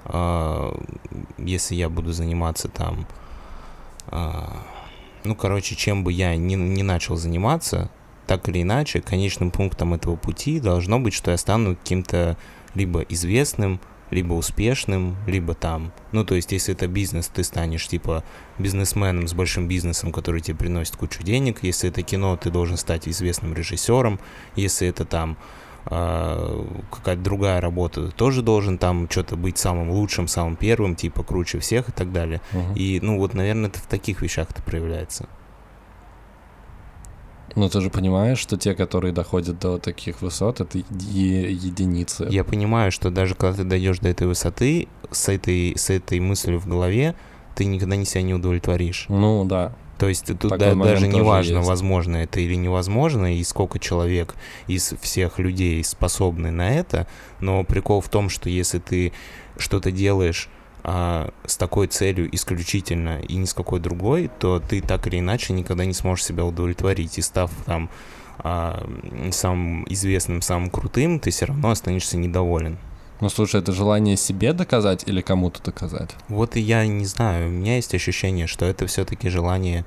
[0.06, 0.76] а,
[1.38, 3.06] если я буду заниматься там,
[4.08, 4.64] а,
[5.24, 7.90] ну, короче, чем бы я ни, не начал заниматься,
[8.26, 12.36] так или иначе, конечным пунктом этого пути должно быть, что я стану каким-то
[12.74, 13.80] либо известным,
[14.10, 18.22] либо успешным, либо там, ну, то есть, если это бизнес, ты станешь, типа,
[18.58, 21.62] бизнесменом с большим бизнесом, который тебе приносит кучу денег.
[21.62, 24.20] Если это кино, ты должен стать известным режиссером.
[24.54, 25.38] Если это там
[25.86, 31.22] а, какая-то другая работа, ты тоже должен там что-то быть самым лучшим, самым первым, типа
[31.22, 32.40] круче всех и так далее.
[32.52, 32.74] Мгм.
[32.74, 35.28] И, ну, вот, наверное, это в таких вещах это проявляется.
[37.54, 42.26] Ну, ты же понимаешь, что те, которые доходят до таких высот, это е- единицы.
[42.30, 46.58] Я понимаю, что даже когда ты дойдешь до этой высоты, с этой, с этой мыслью
[46.58, 47.14] в голове,
[47.54, 49.06] ты никогда не себя не удовлетворишь.
[49.08, 49.74] Ну, да.
[49.98, 51.68] То есть тут да- даже не важно, есть.
[51.68, 54.34] возможно это или невозможно, и сколько человек
[54.66, 57.06] из всех людей способны на это,
[57.40, 59.12] но прикол в том, что если ты
[59.58, 60.48] что-то делаешь
[60.84, 65.52] а, с такой целью исключительно и ни с какой другой, то ты так или иначе
[65.52, 67.18] никогда не сможешь себя удовлетворить.
[67.18, 67.88] И став там
[68.38, 68.84] а,
[69.30, 72.78] самым известным, самым крутым, ты все равно останешься недоволен.
[73.22, 76.10] Ну, слушай, это желание себе доказать или кому-то доказать?
[76.26, 79.84] Вот и я не знаю, у меня есть ощущение, что это все-таки желание,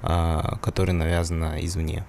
[0.00, 2.06] а, которое навязано извне.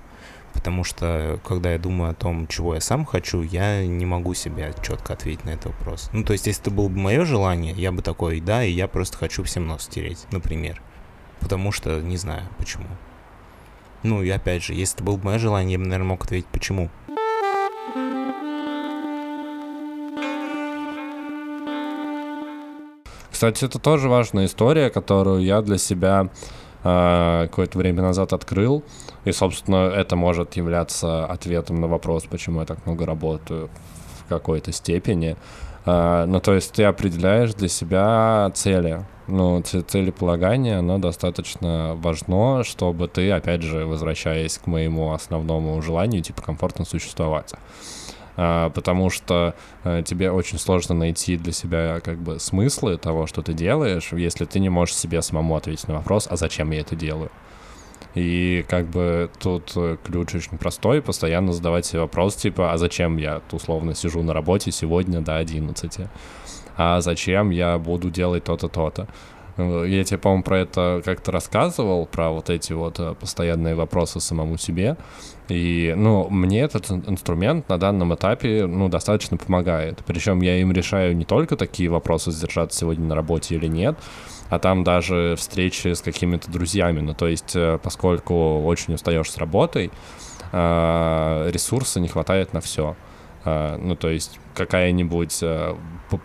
[0.54, 4.74] Потому что, когда я думаю о том, чего я сам хочу, я не могу себе
[4.82, 6.10] четко ответить на этот вопрос.
[6.14, 8.88] Ну, то есть, если это было бы мое желание, я бы такой, да, и я
[8.88, 10.82] просто хочу всем нос стереть, например.
[11.42, 12.88] Потому что не знаю почему.
[14.04, 16.48] Ну, и опять же, если это было бы мое желание, я бы, наверное, мог ответить
[16.48, 16.90] почему.
[23.40, 26.28] Кстати, это тоже важная история, которую я для себя
[26.84, 28.84] э, какое-то время назад открыл.
[29.24, 33.70] И, собственно, это может являться ответом на вопрос, почему я так много работаю
[34.20, 35.38] в какой-то степени.
[35.86, 39.06] Э, ну, то есть ты определяешь для себя цели.
[39.28, 46.42] Ну, целеполагание, оно достаточно важно, чтобы ты, опять же, возвращаясь к моему основному желанию, типа,
[46.42, 47.54] комфортно существовать.
[48.42, 49.54] А, потому что
[49.84, 54.46] э, тебе очень сложно найти для себя как бы смыслы того, что ты делаешь, если
[54.46, 57.32] ты не можешь себе самому ответить на вопрос, а зачем я это делаю.
[58.16, 63.18] И как бы тут э, ключ очень простой, постоянно задавать себе вопрос, типа, а зачем
[63.18, 66.08] я условно сижу на работе сегодня до 11?
[66.78, 69.10] А зачем я буду делать то-то, то-то?
[69.60, 74.58] Э, я тебе, по-моему, про это как-то рассказывал, про вот эти вот постоянные вопросы самому
[74.58, 74.98] себе.
[75.50, 80.04] И, ну, мне этот инструмент на данном этапе, ну, достаточно помогает.
[80.06, 83.98] Причем я им решаю не только такие вопросы, сдержаться сегодня на работе или нет,
[84.50, 87.02] а там даже встречи с какими-то друзьями.
[87.02, 89.92] Ну, то есть, э, поскольку очень устаешь с работой,
[90.52, 92.96] э, ресурса не хватает на все.
[93.46, 95.44] Э, ну, то есть какая-нибудь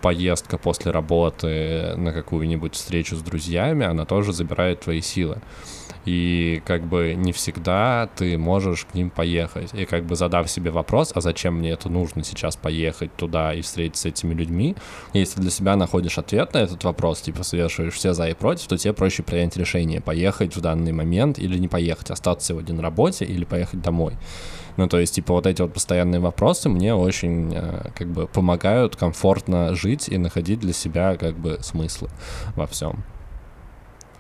[0.01, 5.41] поездка после работы на какую-нибудь встречу с друзьями, она тоже забирает твои силы
[6.05, 9.73] и как бы не всегда ты можешь к ним поехать.
[9.75, 13.63] И как бы задав себе вопрос, а зачем мне это нужно сейчас поехать туда и
[13.63, 14.77] встретиться с этими людьми,
[15.13, 18.77] если для себя находишь ответ на этот вопрос, типа совершаешь все за и против, то
[18.77, 23.25] тебе проще принять решение, поехать в данный момент или не поехать, остаться сегодня на работе
[23.25, 24.15] или поехать домой.
[24.77, 28.97] Ну, то есть, типа, вот эти вот постоянные вопросы мне очень, э, как бы, помогают
[28.97, 32.09] комфортно жить и находить для себя, как бы, смыслы
[32.57, 33.05] во всем.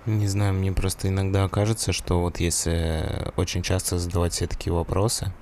[0.06, 5.32] Не знаю, мне просто иногда кажется, что вот если очень часто задавать все такие вопросы,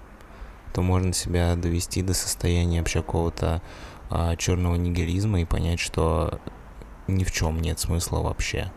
[0.72, 3.60] то можно себя довести до состояния вообще какого-то
[4.09, 6.39] а, черного нигилизма и понять, что
[7.09, 8.70] ни в чем нет смысла вообще.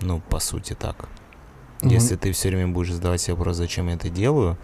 [0.00, 1.08] Ну, по сути, так.
[1.80, 1.88] Mm-hmm.
[1.88, 4.56] Если ты все время будешь задавать себе вопрос, зачем я это делаю,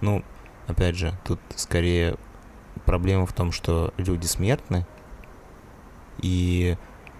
[0.00, 0.22] ну,
[0.66, 2.16] опять же, тут скорее
[2.84, 4.86] проблема в том, что люди смертны,
[6.20, 6.76] и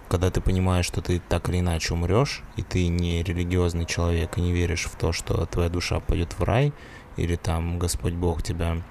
[0.09, 4.41] когда ты понимаешь, что ты так или иначе умрешь, и ты не религиозный человек, и
[4.41, 6.73] не веришь в то, что твоя душа пойдет в рай,
[7.17, 8.83] или там Господь Бог тебя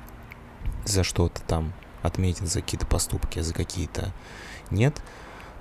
[0.85, 1.73] за что-то там
[2.03, 4.13] отметит, за какие-то поступки, за какие-то
[4.71, 5.03] нет,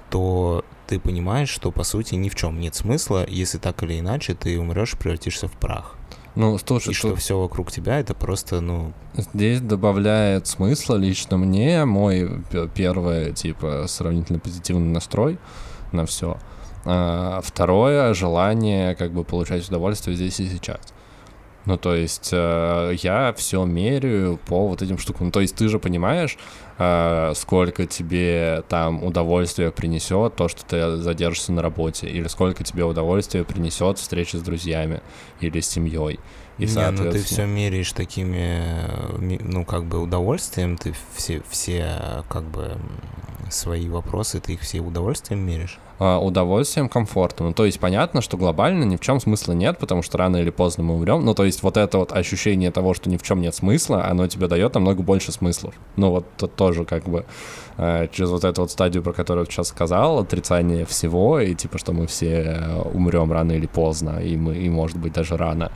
[0.09, 4.33] то ты понимаешь, что по сути ни в чем нет смысла, если так или иначе
[4.33, 5.95] ты умрешь, превратишься в прах.
[6.35, 8.93] Ну, слушай, и что все вокруг тебя это просто, ну...
[9.15, 12.43] Здесь добавляет смысла лично мне мой
[12.73, 15.37] первый, типа, сравнительно позитивный настрой
[15.91, 16.37] на все.
[16.85, 20.79] А, второе, желание, как бы, получать удовольствие здесь и сейчас.
[21.65, 25.27] Ну, то есть э, я все меряю по вот этим штукам.
[25.27, 26.37] Ну, то есть ты же понимаешь,
[26.79, 32.83] э, сколько тебе там удовольствия принесет то, что ты задержишься на работе, или сколько тебе
[32.83, 35.01] удовольствия принесет встреча с друзьями
[35.39, 36.19] или с семьей.
[36.57, 38.77] И, Не, ну ты все меряешь такими,
[39.19, 42.77] ну, как бы удовольствием, ты все, все, как бы,
[43.53, 45.79] свои вопросы, ты их все удовольствием меришь?
[45.99, 47.47] А, удовольствием, комфортом.
[47.47, 50.49] Ну, то есть понятно, что глобально ни в чем смысла нет, потому что рано или
[50.49, 51.23] поздно мы умрем.
[51.23, 54.25] Ну, то есть вот это вот ощущение того, что ни в чем нет смысла, оно
[54.27, 55.75] тебе дает намного больше смыслов.
[55.97, 57.25] Ну, вот тут тоже как бы
[57.77, 61.77] э, через вот эту вот стадию, про которую я сейчас сказал, отрицание всего, и типа,
[61.77, 62.59] что мы все
[62.93, 65.71] умрем рано или поздно, и мы, и может быть даже рано.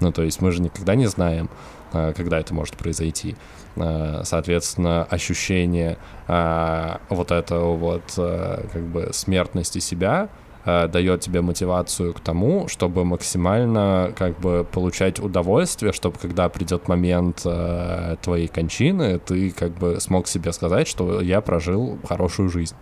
[0.00, 1.75] Ну, то есть мы же никогда не знаем, э,
[2.16, 3.36] когда это может произойти.
[3.76, 5.98] Э, соответственно, ощущение
[6.28, 10.28] э, вот этого вот э, как бы смертности себя
[10.66, 17.42] дает тебе мотивацию к тому, чтобы максимально как бы получать удовольствие, чтобы когда придет момент
[17.44, 22.74] э, твоей кончины, ты как бы смог себе сказать, что я прожил хорошую жизнь.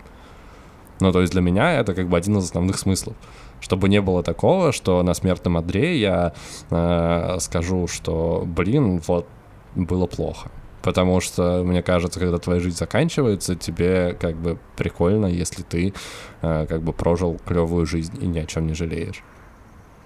[1.00, 3.16] Ну, то есть для меня это как бы один из основных смыслов.
[3.64, 6.34] Чтобы не было такого, что на смертном одре я
[6.70, 9.26] э, скажу, что, блин, вот
[9.74, 10.50] было плохо.
[10.82, 15.94] Потому что, мне кажется, когда твоя жизнь заканчивается, тебе как бы прикольно, если ты
[16.42, 19.22] э, как бы прожил клевую жизнь и ни о чем не жалеешь.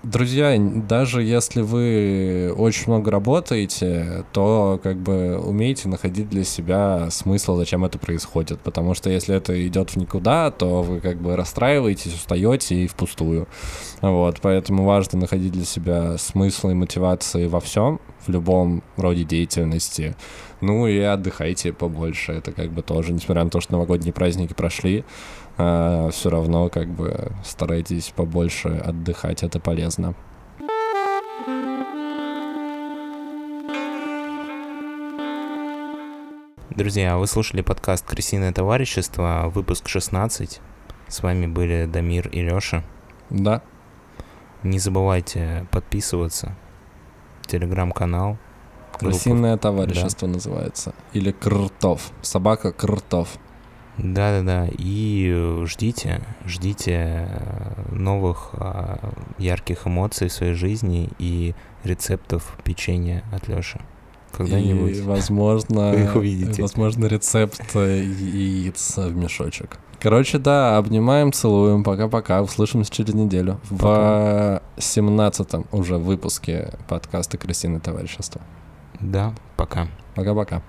[0.05, 7.57] Друзья, даже если вы очень много работаете, то как бы умейте находить для себя смысл,
[7.57, 8.61] зачем это происходит.
[8.61, 13.49] Потому что если это идет в никуда, то вы как бы расстраиваетесь, устаете и впустую.
[14.01, 20.15] Вот, поэтому важно находить для себя смысл и мотивации во всем, в любом роде деятельности.
[20.61, 22.33] Ну и отдыхайте побольше.
[22.33, 25.05] Это как бы тоже, несмотря на то, что новогодние праздники прошли,
[25.59, 30.15] а, все равно как бы старайтесь побольше отдыхать, это полезно.
[36.71, 40.61] Друзья, вы слушали подкаст «Крысиное товарищество», выпуск 16.
[41.09, 42.85] С вами были Дамир и Лёша.
[43.31, 43.63] Да.
[44.63, 46.55] Не забывайте подписываться.
[47.47, 48.39] Телеграм-канал.
[48.97, 50.35] Крысиное товарищество да.
[50.35, 50.95] называется.
[51.13, 52.13] Или Кртов.
[52.23, 53.39] Собака Кртов.
[53.99, 57.29] Да-да-да, и ждите, ждите
[57.91, 61.55] новых а, ярких эмоций в своей жизни и
[61.85, 63.81] рецептов печенья от Лёши.
[64.33, 64.99] Когда-нибудь.
[64.99, 66.63] И, возможно, вы их увидите.
[66.63, 69.79] Возможно, рецепт яиц в мешочек.
[70.01, 71.83] Короче, да, обнимаем, целуем.
[71.83, 72.41] Пока-пока.
[72.43, 73.61] Услышимся через неделю.
[73.69, 74.63] Пока.
[74.77, 78.41] В 17-м уже выпуске подкаста «Крысиное товарищество».
[79.01, 79.89] Да, пока.
[80.15, 80.63] Пока-пока.